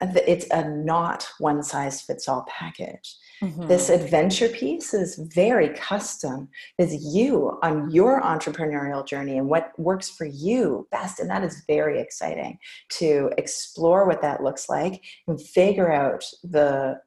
it's 0.00 0.46
a 0.50 0.68
not 0.68 1.28
one 1.38 1.62
size 1.62 2.00
fits 2.00 2.28
all 2.28 2.44
package. 2.48 3.16
Mm-hmm. 3.42 3.66
This 3.66 3.88
adventure 3.88 4.48
piece 4.48 4.94
is 4.94 5.16
very 5.16 5.70
custom. 5.70 6.48
It's 6.78 6.94
you 7.14 7.58
on 7.62 7.90
your 7.90 8.20
entrepreneurial 8.22 9.06
journey 9.06 9.38
and 9.38 9.48
what 9.48 9.72
works 9.78 10.10
for 10.10 10.24
you 10.24 10.88
best. 10.90 11.20
And 11.20 11.30
that 11.30 11.44
is 11.44 11.64
very 11.66 12.00
exciting 12.00 12.58
to 12.98 13.30
explore 13.38 14.06
what 14.06 14.22
that 14.22 14.42
looks 14.42 14.68
like 14.68 15.02
and 15.26 15.40
figure 15.40 15.92
out 15.92 16.24
the 16.42 17.00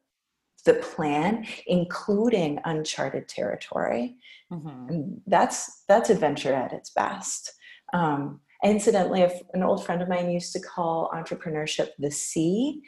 the 0.66 0.74
plan, 0.74 1.46
including 1.68 2.60
uncharted 2.66 3.28
territory. 3.28 4.16
Mm-hmm. 4.52 4.90
And 4.90 5.22
that's 5.28 5.84
that's 5.88 6.10
adventure 6.10 6.54
at 6.54 6.74
its 6.74 6.92
best. 6.92 7.54
Um, 7.94 8.42
incidentally, 8.64 9.24
an 9.54 9.64
old 9.64 9.86
friend 9.86 10.02
of 10.02 10.10
mine 10.10 10.30
used 10.32 10.54
to 10.54 10.60
call 10.60 11.10
entrepreneurship 11.14 11.90
the 11.98 12.12
sea 12.12 12.82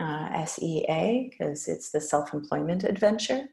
uh, 0.00 0.44
SEA 0.44 1.30
because 1.30 1.68
it's 1.68 1.90
the 1.90 2.00
self 2.00 2.32
employment 2.32 2.84
adventure. 2.84 3.48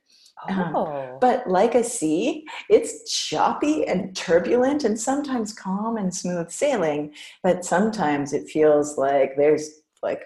Um, 0.49 0.76
oh. 0.76 0.86
Um, 0.86 1.18
but 1.20 1.47
like 1.47 1.76
a 1.76 1.84
sea, 1.84 2.45
it's 2.70 3.12
choppy 3.12 3.86
and 3.86 4.16
turbulent 4.16 4.84
and 4.84 4.99
sometimes 4.99 5.54
calm 5.54 5.97
and 5.97 6.14
smooth 6.14 6.49
sailing, 6.49 7.14
but 7.43 7.64
sometimes 7.64 8.34
it 8.34 8.49
feels 8.49 8.97
like 8.97 9.34
there's 9.38 9.70
like 10.02 10.24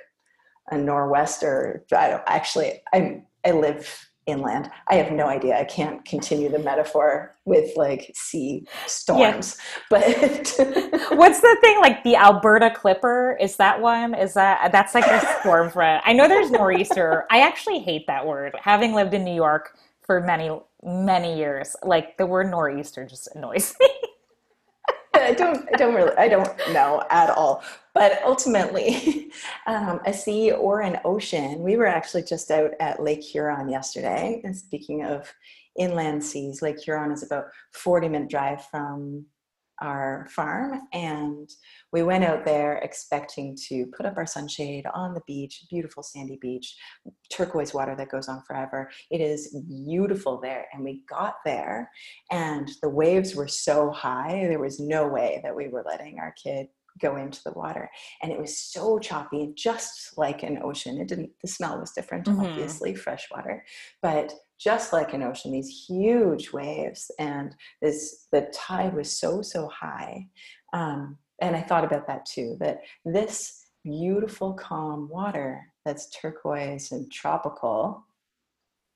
a 0.72 0.78
nor'wester. 0.78 1.86
I 1.96 2.10
don't 2.10 2.24
actually, 2.28 2.82
I, 2.94 3.24
I 3.46 3.52
live 3.52 4.10
inland. 4.28 4.70
I 4.88 4.96
have 4.96 5.12
no 5.12 5.28
idea. 5.28 5.58
I 5.60 5.66
can't 5.66 6.04
continue 6.06 6.50
the 6.50 6.60
metaphor 6.60 7.36
with 7.46 7.76
like 7.76 8.12
sea 8.16 8.68
storms. 8.88 9.58
Yeah. 9.60 9.88
But 9.90 10.56
what's 11.18 11.42
the 11.42 11.58
thing 11.62 11.80
like 11.80 12.04
the 12.04 12.16
Alberta 12.16 12.72
Clipper? 12.72 13.38
Is 13.40 13.58
that 13.58 13.82
one? 13.82 14.14
Is 14.16 14.34
that 14.34 14.72
that's 14.72 14.96
like 14.96 15.06
a 15.08 15.22
storm 15.42 15.70
front? 15.70 16.04
I 16.06 16.14
know 16.14 16.28
there's 16.28 16.52
nor'easter. 16.52 17.26
I 17.30 17.42
actually 17.42 17.80
hate 17.80 18.08
that 18.08 18.26
word. 18.26 18.56
Having 18.62 18.94
lived 18.94 19.14
in 19.14 19.24
New 19.24 19.36
York 19.36 19.78
for 20.02 20.22
many 20.22 20.50
many 20.84 21.38
years, 21.38 21.76
like 21.84 22.18
the 22.18 22.26
word 22.26 22.50
nor'easter 22.52 23.06
just 23.06 23.30
annoys 23.36 23.76
me. 23.82 23.90
I 25.22 25.34
don't, 25.34 25.68
I 25.74 25.78
don't 25.78 25.96
really, 25.96 26.16
I 26.18 26.28
don't 26.28 26.58
know 26.74 27.04
at 27.10 27.30
all. 27.30 27.64
But 27.94 28.22
ultimately, 28.26 29.32
um, 29.68 30.00
a 30.06 30.14
sea 30.14 30.52
or 30.52 30.82
an 30.82 31.00
ocean. 31.06 31.62
We 31.62 31.78
were 31.78 31.86
actually 31.86 32.24
just 32.24 32.52
out 32.52 32.72
at 32.80 33.02
Lake 33.02 33.24
Huron 33.24 33.70
yesterday. 33.70 34.42
And 34.44 34.56
speaking 34.56 35.04
of 35.04 35.34
inland 35.78 36.24
seas, 36.24 36.62
Lake 36.62 36.80
Huron 36.80 37.12
is 37.12 37.24
about 37.24 37.46
40 37.72 38.10
minute 38.10 38.30
drive 38.30 38.66
from 38.66 39.26
our 39.82 40.28
farm 40.30 40.82
and 40.94 41.50
we 41.92 42.04
went 42.04 42.24
out 42.24 42.46
there 42.46 42.78
expecting 42.78 43.58
to 43.68 43.86
put 43.98 44.06
up 44.06 44.18
our 44.18 44.26
sunshade 44.26 44.86
on 44.94 45.14
the 45.14 45.22
beach 45.28 45.66
beautiful 45.70 46.04
sandy 46.04 46.38
beach 46.42 46.76
turquoise 47.32 47.74
water 47.74 47.96
that 47.96 48.10
goes 48.10 48.28
on 48.28 48.42
forever. 48.48 48.90
It 49.12 49.22
is 49.22 49.56
beautiful 49.68 50.40
there 50.42 50.68
and 50.74 50.84
we 50.84 51.04
got 51.10 51.36
there 51.46 51.90
and 52.32 52.70
the 52.82 52.90
waves 52.90 53.36
were 53.36 53.48
so 53.48 53.92
high 53.92 54.46
there 54.48 54.60
was 54.60 54.80
no 54.80 55.08
way 55.08 55.42
that 55.44 55.56
we 55.56 55.68
were 55.68 55.84
letting 55.86 56.20
our 56.20 56.34
kid 56.42 56.68
go 57.02 57.18
into 57.18 57.42
the 57.44 57.52
water. 57.52 57.90
And 58.24 58.32
it 58.32 58.40
was 58.40 58.58
so 58.58 59.00
choppy 59.00 59.42
and 59.42 59.58
just 59.58 60.18
like 60.18 60.44
an 60.44 60.60
ocean. 60.64 60.98
It 60.98 61.10
didn't 61.10 61.32
the 61.42 61.48
smell 61.50 61.80
was 61.80 61.92
different 61.92 62.26
mm-hmm. 62.26 62.42
obviously 62.42 62.96
fresh 62.96 63.28
water 63.32 63.64
but 64.02 64.34
just 64.60 64.94
like 64.94 65.14
an 65.14 65.24
ocean, 65.24 65.52
these 65.52 65.86
huge 65.88 66.52
waves, 66.52 67.12
and 67.20 67.56
this 67.82 68.28
the 68.32 68.50
tide 68.54 68.94
was 68.94 69.12
so 69.12 69.42
so 69.42 69.68
high. 69.68 70.28
Um, 70.74 71.18
and 71.42 71.56
I 71.56 71.62
thought 71.62 71.84
about 71.84 72.08
that 72.08 72.26
too. 72.26 72.58
That 72.60 72.80
this 73.04 73.66
beautiful, 73.84 74.54
calm 74.54 75.10
water 75.10 75.62
that's 75.86 76.10
turquoise 76.10 76.92
and 76.92 77.12
tropical 77.12 78.06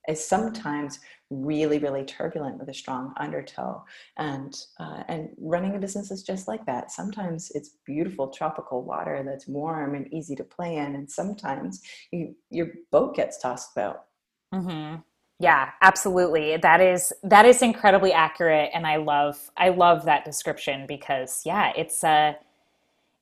is 0.07 0.25
sometimes 0.25 0.99
really, 1.29 1.77
really 1.77 2.03
turbulent 2.03 2.57
with 2.57 2.69
a 2.69 2.73
strong 2.73 3.13
undertow. 3.17 3.83
And 4.17 4.59
uh, 4.79 5.03
and 5.07 5.29
running 5.37 5.75
a 5.75 5.79
business 5.79 6.09
is 6.09 6.23
just 6.23 6.47
like 6.47 6.65
that. 6.65 6.91
Sometimes 6.91 7.51
it's 7.53 7.77
beautiful 7.85 8.29
tropical 8.29 8.83
water 8.83 9.23
that's 9.25 9.47
warm 9.47 9.95
and 9.95 10.11
easy 10.13 10.35
to 10.35 10.43
play 10.43 10.77
in, 10.77 10.95
and 10.95 11.09
sometimes 11.09 11.81
you, 12.11 12.35
your 12.49 12.69
boat 12.91 13.15
gets 13.15 13.37
tossed 13.37 13.71
about. 13.75 14.05
Mm-hmm. 14.53 15.01
Yeah, 15.39 15.71
absolutely. 15.81 16.57
That 16.57 16.81
is 16.81 17.13
that 17.23 17.45
is 17.45 17.61
incredibly 17.61 18.11
accurate 18.11 18.71
and 18.73 18.85
I 18.85 18.97
love 18.97 19.49
I 19.55 19.69
love 19.69 20.05
that 20.05 20.25
description 20.25 20.85
because 20.85 21.43
yeah, 21.45 21.71
it's 21.77 22.03
uh 22.03 22.33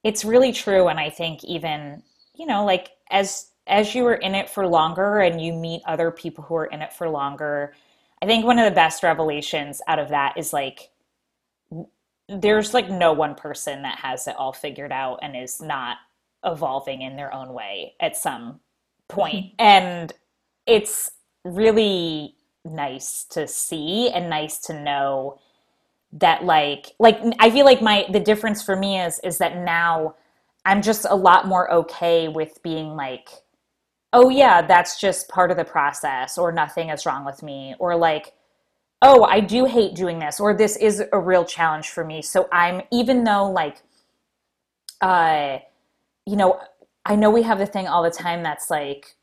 it's 0.03 0.25
really 0.25 0.51
true 0.53 0.87
and 0.87 0.99
I 0.99 1.09
think 1.09 1.43
even, 1.45 2.03
you 2.35 2.45
know, 2.47 2.65
like 2.65 2.91
as 3.11 3.51
as 3.67 3.95
you 3.95 4.05
are 4.07 4.15
in 4.15 4.35
it 4.35 4.49
for 4.49 4.67
longer 4.67 5.19
and 5.19 5.41
you 5.41 5.53
meet 5.53 5.81
other 5.87 6.11
people 6.11 6.43
who 6.45 6.55
are 6.55 6.65
in 6.67 6.81
it 6.81 6.93
for 6.93 7.09
longer, 7.09 7.73
I 8.21 8.25
think 8.27 8.45
one 8.45 8.59
of 8.59 8.65
the 8.65 8.75
best 8.75 9.03
revelations 9.03 9.81
out 9.87 9.99
of 9.99 10.09
that 10.09 10.35
is 10.37 10.53
like 10.53 10.91
there's 12.29 12.73
like 12.73 12.89
no 12.89 13.13
one 13.13 13.35
person 13.35 13.83
that 13.83 13.99
has 13.99 14.27
it 14.27 14.35
all 14.37 14.53
figured 14.53 14.91
out 14.91 15.19
and 15.21 15.35
is 15.35 15.61
not 15.61 15.97
evolving 16.43 17.01
in 17.01 17.15
their 17.15 17.33
own 17.33 17.53
way 17.53 17.93
at 17.99 18.15
some 18.17 18.59
point. 19.07 19.53
and 19.59 20.13
it's 20.65 21.11
really 21.55 22.35
nice 22.65 23.23
to 23.23 23.47
see 23.47 24.09
and 24.09 24.29
nice 24.29 24.59
to 24.59 24.79
know 24.81 25.39
that 26.13 26.43
like 26.43 26.93
like 26.99 27.19
I 27.39 27.49
feel 27.49 27.65
like 27.65 27.81
my 27.81 28.05
the 28.11 28.19
difference 28.19 28.63
for 28.63 28.75
me 28.75 28.99
is 28.99 29.19
is 29.23 29.37
that 29.39 29.57
now 29.57 30.15
I'm 30.65 30.81
just 30.81 31.05
a 31.09 31.15
lot 31.15 31.47
more 31.47 31.71
okay 31.71 32.27
with 32.27 32.61
being 32.63 32.95
like 32.95 33.29
oh 34.13 34.29
yeah, 34.29 34.61
that's 34.61 34.99
just 34.99 35.27
part 35.27 35.51
of 35.51 35.57
the 35.57 35.65
process 35.65 36.37
or 36.37 36.51
nothing 36.51 36.89
is 36.89 37.05
wrong 37.05 37.25
with 37.25 37.43
me 37.43 37.75
or 37.79 37.95
like 37.95 38.33
oh, 39.01 39.23
I 39.25 39.41
do 39.41 39.65
hate 39.65 39.95
doing 39.95 40.17
this 40.17 40.39
or 40.39 40.55
this 40.55 40.75
is 40.75 41.03
a 41.11 41.19
real 41.19 41.45
challenge 41.45 41.89
for 41.89 42.03
me. 42.03 42.21
So 42.21 42.47
I'm 42.51 42.81
even 42.91 43.23
though 43.23 43.51
like 43.51 43.77
uh 45.01 45.59
you 46.25 46.35
know, 46.35 46.59
I 47.05 47.15
know 47.15 47.29
we 47.29 47.43
have 47.43 47.59
the 47.59 47.65
thing 47.65 47.87
all 47.87 48.03
the 48.03 48.11
time 48.11 48.43
that's 48.43 48.69
like 48.69 49.16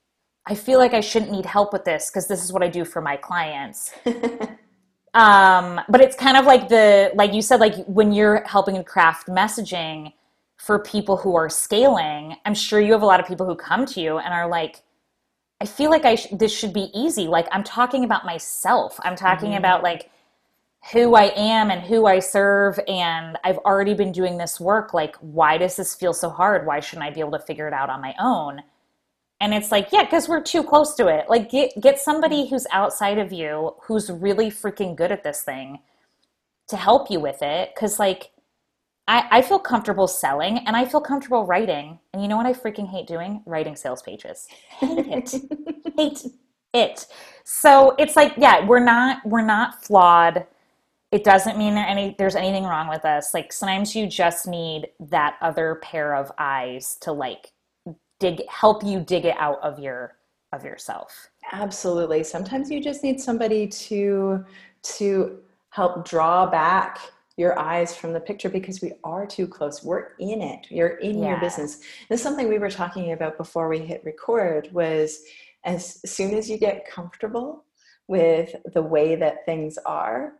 I 0.46 0.54
feel 0.54 0.78
like 0.78 0.92
I 0.92 1.00
shouldn't 1.00 1.32
need 1.32 1.46
help 1.46 1.72
with 1.72 1.84
this 1.84 2.10
because 2.10 2.28
this 2.28 2.44
is 2.44 2.52
what 2.52 2.62
I 2.62 2.68
do 2.68 2.84
for 2.84 3.00
my 3.00 3.16
clients. 3.16 3.92
um, 5.14 5.80
but 5.88 6.00
it's 6.00 6.16
kind 6.16 6.36
of 6.36 6.44
like 6.44 6.68
the 6.68 7.12
like 7.14 7.32
you 7.32 7.40
said, 7.40 7.60
like 7.60 7.84
when 7.86 8.12
you're 8.12 8.44
helping 8.46 8.82
craft 8.84 9.28
messaging 9.28 10.12
for 10.58 10.78
people 10.78 11.16
who 11.16 11.34
are 11.34 11.48
scaling, 11.48 12.36
I'm 12.44 12.54
sure 12.54 12.80
you 12.80 12.92
have 12.92 13.02
a 13.02 13.06
lot 13.06 13.20
of 13.20 13.26
people 13.26 13.46
who 13.46 13.54
come 13.54 13.86
to 13.86 14.00
you 14.00 14.18
and 14.18 14.34
are 14.34 14.48
like, 14.48 14.82
I 15.60 15.66
feel 15.66 15.90
like 15.90 16.04
I 16.04 16.16
sh- 16.16 16.28
this 16.30 16.52
should 16.56 16.74
be 16.74 16.90
easy. 16.94 17.26
Like 17.26 17.48
I'm 17.50 17.64
talking 17.64 18.04
about 18.04 18.26
myself. 18.26 19.00
I'm 19.02 19.16
talking 19.16 19.50
mm-hmm. 19.50 19.58
about 19.58 19.82
like 19.82 20.10
who 20.92 21.14
I 21.14 21.32
am 21.34 21.70
and 21.70 21.80
who 21.80 22.04
I 22.04 22.18
serve 22.18 22.78
and 22.86 23.38
I've 23.44 23.56
already 23.58 23.94
been 23.94 24.12
doing 24.12 24.36
this 24.36 24.60
work. 24.60 24.92
Like 24.92 25.16
why 25.16 25.56
does 25.56 25.76
this 25.76 25.94
feel 25.94 26.12
so 26.12 26.28
hard? 26.28 26.66
Why 26.66 26.80
shouldn't 26.80 27.06
I 27.06 27.10
be 27.10 27.20
able 27.20 27.32
to 27.32 27.38
figure 27.38 27.66
it 27.66 27.72
out 27.72 27.88
on 27.88 28.02
my 28.02 28.14
own? 28.20 28.62
And 29.40 29.52
it's 29.52 29.70
like, 29.70 29.88
yeah, 29.92 30.04
because 30.04 30.28
we're 30.28 30.42
too 30.42 30.62
close 30.62 30.94
to 30.94 31.08
it. 31.08 31.28
Like, 31.28 31.50
get 31.50 31.72
get 31.80 31.98
somebody 31.98 32.48
who's 32.48 32.66
outside 32.72 33.18
of 33.18 33.32
you 33.32 33.74
who's 33.82 34.10
really 34.10 34.50
freaking 34.50 34.96
good 34.96 35.12
at 35.12 35.24
this 35.24 35.42
thing 35.42 35.80
to 36.68 36.76
help 36.76 37.10
you 37.10 37.20
with 37.20 37.42
it. 37.42 37.70
Because 37.74 37.98
like, 37.98 38.30
I, 39.06 39.26
I 39.30 39.42
feel 39.42 39.58
comfortable 39.58 40.08
selling 40.08 40.58
and 40.58 40.76
I 40.76 40.86
feel 40.86 41.00
comfortable 41.00 41.46
writing. 41.46 41.98
And 42.12 42.22
you 42.22 42.28
know 42.28 42.36
what 42.36 42.46
I 42.46 42.52
freaking 42.52 42.88
hate 42.88 43.06
doing? 43.06 43.42
Writing 43.44 43.76
sales 43.76 44.02
pages. 44.02 44.46
Hate 44.68 44.98
it. 44.98 45.34
hate 45.96 46.24
it. 46.72 47.06
So 47.44 47.94
it's 47.98 48.16
like, 48.16 48.34
yeah, 48.36 48.66
we're 48.66 48.84
not 48.84 49.18
we're 49.26 49.44
not 49.44 49.84
flawed. 49.84 50.46
It 51.12 51.22
doesn't 51.22 51.58
mean 51.58 51.74
that 51.74 51.88
any 51.88 52.14
there's 52.18 52.34
anything 52.34 52.64
wrong 52.64 52.88
with 52.88 53.04
us. 53.04 53.34
Like 53.34 53.52
sometimes 53.52 53.94
you 53.94 54.06
just 54.06 54.46
need 54.46 54.88
that 54.98 55.36
other 55.42 55.76
pair 55.76 56.14
of 56.14 56.32
eyes 56.38 56.96
to 57.02 57.12
like 57.12 57.52
dig 58.20 58.42
help 58.48 58.84
you 58.84 59.00
dig 59.00 59.24
it 59.24 59.36
out 59.38 59.60
of 59.62 59.78
your 59.78 60.16
of 60.52 60.64
yourself 60.64 61.28
absolutely 61.52 62.22
sometimes 62.22 62.70
you 62.70 62.80
just 62.80 63.02
need 63.02 63.20
somebody 63.20 63.66
to 63.66 64.44
to 64.82 65.38
help 65.70 66.08
draw 66.08 66.46
back 66.46 66.98
your 67.36 67.58
eyes 67.58 67.96
from 67.96 68.12
the 68.12 68.20
picture 68.20 68.48
because 68.48 68.80
we 68.80 68.92
are 69.02 69.26
too 69.26 69.46
close. 69.46 69.82
We're 69.82 70.12
in 70.20 70.40
it. 70.40 70.66
You're 70.70 70.98
in 70.98 71.18
yeah. 71.18 71.30
your 71.30 71.40
business. 71.40 71.78
This 72.08 72.20
is 72.20 72.22
something 72.22 72.48
we 72.48 72.58
were 72.58 72.70
talking 72.70 73.12
about 73.12 73.36
before 73.36 73.68
we 73.68 73.80
hit 73.80 74.02
record 74.04 74.68
was 74.72 75.22
as 75.64 76.00
soon 76.08 76.34
as 76.34 76.48
you 76.48 76.58
get 76.58 76.88
comfortable 76.88 77.64
with 78.06 78.54
the 78.72 78.82
way 78.82 79.16
that 79.16 79.44
things 79.46 79.78
are, 79.84 80.34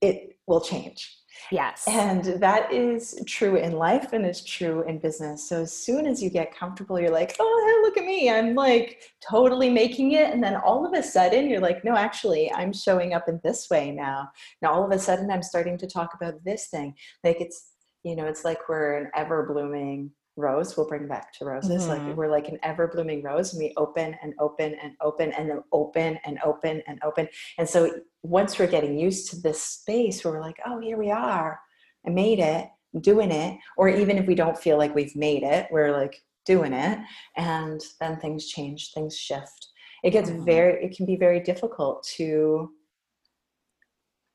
it 0.00 0.38
will 0.46 0.60
change. 0.60 1.17
Yes. 1.50 1.84
And 1.88 2.24
that 2.40 2.72
is 2.72 3.20
true 3.26 3.56
in 3.56 3.72
life 3.72 4.12
and 4.12 4.26
is 4.26 4.42
true 4.42 4.82
in 4.82 4.98
business. 4.98 5.48
So 5.48 5.62
as 5.62 5.72
soon 5.72 6.06
as 6.06 6.22
you 6.22 6.30
get 6.30 6.54
comfortable, 6.54 7.00
you're 7.00 7.10
like, 7.10 7.36
oh, 7.38 7.64
hey, 7.66 7.86
look 7.86 7.96
at 7.96 8.04
me. 8.04 8.30
I'm 8.30 8.54
like 8.54 9.02
totally 9.20 9.70
making 9.70 10.12
it. 10.12 10.30
And 10.32 10.42
then 10.42 10.56
all 10.56 10.86
of 10.86 10.92
a 10.92 11.02
sudden, 11.02 11.48
you're 11.48 11.60
like, 11.60 11.84
no, 11.84 11.96
actually, 11.96 12.52
I'm 12.52 12.72
showing 12.72 13.14
up 13.14 13.28
in 13.28 13.40
this 13.42 13.68
way 13.70 13.90
now. 13.90 14.30
Now, 14.62 14.72
all 14.72 14.84
of 14.84 14.90
a 14.90 14.98
sudden, 14.98 15.30
I'm 15.30 15.42
starting 15.42 15.78
to 15.78 15.86
talk 15.86 16.14
about 16.14 16.44
this 16.44 16.68
thing. 16.68 16.94
Like 17.24 17.40
it's, 17.40 17.72
you 18.04 18.16
know, 18.16 18.26
it's 18.26 18.44
like 18.44 18.68
we're 18.68 18.98
an 18.98 19.10
ever 19.14 19.46
blooming 19.46 20.10
rose 20.38 20.76
we'll 20.76 20.86
bring 20.86 21.08
back 21.08 21.32
to 21.32 21.44
roses 21.44 21.86
mm-hmm. 21.86 22.06
like 22.06 22.16
we're 22.16 22.30
like 22.30 22.48
an 22.48 22.58
ever 22.62 22.86
blooming 22.86 23.22
rose 23.22 23.52
and 23.52 23.62
we 23.62 23.72
open 23.76 24.16
and 24.22 24.32
open 24.38 24.74
and 24.82 24.92
open 25.00 25.32
and 25.32 25.50
then 25.50 25.62
open 25.72 26.18
and 26.24 26.38
open 26.44 26.82
and 26.86 26.98
open 27.02 27.28
and 27.58 27.68
so 27.68 27.90
once 28.22 28.58
we're 28.58 28.66
getting 28.66 28.98
used 28.98 29.28
to 29.30 29.40
this 29.40 29.60
space 29.60 30.24
where 30.24 30.34
we're 30.34 30.40
like 30.40 30.58
oh 30.64 30.80
here 30.80 30.96
we 30.96 31.10
are 31.10 31.58
i 32.06 32.10
made 32.10 32.38
it 32.38 32.68
I'm 32.94 33.00
doing 33.00 33.30
it 33.30 33.58
or 33.76 33.88
even 33.88 34.16
if 34.16 34.26
we 34.26 34.34
don't 34.34 34.56
feel 34.56 34.78
like 34.78 34.94
we've 34.94 35.16
made 35.16 35.42
it 35.42 35.66
we're 35.70 35.92
like 35.92 36.22
doing 36.46 36.72
it 36.72 36.98
and 37.36 37.80
then 38.00 38.18
things 38.18 38.46
change 38.46 38.92
things 38.94 39.16
shift 39.16 39.68
it 40.02 40.10
gets 40.10 40.30
mm-hmm. 40.30 40.44
very 40.44 40.84
it 40.84 40.96
can 40.96 41.04
be 41.04 41.16
very 41.16 41.40
difficult 41.40 42.02
to 42.16 42.70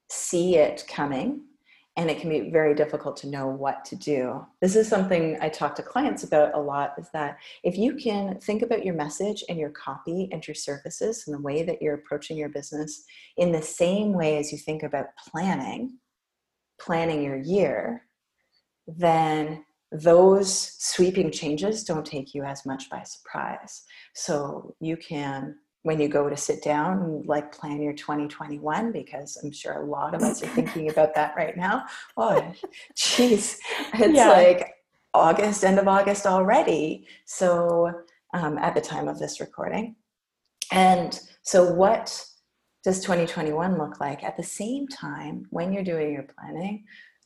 see 0.10 0.58
it 0.58 0.84
coming 0.88 1.41
and 1.96 2.10
it 2.10 2.20
can 2.20 2.30
be 2.30 2.50
very 2.50 2.74
difficult 2.74 3.16
to 3.18 3.28
know 3.28 3.48
what 3.48 3.86
to 3.86 3.96
do. 3.96 4.44
This 4.62 4.76
is 4.76 4.88
something 4.88 5.38
I 5.41 5.50
talk 5.50 5.76
to 5.76 5.84
clients 5.84 6.24
about 6.24 6.56
a 6.56 6.60
lot 6.60 6.94
is 6.98 7.08
that 7.14 7.38
if 7.64 7.78
you 7.78 7.96
can 7.96 8.39
think 8.39 8.64
about 8.64 8.84
your 8.84 8.96
message 8.96 9.44
and 9.48 9.60
your 9.60 9.70
copy 9.70 10.28
and 10.32 10.46
your 10.48 10.56
services 10.56 11.24
and 11.28 11.36
the 11.36 11.41
way 11.41 11.62
that 11.64 11.82
you're 11.82 11.94
approaching 11.94 12.36
your 12.36 12.50
business 12.50 13.04
in 13.38 13.52
the 13.52 13.62
same 13.62 14.12
way 14.12 14.38
as 14.38 14.52
you 14.52 14.58
think 14.58 14.82
about 14.82 15.08
planning, 15.30 16.00
planning 16.80 17.24
your 17.24 17.38
year, 17.38 18.08
then 18.88 19.64
those 19.91 20.76
sweeping 20.80 21.30
changes 21.30 21.84
don't 21.84 22.06
take 22.06 22.34
you 22.34 22.44
as 22.44 22.66
much 22.66 22.89
by 22.89 23.04
surprise. 23.04 23.84
So 24.16 24.76
you 24.80 24.98
can 24.98 25.58
when 25.84 26.00
you 26.00 26.08
go 26.08 26.30
to 26.30 26.36
sit 26.36 26.64
down 26.64 27.02
and 27.02 27.26
like 27.28 27.52
plan 27.52 27.82
your 27.82 27.94
2021 27.94 28.92
because 28.92 29.38
i'm 29.44 29.52
sure 29.52 29.74
a 29.74 29.86
lot 29.86 30.16
of 30.16 30.22
us 30.22 30.42
are 30.42 30.48
thinking 30.56 30.90
about 30.90 31.14
that 31.14 31.34
right 31.38 31.56
now 31.56 31.86
oh 32.18 32.54
jeez 32.96 33.58
it's 33.94 34.16
yeah. 34.16 34.30
like 34.30 34.74
august 35.14 35.64
end 35.64 35.80
of 35.80 35.88
august 35.88 36.26
already 36.26 37.06
so 37.26 37.92
um, 38.34 38.58
at 38.58 38.74
the 38.74 38.82
time 38.82 39.08
of 39.08 39.20
this 39.20 39.40
recording 39.40 39.96
and 40.72 41.20
so 41.44 41.72
what 41.72 42.26
does 42.84 43.00
2021 43.02 43.78
look 43.78 44.00
like 44.00 44.24
at 44.24 44.36
the 44.36 44.44
same 44.44 44.88
time 44.88 45.46
when 45.52 45.72
you're 45.72 45.84
doing 45.84 46.12
your 46.12 46.26
planning 46.38 46.84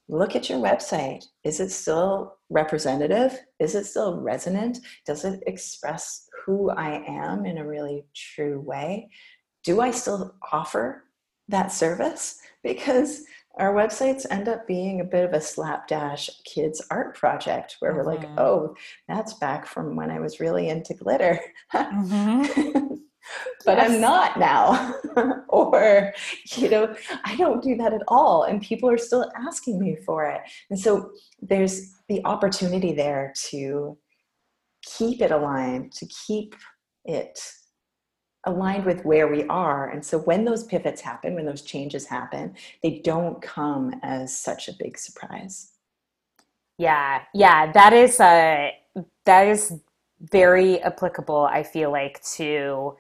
look 0.10 0.36
at 0.36 0.50
your 0.50 0.60
website. 0.60 1.26
Is 1.44 1.60
it 1.60 1.70
still 1.70 2.38
representative? 2.50 3.40
Is 3.60 3.76
it 3.76 3.86
still 3.86 4.22
resonant? 4.22 4.80
Does 5.06 5.26
it 5.26 5.44
express 5.48 6.27
who 6.48 6.72
I 6.72 7.04
am 7.06 7.46
in 7.46 7.58
a 7.58 7.68
really 7.68 8.06
true 8.16 8.62
way? 8.62 9.10
Do 9.66 9.82
I 9.82 9.92
still 9.92 10.34
offer 10.52 11.04
that 11.50 11.74
service? 11.74 12.40
Because 12.64 13.24
our 13.60 13.74
websites 13.74 14.26
end 14.32 14.48
up 14.48 14.66
being 14.66 15.02
a 15.02 15.04
bit 15.04 15.26
of 15.26 15.34
a 15.34 15.42
slapdash 15.42 16.30
kids 16.46 16.82
art 16.90 17.18
project 17.18 17.76
where 17.80 17.92
mm-hmm. 17.92 18.00
we're 18.00 18.14
like, 18.14 18.22
mm-hmm. 18.22 18.40
oh, 18.40 18.76
that's 19.10 19.34
back 19.34 19.66
from 19.68 19.98
when 19.98 20.10
I 20.10 20.22
was 20.22 20.40
really 20.40 20.70
into 20.70 20.94
glitter. 20.94 21.38
mm-hmm. 21.74 22.96
but 23.66 23.78
yes. 23.78 23.92
I'm 23.92 24.00
not 24.00 24.40
now. 24.40 24.96
or, 25.50 26.14
you 26.56 26.70
know, 26.70 26.96
I 27.26 27.36
don't 27.36 27.62
do 27.62 27.76
that 27.76 27.94
at 27.94 28.04
all. 28.08 28.44
And 28.44 28.62
people 28.62 28.90
are 28.90 28.98
still 28.98 29.30
asking 29.36 29.80
me 29.80 29.98
for 30.06 30.24
it. 30.24 30.40
And 30.70 30.80
so 30.80 31.12
there's 31.42 31.94
the 32.08 32.24
opportunity 32.24 32.94
there 32.94 33.34
to 33.50 33.98
keep 34.98 35.22
it 35.22 35.32
aligned, 35.32 35.92
to 35.94 36.08
keep 36.28 36.56
it 37.06 37.40
aligned 38.46 38.86
with 38.86 39.04
where 39.04 39.28
we 39.28 39.44
are. 39.46 39.90
And 39.90 40.06
so 40.06 40.20
when 40.20 40.46
those 40.46 40.64
pivots 40.64 41.02
happen, 41.02 41.36
when 41.36 41.46
those 41.46 41.62
changes 41.62 42.06
happen, 42.06 42.56
they 42.82 43.02
don't 43.04 43.42
come 43.42 43.94
as 44.04 44.38
such 44.38 44.68
a 44.68 44.74
big 44.80 44.98
surprise. 44.98 45.72
Yeah, 46.78 47.24
yeah, 47.34 47.72
that 47.72 47.94
is 47.94 48.20
a 48.20 48.72
that 49.26 49.48
is 49.48 49.80
very 50.22 50.80
applicable. 50.82 51.48
I 51.52 51.64
feel 51.64 51.92
like 51.92 52.24
to 52.36 52.96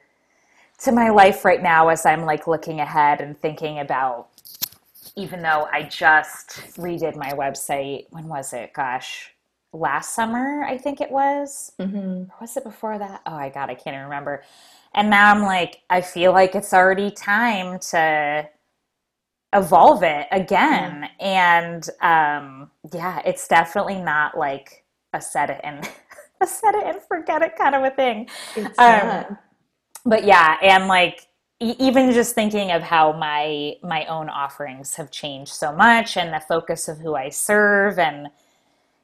to 0.79 0.91
my 0.91 1.09
life 1.09 1.45
right 1.45 1.61
now 1.61 1.89
as 1.89 2.05
I'm 2.05 2.25
like 2.25 2.47
looking 2.47 2.79
ahead 2.79 3.21
and 3.21 3.39
thinking 3.39 3.79
about 3.79 4.29
even 5.15 5.41
though 5.41 5.67
I 5.71 5.83
just 5.83 6.49
redid 6.77 7.15
my 7.15 7.31
website, 7.31 8.05
when 8.11 8.27
was 8.27 8.53
it? 8.53 8.73
Gosh, 8.73 9.33
last 9.73 10.15
summer, 10.15 10.63
I 10.63 10.77
think 10.77 11.01
it 11.01 11.11
was. 11.11 11.71
Mm-hmm. 11.79 12.23
was 12.41 12.57
it 12.57 12.63
before 12.63 12.97
that? 12.97 13.21
Oh, 13.25 13.35
I 13.35 13.49
God, 13.49 13.69
I 13.69 13.75
can't 13.75 13.95
even 13.95 14.03
remember. 14.03 14.43
And 14.93 15.09
now 15.09 15.31
I'm 15.31 15.43
like, 15.43 15.81
I 15.89 16.01
feel 16.01 16.31
like 16.31 16.55
it's 16.55 16.73
already 16.73 17.11
time 17.11 17.79
to 17.91 18.49
evolve 19.53 20.03
it 20.03 20.27
again. 20.31 21.09
Mm-hmm. 21.21 21.25
And 21.25 21.89
um, 22.01 22.71
yeah, 22.93 23.21
it's 23.25 23.47
definitely 23.47 24.01
not 24.01 24.37
like 24.37 24.85
a 25.13 25.21
set 25.21 25.49
it 25.49 25.61
and 25.63 25.89
a 26.41 26.47
set 26.47 26.75
it 26.75 26.83
and 26.85 27.01
forget 27.01 27.41
it 27.41 27.55
kind 27.55 27.75
of 27.75 27.83
a 27.83 27.91
thing. 27.91 28.29
Um, 28.77 29.37
but 30.05 30.23
yeah, 30.23 30.57
and 30.61 30.87
like 30.87 31.27
even 31.59 32.11
just 32.11 32.35
thinking 32.35 32.71
of 32.71 32.83
how 32.83 33.13
my 33.13 33.75
my 33.81 34.05
own 34.05 34.29
offerings 34.29 34.95
have 34.95 35.09
changed 35.09 35.53
so 35.53 35.73
much 35.73 36.15
and 36.15 36.33
the 36.33 36.39
focus 36.39 36.87
of 36.87 36.99
who 36.99 37.15
I 37.15 37.29
serve 37.29 37.97
and 37.97 38.27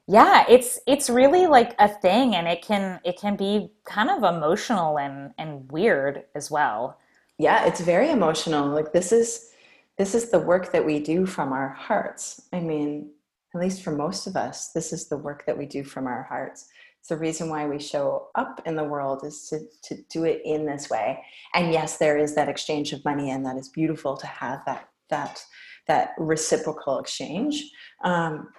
yeah 0.08 0.46
it's 0.50 0.80
it's 0.86 1.10
really 1.10 1.48
like 1.48 1.76
a 1.80 1.88
thing 1.88 2.36
and 2.36 2.48
it 2.48 2.62
can 2.62 3.00
it 3.06 3.18
can 3.18 3.36
be 3.36 3.72
kind 3.86 4.10
of 4.10 4.24
emotional 4.24 4.98
and 5.00 5.34
and 5.38 5.72
weird 5.72 6.24
as 6.36 6.52
well. 6.52 6.98
Yeah 7.38 7.66
it's 7.66 7.82
very 7.82 8.10
emotional. 8.10 8.68
Like 8.68 8.92
this 8.92 9.12
is 9.12 9.52
this 9.98 10.16
is 10.16 10.30
the 10.32 10.40
work 10.40 10.72
that 10.72 10.86
we 10.86 11.00
do 11.00 11.26
from 11.26 11.54
our 11.54 11.70
hearts. 11.70 12.42
I 12.52 12.60
mean 12.60 13.12
at 13.56 13.62
least 13.62 13.84
for 13.84 13.92
most 13.92 14.28
of 14.28 14.36
us 14.36 14.72
this 14.74 14.92
is 14.92 15.08
the 15.08 15.18
work 15.18 15.46
that 15.46 15.58
we 15.58 15.66
do 15.66 15.84
from 15.84 16.08
our 16.08 16.24
hearts. 16.24 16.68
It's 17.00 17.10
the 17.10 17.18
reason 17.18 17.50
why 17.50 17.68
we 17.68 17.80
show 17.80 18.30
up 18.36 18.62
in 18.66 18.78
the 18.78 18.84
world 18.84 19.26
is 19.26 19.50
to, 19.50 19.60
to 19.84 20.02
do 20.10 20.24
it 20.24 20.42
in 20.46 20.66
this 20.66 20.90
way. 20.90 21.24
And 21.54 21.72
yes 21.72 21.98
there 21.98 22.18
is 22.18 22.36
that 22.36 22.50
exchange 22.50 22.92
of 22.92 23.06
money 23.06 23.32
and 23.32 23.46
that 23.46 23.58
is 23.58 23.70
beautiful 23.70 24.18
to 24.18 24.28
have 24.28 24.62
that 24.66 24.90
that 25.10 25.46
that 25.88 26.12
reciprocal 26.18 27.00
exchange. 27.00 27.72
Um, 28.04 28.50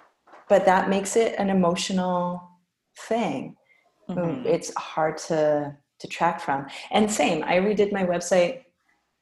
but 0.49 0.65
that 0.65 0.89
makes 0.89 1.15
it 1.15 1.35
an 1.37 1.49
emotional 1.49 2.41
thing. 3.07 3.55
Mm-hmm. 4.09 4.45
it's 4.45 4.71
hard 4.75 5.17
to 5.17 5.75
to 5.99 6.07
track 6.07 6.39
from. 6.39 6.67
And 6.91 7.11
same 7.11 7.43
i 7.43 7.55
redid 7.55 7.91
my 7.91 8.03
website 8.03 8.65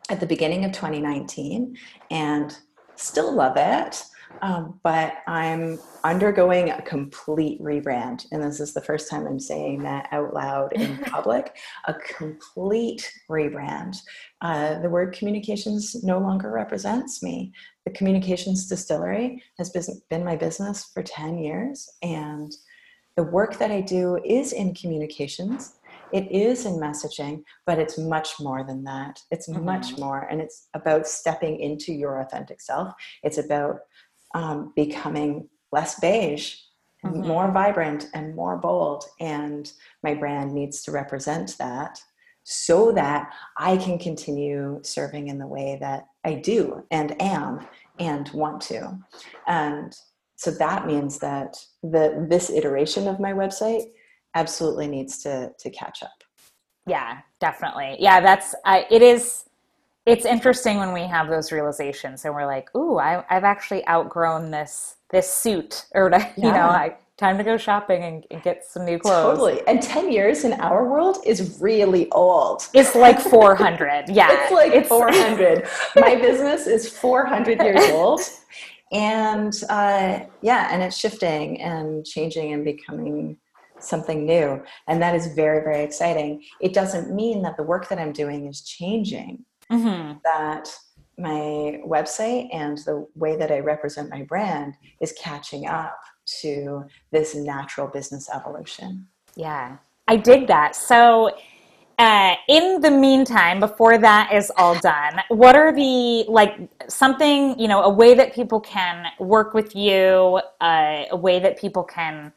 at 0.09 0.19
the 0.19 0.25
beginning 0.25 0.65
of 0.65 0.73
2019 0.73 1.77
and 2.11 2.57
still 2.95 3.33
love 3.33 3.53
it 3.55 4.03
um, 4.41 4.79
but 4.83 5.17
i'm 5.27 5.79
undergoing 6.03 6.71
a 6.71 6.81
complete 6.81 7.61
rebrand. 7.61 8.25
And 8.31 8.43
this 8.43 8.59
is 8.59 8.73
the 8.73 8.81
first 8.81 9.09
time 9.09 9.25
i'm 9.27 9.39
saying 9.39 9.83
that 9.83 10.09
out 10.11 10.33
loud 10.33 10.73
in 10.73 10.97
public 11.05 11.55
a 11.85 11.93
complete 11.93 13.09
rebrand. 13.29 13.95
Uh, 14.41 14.79
the 14.79 14.89
word 14.89 15.13
communications 15.13 16.03
no 16.03 16.19
longer 16.19 16.51
represents 16.51 17.23
me 17.23 17.53
the 17.85 17.91
communications 17.91 18.67
distillery 18.67 19.43
has 19.57 19.71
been 20.09 20.23
my 20.23 20.35
business 20.35 20.89
for 20.93 21.03
10 21.03 21.37
years 21.37 21.89
and 22.01 22.51
the 23.15 23.23
work 23.23 23.57
that 23.57 23.71
i 23.71 23.81
do 23.81 24.19
is 24.25 24.53
in 24.53 24.73
communications 24.73 25.75
it 26.11 26.29
is 26.31 26.65
in 26.65 26.73
messaging 26.73 27.43
but 27.65 27.79
it's 27.79 27.97
much 27.97 28.39
more 28.39 28.63
than 28.63 28.83
that 28.83 29.19
it's 29.31 29.49
mm-hmm. 29.49 29.65
much 29.65 29.97
more 29.97 30.27
and 30.29 30.41
it's 30.41 30.67
about 30.73 31.07
stepping 31.07 31.59
into 31.59 31.93
your 31.93 32.21
authentic 32.21 32.61
self 32.61 32.93
it's 33.23 33.37
about 33.37 33.79
um, 34.35 34.73
becoming 34.75 35.47
less 35.71 35.99
beige 35.99 36.55
mm-hmm. 37.05 37.27
more 37.27 37.51
vibrant 37.51 38.07
and 38.13 38.35
more 38.35 38.57
bold 38.57 39.05
and 39.19 39.73
my 40.03 40.13
brand 40.13 40.53
needs 40.53 40.81
to 40.83 40.91
represent 40.91 41.55
that 41.57 41.99
so 42.43 42.91
that 42.91 43.33
I 43.57 43.77
can 43.77 43.97
continue 43.97 44.79
serving 44.83 45.29
in 45.29 45.39
the 45.39 45.47
way 45.47 45.77
that 45.79 46.07
I 46.25 46.35
do 46.35 46.83
and 46.91 47.19
am 47.21 47.67
and 47.99 48.29
want 48.29 48.61
to. 48.61 48.97
And 49.47 49.95
so 50.35 50.51
that 50.51 50.87
means 50.87 51.19
that 51.19 51.57
the 51.81 52.25
this 52.29 52.49
iteration 52.49 53.07
of 53.07 53.19
my 53.19 53.33
website 53.33 53.85
absolutely 54.35 54.87
needs 54.87 55.21
to 55.23 55.51
to 55.57 55.69
catch 55.69 56.03
up. 56.03 56.23
Yeah, 56.85 57.19
definitely. 57.39 57.97
Yeah, 57.99 58.19
that's 58.19 58.55
I, 58.65 58.85
it 58.89 59.01
is 59.01 59.45
it's 60.05 60.25
interesting 60.25 60.79
when 60.79 60.91
we 60.91 61.01
have 61.01 61.29
those 61.29 61.51
realizations 61.51 62.25
and 62.25 62.33
we're 62.33 62.45
like, 62.45 62.73
"Ooh, 62.75 62.97
I, 62.97 63.23
I've 63.29 63.45
actually 63.45 63.87
outgrown 63.87 64.51
this 64.51 64.97
this 65.11 65.31
suit," 65.31 65.85
or 65.93 66.09
you 66.37 66.49
yeah. 66.49 66.51
know, 66.51 66.67
I 66.67 66.97
time 67.17 67.37
to 67.37 67.43
go 67.43 67.57
shopping 67.57 68.03
and, 68.03 68.25
and, 68.31 68.41
get 68.41 68.65
some 68.65 68.85
new 68.85 68.97
clothes. 68.97 69.37
Totally. 69.37 69.61
And 69.67 69.81
10 69.81 70.11
years 70.11 70.43
in 70.43 70.53
our 70.53 70.89
world 70.89 71.17
is 71.25 71.59
really 71.61 72.11
old. 72.11 72.67
It's 72.73 72.95
like 72.95 73.19
400. 73.21 74.09
Yeah. 74.09 74.29
it's 74.31 74.51
like 74.51 74.73
it's... 74.73 74.87
400. 74.87 75.67
My 75.95 76.15
business 76.15 76.65
is 76.65 76.89
400 76.89 77.61
years 77.61 77.91
old. 77.91 78.21
And 78.91 79.53
uh, 79.69 80.21
yeah, 80.41 80.69
and 80.71 80.83
it's 80.83 80.97
shifting 80.97 81.61
and 81.61 82.05
changing 82.05 82.53
and 82.53 82.63
becoming 82.63 83.37
something 83.79 84.25
new. 84.25 84.63
And 84.87 85.01
that 85.01 85.15
is 85.15 85.33
very, 85.33 85.63
very 85.63 85.83
exciting. 85.83 86.43
It 86.61 86.73
doesn't 86.73 87.13
mean 87.13 87.41
that 87.43 87.57
the 87.57 87.63
work 87.63 87.89
that 87.89 87.99
I'm 87.99 88.13
doing 88.13 88.47
is 88.47 88.61
changing, 88.61 89.45
mm-hmm. 89.71 90.17
that 90.23 90.69
my 91.17 91.79
website 91.85 92.49
and 92.53 92.77
the 92.79 93.07
way 93.15 93.35
that 93.35 93.51
I 93.51 93.59
represent 93.59 94.09
my 94.09 94.23
brand 94.23 94.75
is 94.99 95.13
catching 95.19 95.67
up 95.67 95.99
to 96.41 96.85
this 97.11 97.35
natural 97.35 97.87
business 97.87 98.29
evolution. 98.33 99.07
Yeah, 99.35 99.77
I 100.07 100.17
dig 100.17 100.47
that. 100.47 100.75
So, 100.75 101.31
uh, 101.99 102.35
in 102.47 102.81
the 102.81 102.91
meantime, 102.91 103.59
before 103.59 103.97
that 103.97 104.33
is 104.33 104.51
all 104.57 104.79
done, 104.79 105.21
what 105.29 105.55
are 105.55 105.73
the 105.73 106.25
like 106.27 106.57
something 106.87 107.59
you 107.59 107.67
know 107.67 107.81
a 107.83 107.89
way 107.89 108.13
that 108.13 108.33
people 108.33 108.59
can 108.59 109.07
work 109.19 109.53
with 109.53 109.75
you, 109.75 110.39
uh, 110.61 111.05
a 111.11 111.17
way 111.17 111.39
that 111.39 111.59
people 111.59 111.83
can 111.83 112.33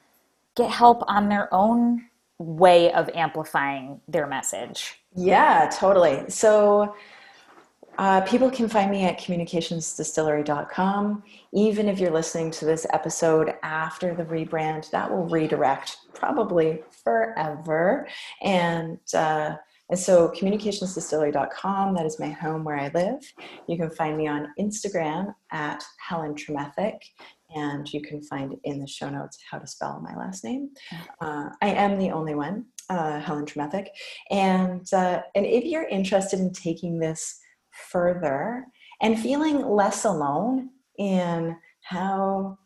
get 0.55 0.70
help 0.70 1.03
on 1.07 1.28
their 1.28 1.53
own 1.53 2.07
way 2.39 2.93
of 2.93 3.09
amplifying 3.14 4.01
their 4.09 4.26
message? 4.26 5.01
Yeah, 5.14 5.70
totally. 5.72 6.28
So 6.28 6.95
uh, 7.99 8.20
people 8.22 8.51
can 8.51 8.68
find 8.68 8.90
me 8.90 9.05
at 9.05 9.18
communicationsdistillery.com. 9.18 11.22
Even 11.53 11.88
if 11.88 11.99
you're 11.99 12.11
listening 12.11 12.51
to 12.53 12.64
this 12.64 12.86
episode 12.92 13.55
after 13.62 14.14
the 14.14 14.24
rebrand, 14.24 14.90
that 14.90 15.11
will 15.11 15.28
redirect 15.28 15.99
probably 16.14 16.82
forever. 17.05 18.09
And 18.42 18.99
uh, 19.14 19.57
and 19.88 19.99
so 19.99 20.28
communicationsdistillery.com, 20.30 21.94
that 21.94 22.07
is 22.07 22.18
my 22.18 22.30
home 22.30 22.64
where 22.64 22.76
I 22.76 22.90
live. 22.92 23.20
You 23.68 23.76
can 23.76 23.90
find 23.90 24.16
me 24.16 24.26
on 24.26 24.53
Instagram 24.59 25.32
at 25.53 25.84
Helen 25.99 26.34
Tremethick, 26.34 26.99
and 27.55 27.90
you 27.92 28.03
can 28.03 28.20
find 28.22 28.57
in 28.64 28.80
the 28.80 28.88
show 28.88 29.09
notes 29.09 29.38
how 29.49 29.59
to 29.59 29.66
spell 29.66 30.01
my 30.01 30.16
last 30.16 30.42
name. 30.42 30.70
Uh, 31.20 31.51
I 31.62 31.68
am 31.68 31.99
the 31.99 32.11
only 32.11 32.34
one, 32.34 32.66
uh, 32.90 33.20
Helen 33.20 33.47
Tremethick. 33.47 33.86
And, 34.30 34.92
uh, 34.92 35.22
and 35.36 35.47
if 35.47 35.64
you're 35.64 35.86
interested 35.86 36.40
in 36.40 36.53
taking 36.53 36.99
this 36.99 37.38
further 37.90 38.66
and 39.00 39.18
feeling 39.18 39.64
less 39.64 40.04
alone 40.04 40.70
in 40.98 41.56
how 41.82 42.58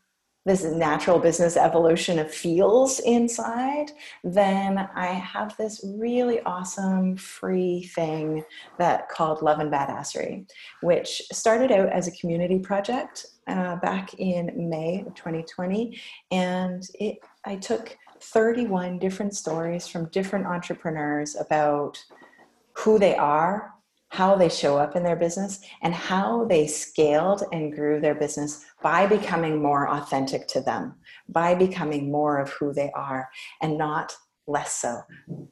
this 0.46 0.64
natural 0.64 1.18
business 1.18 1.56
evolution 1.56 2.26
feels 2.26 2.98
inside, 3.00 3.92
then 4.24 4.78
I 4.94 5.06
have 5.06 5.54
this 5.56 5.84
really 5.98 6.40
awesome 6.40 7.16
free 7.16 7.84
thing 7.94 8.42
that 8.78 9.10
called 9.10 9.42
Love 9.42 9.60
and 9.60 9.70
Badassery, 9.70 10.48
which 10.82 11.22
started 11.30 11.70
out 11.70 11.90
as 11.90 12.08
a 12.08 12.12
community 12.12 12.58
project 12.58 13.26
uh, 13.48 13.76
back 13.76 14.14
in 14.14 14.70
May 14.70 15.04
of 15.06 15.14
2020, 15.14 16.00
and 16.30 16.88
it 16.94 17.18
I 17.44 17.56
took 17.56 17.96
31 18.22 18.98
different 18.98 19.34
stories 19.34 19.86
from 19.86 20.08
different 20.10 20.46
entrepreneurs 20.46 21.36
about 21.36 22.02
who 22.74 22.98
they 22.98 23.14
are 23.16 23.69
how 24.10 24.34
they 24.34 24.48
show 24.48 24.76
up 24.76 24.96
in 24.96 25.02
their 25.02 25.16
business 25.16 25.60
and 25.82 25.94
how 25.94 26.44
they 26.44 26.66
scaled 26.66 27.42
and 27.52 27.72
grew 27.72 28.00
their 28.00 28.14
business 28.14 28.64
by 28.82 29.06
becoming 29.06 29.62
more 29.62 29.88
authentic 29.88 30.46
to 30.48 30.60
them, 30.60 30.94
by 31.28 31.54
becoming 31.54 32.10
more 32.10 32.38
of 32.38 32.50
who 32.50 32.72
they 32.72 32.90
are 32.94 33.28
and 33.62 33.78
not 33.78 34.14
less 34.46 34.72
so. 34.72 35.00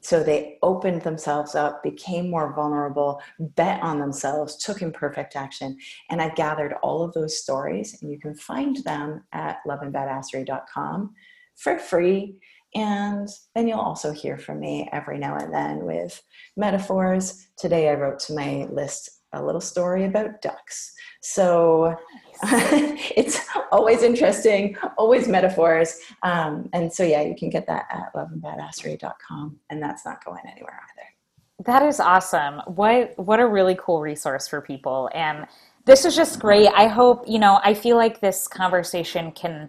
So 0.01 0.23
they 0.25 0.59
opened 0.63 1.03
themselves 1.03 1.55
up, 1.55 1.83
became 1.85 2.31
more 2.31 2.53
vulnerable, 2.53 3.21
bet 3.39 3.81
on 3.81 4.01
themselves, 4.01 4.57
took 4.57 4.83
imperfect 4.83 5.37
action. 5.37 5.79
And 6.11 6.21
I've 6.21 6.35
gathered 6.35 6.75
all 6.83 7.03
of 7.03 7.15
those 7.15 7.39
stories, 7.39 8.03
and 8.03 8.11
you 8.11 8.19
can 8.19 8.35
find 8.35 8.77
them 8.85 9.25
at 9.33 9.59
loveandbadassery.com 9.69 11.15
for 11.57 11.79
free. 11.79 12.37
And 12.75 13.29
then 13.55 13.67
you'll 13.67 13.79
also 13.79 14.13
hear 14.13 14.39
from 14.39 14.61
me 14.61 14.89
every 14.93 15.19
now 15.19 15.37
and 15.37 15.53
then 15.53 15.85
with 15.85 16.23
metaphors. 16.57 17.49
Today 17.57 17.89
I 17.89 17.95
wrote 17.95 18.19
to 18.21 18.35
my 18.35 18.67
list 18.71 19.11
a 19.33 19.43
little 19.43 19.61
story 19.61 20.05
about 20.05 20.41
ducks. 20.43 20.93
So 21.23 21.97
it's 22.43 23.41
always 23.73 24.03
interesting, 24.03 24.77
always 24.97 25.29
metaphors. 25.29 25.99
Um, 26.23 26.69
and 26.73 26.93
so, 26.93 27.03
yeah, 27.03 27.23
you 27.23 27.35
can 27.37 27.51
get 27.51 27.67
that 27.67 27.87
at 27.91 28.13
loveandbadassery.com, 28.15 29.59
and 29.71 29.83
that's 29.83 30.05
not 30.05 30.25
going 30.25 30.43
anywhere 30.51 30.81
either. 30.91 31.67
That 31.67 31.83
is 31.83 31.99
awesome. 31.99 32.63
What 32.67 33.19
what 33.19 33.41
a 33.41 33.47
really 33.47 33.77
cool 33.81 34.01
resource 34.01 34.47
for 34.47 34.61
people. 34.61 35.11
And 35.13 35.45
this 35.87 36.05
is 36.05 36.15
just 36.15 36.39
great. 36.39 36.69
I 36.69 36.87
hope, 36.87 37.25
you 37.27 37.41
know, 37.41 37.61
I 37.65 37.75
feel 37.75 37.97
like 37.97 38.21
this 38.21 38.47
conversation 38.47 39.33
can 39.33 39.69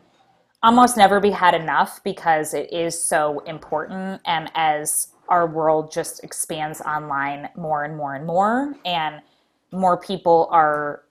almost 0.61 0.97
never 0.97 1.19
be 1.19 1.31
had 1.31 1.53
enough 1.53 2.03
because 2.03 2.53
it 2.53 2.71
is 2.73 3.01
so 3.01 3.39
important. 3.41 4.21
And 4.25 4.51
as 4.55 5.09
our 5.29 5.47
world 5.47 5.91
just 5.91 6.23
expands 6.23 6.81
online 6.81 7.49
more 7.55 7.83
and 7.83 7.95
more 7.95 8.15
and 8.15 8.25
more, 8.25 8.75
and 8.83 9.21
more 9.71 9.97
people 9.97 10.47
are 10.51 11.03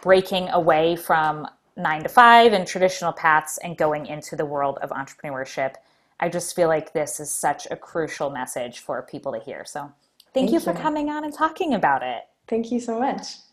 breaking 0.00 0.48
away 0.48 0.96
from 0.96 1.46
nine 1.76 2.02
to 2.02 2.08
five 2.08 2.52
and 2.52 2.66
traditional 2.66 3.12
paths 3.12 3.58
and 3.58 3.76
going 3.76 4.06
into 4.06 4.34
the 4.34 4.44
world 4.44 4.78
of 4.82 4.90
entrepreneurship. 4.90 5.74
I 6.18 6.28
just 6.28 6.56
feel 6.56 6.66
like 6.66 6.92
this 6.92 7.20
is 7.20 7.30
such 7.30 7.68
a 7.70 7.76
crucial 7.76 8.30
message 8.30 8.80
for 8.80 9.02
people 9.02 9.32
to 9.32 9.38
hear. 9.38 9.64
So 9.64 9.82
thank, 9.82 9.94
thank 10.34 10.50
you 10.50 10.58
for 10.58 10.72
you. 10.72 10.78
coming 10.78 11.10
on 11.10 11.24
and 11.24 11.32
talking 11.32 11.74
about 11.74 12.02
it. 12.02 12.24
Thank 12.48 12.72
you 12.72 12.80
so 12.80 12.98
much. 12.98 13.47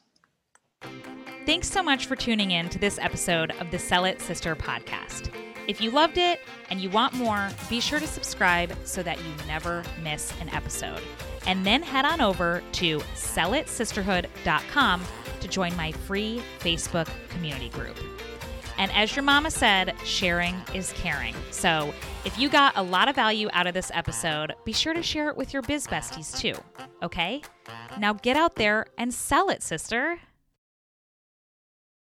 Thanks 1.46 1.70
so 1.70 1.84
much 1.84 2.08
for 2.08 2.16
tuning 2.16 2.52
in 2.52 2.70
to 2.70 2.80
this 2.80 2.98
episode 3.00 3.52
of 3.60 3.70
the 3.70 3.78
Sell 3.78 4.06
It 4.06 4.22
Sister 4.22 4.56
podcast. 4.56 5.30
If 5.68 5.82
you 5.82 5.92
loved 5.92 6.18
it 6.18 6.40
and 6.70 6.80
you 6.80 6.90
want 6.90 7.14
more, 7.14 7.50
be 7.70 7.80
sure 7.80 8.00
to 8.00 8.08
subscribe 8.08 8.76
so 8.84 9.04
that 9.04 9.18
you 9.20 9.48
never 9.48 9.84
miss 10.04 10.34
an 10.42 10.50
episode. 10.50 11.02
And 11.48 11.66
then 11.66 11.84
head 11.84 12.06
on 12.06 12.22
over 12.22 12.64
to 12.74 13.00
sellitsisterhood.com 13.00 15.04
to 15.40 15.48
join 15.48 15.76
my 15.76 15.92
free 15.92 16.42
Facebook 16.60 17.10
community 17.30 17.70
group. 17.70 17.98
And 18.78 18.92
as 18.92 19.16
your 19.16 19.24
mama 19.24 19.52
said, 19.52 19.96
sharing 20.04 20.56
is 20.74 20.92
caring. 20.94 21.34
So 21.52 21.94
if 22.26 22.38
you 22.38 22.50
got 22.50 22.76
a 22.76 22.84
lot 22.84 23.08
of 23.08 23.16
value 23.16 23.48
out 23.54 23.68
of 23.68 23.74
this 23.74 23.90
episode, 23.94 24.54
be 24.66 24.74
sure 24.74 24.94
to 24.94 25.02
share 25.02 25.30
it 25.30 25.38
with 25.38 25.54
your 25.54 25.62
biz 25.62 25.88
besties 25.88 26.38
too. 26.38 26.56
Okay? 27.02 27.42
Now 28.00 28.14
get 28.14 28.36
out 28.36 28.56
there 28.56 28.88
and 28.98 29.14
sell 29.14 29.50
it, 29.50 29.64
sister. 29.64 30.20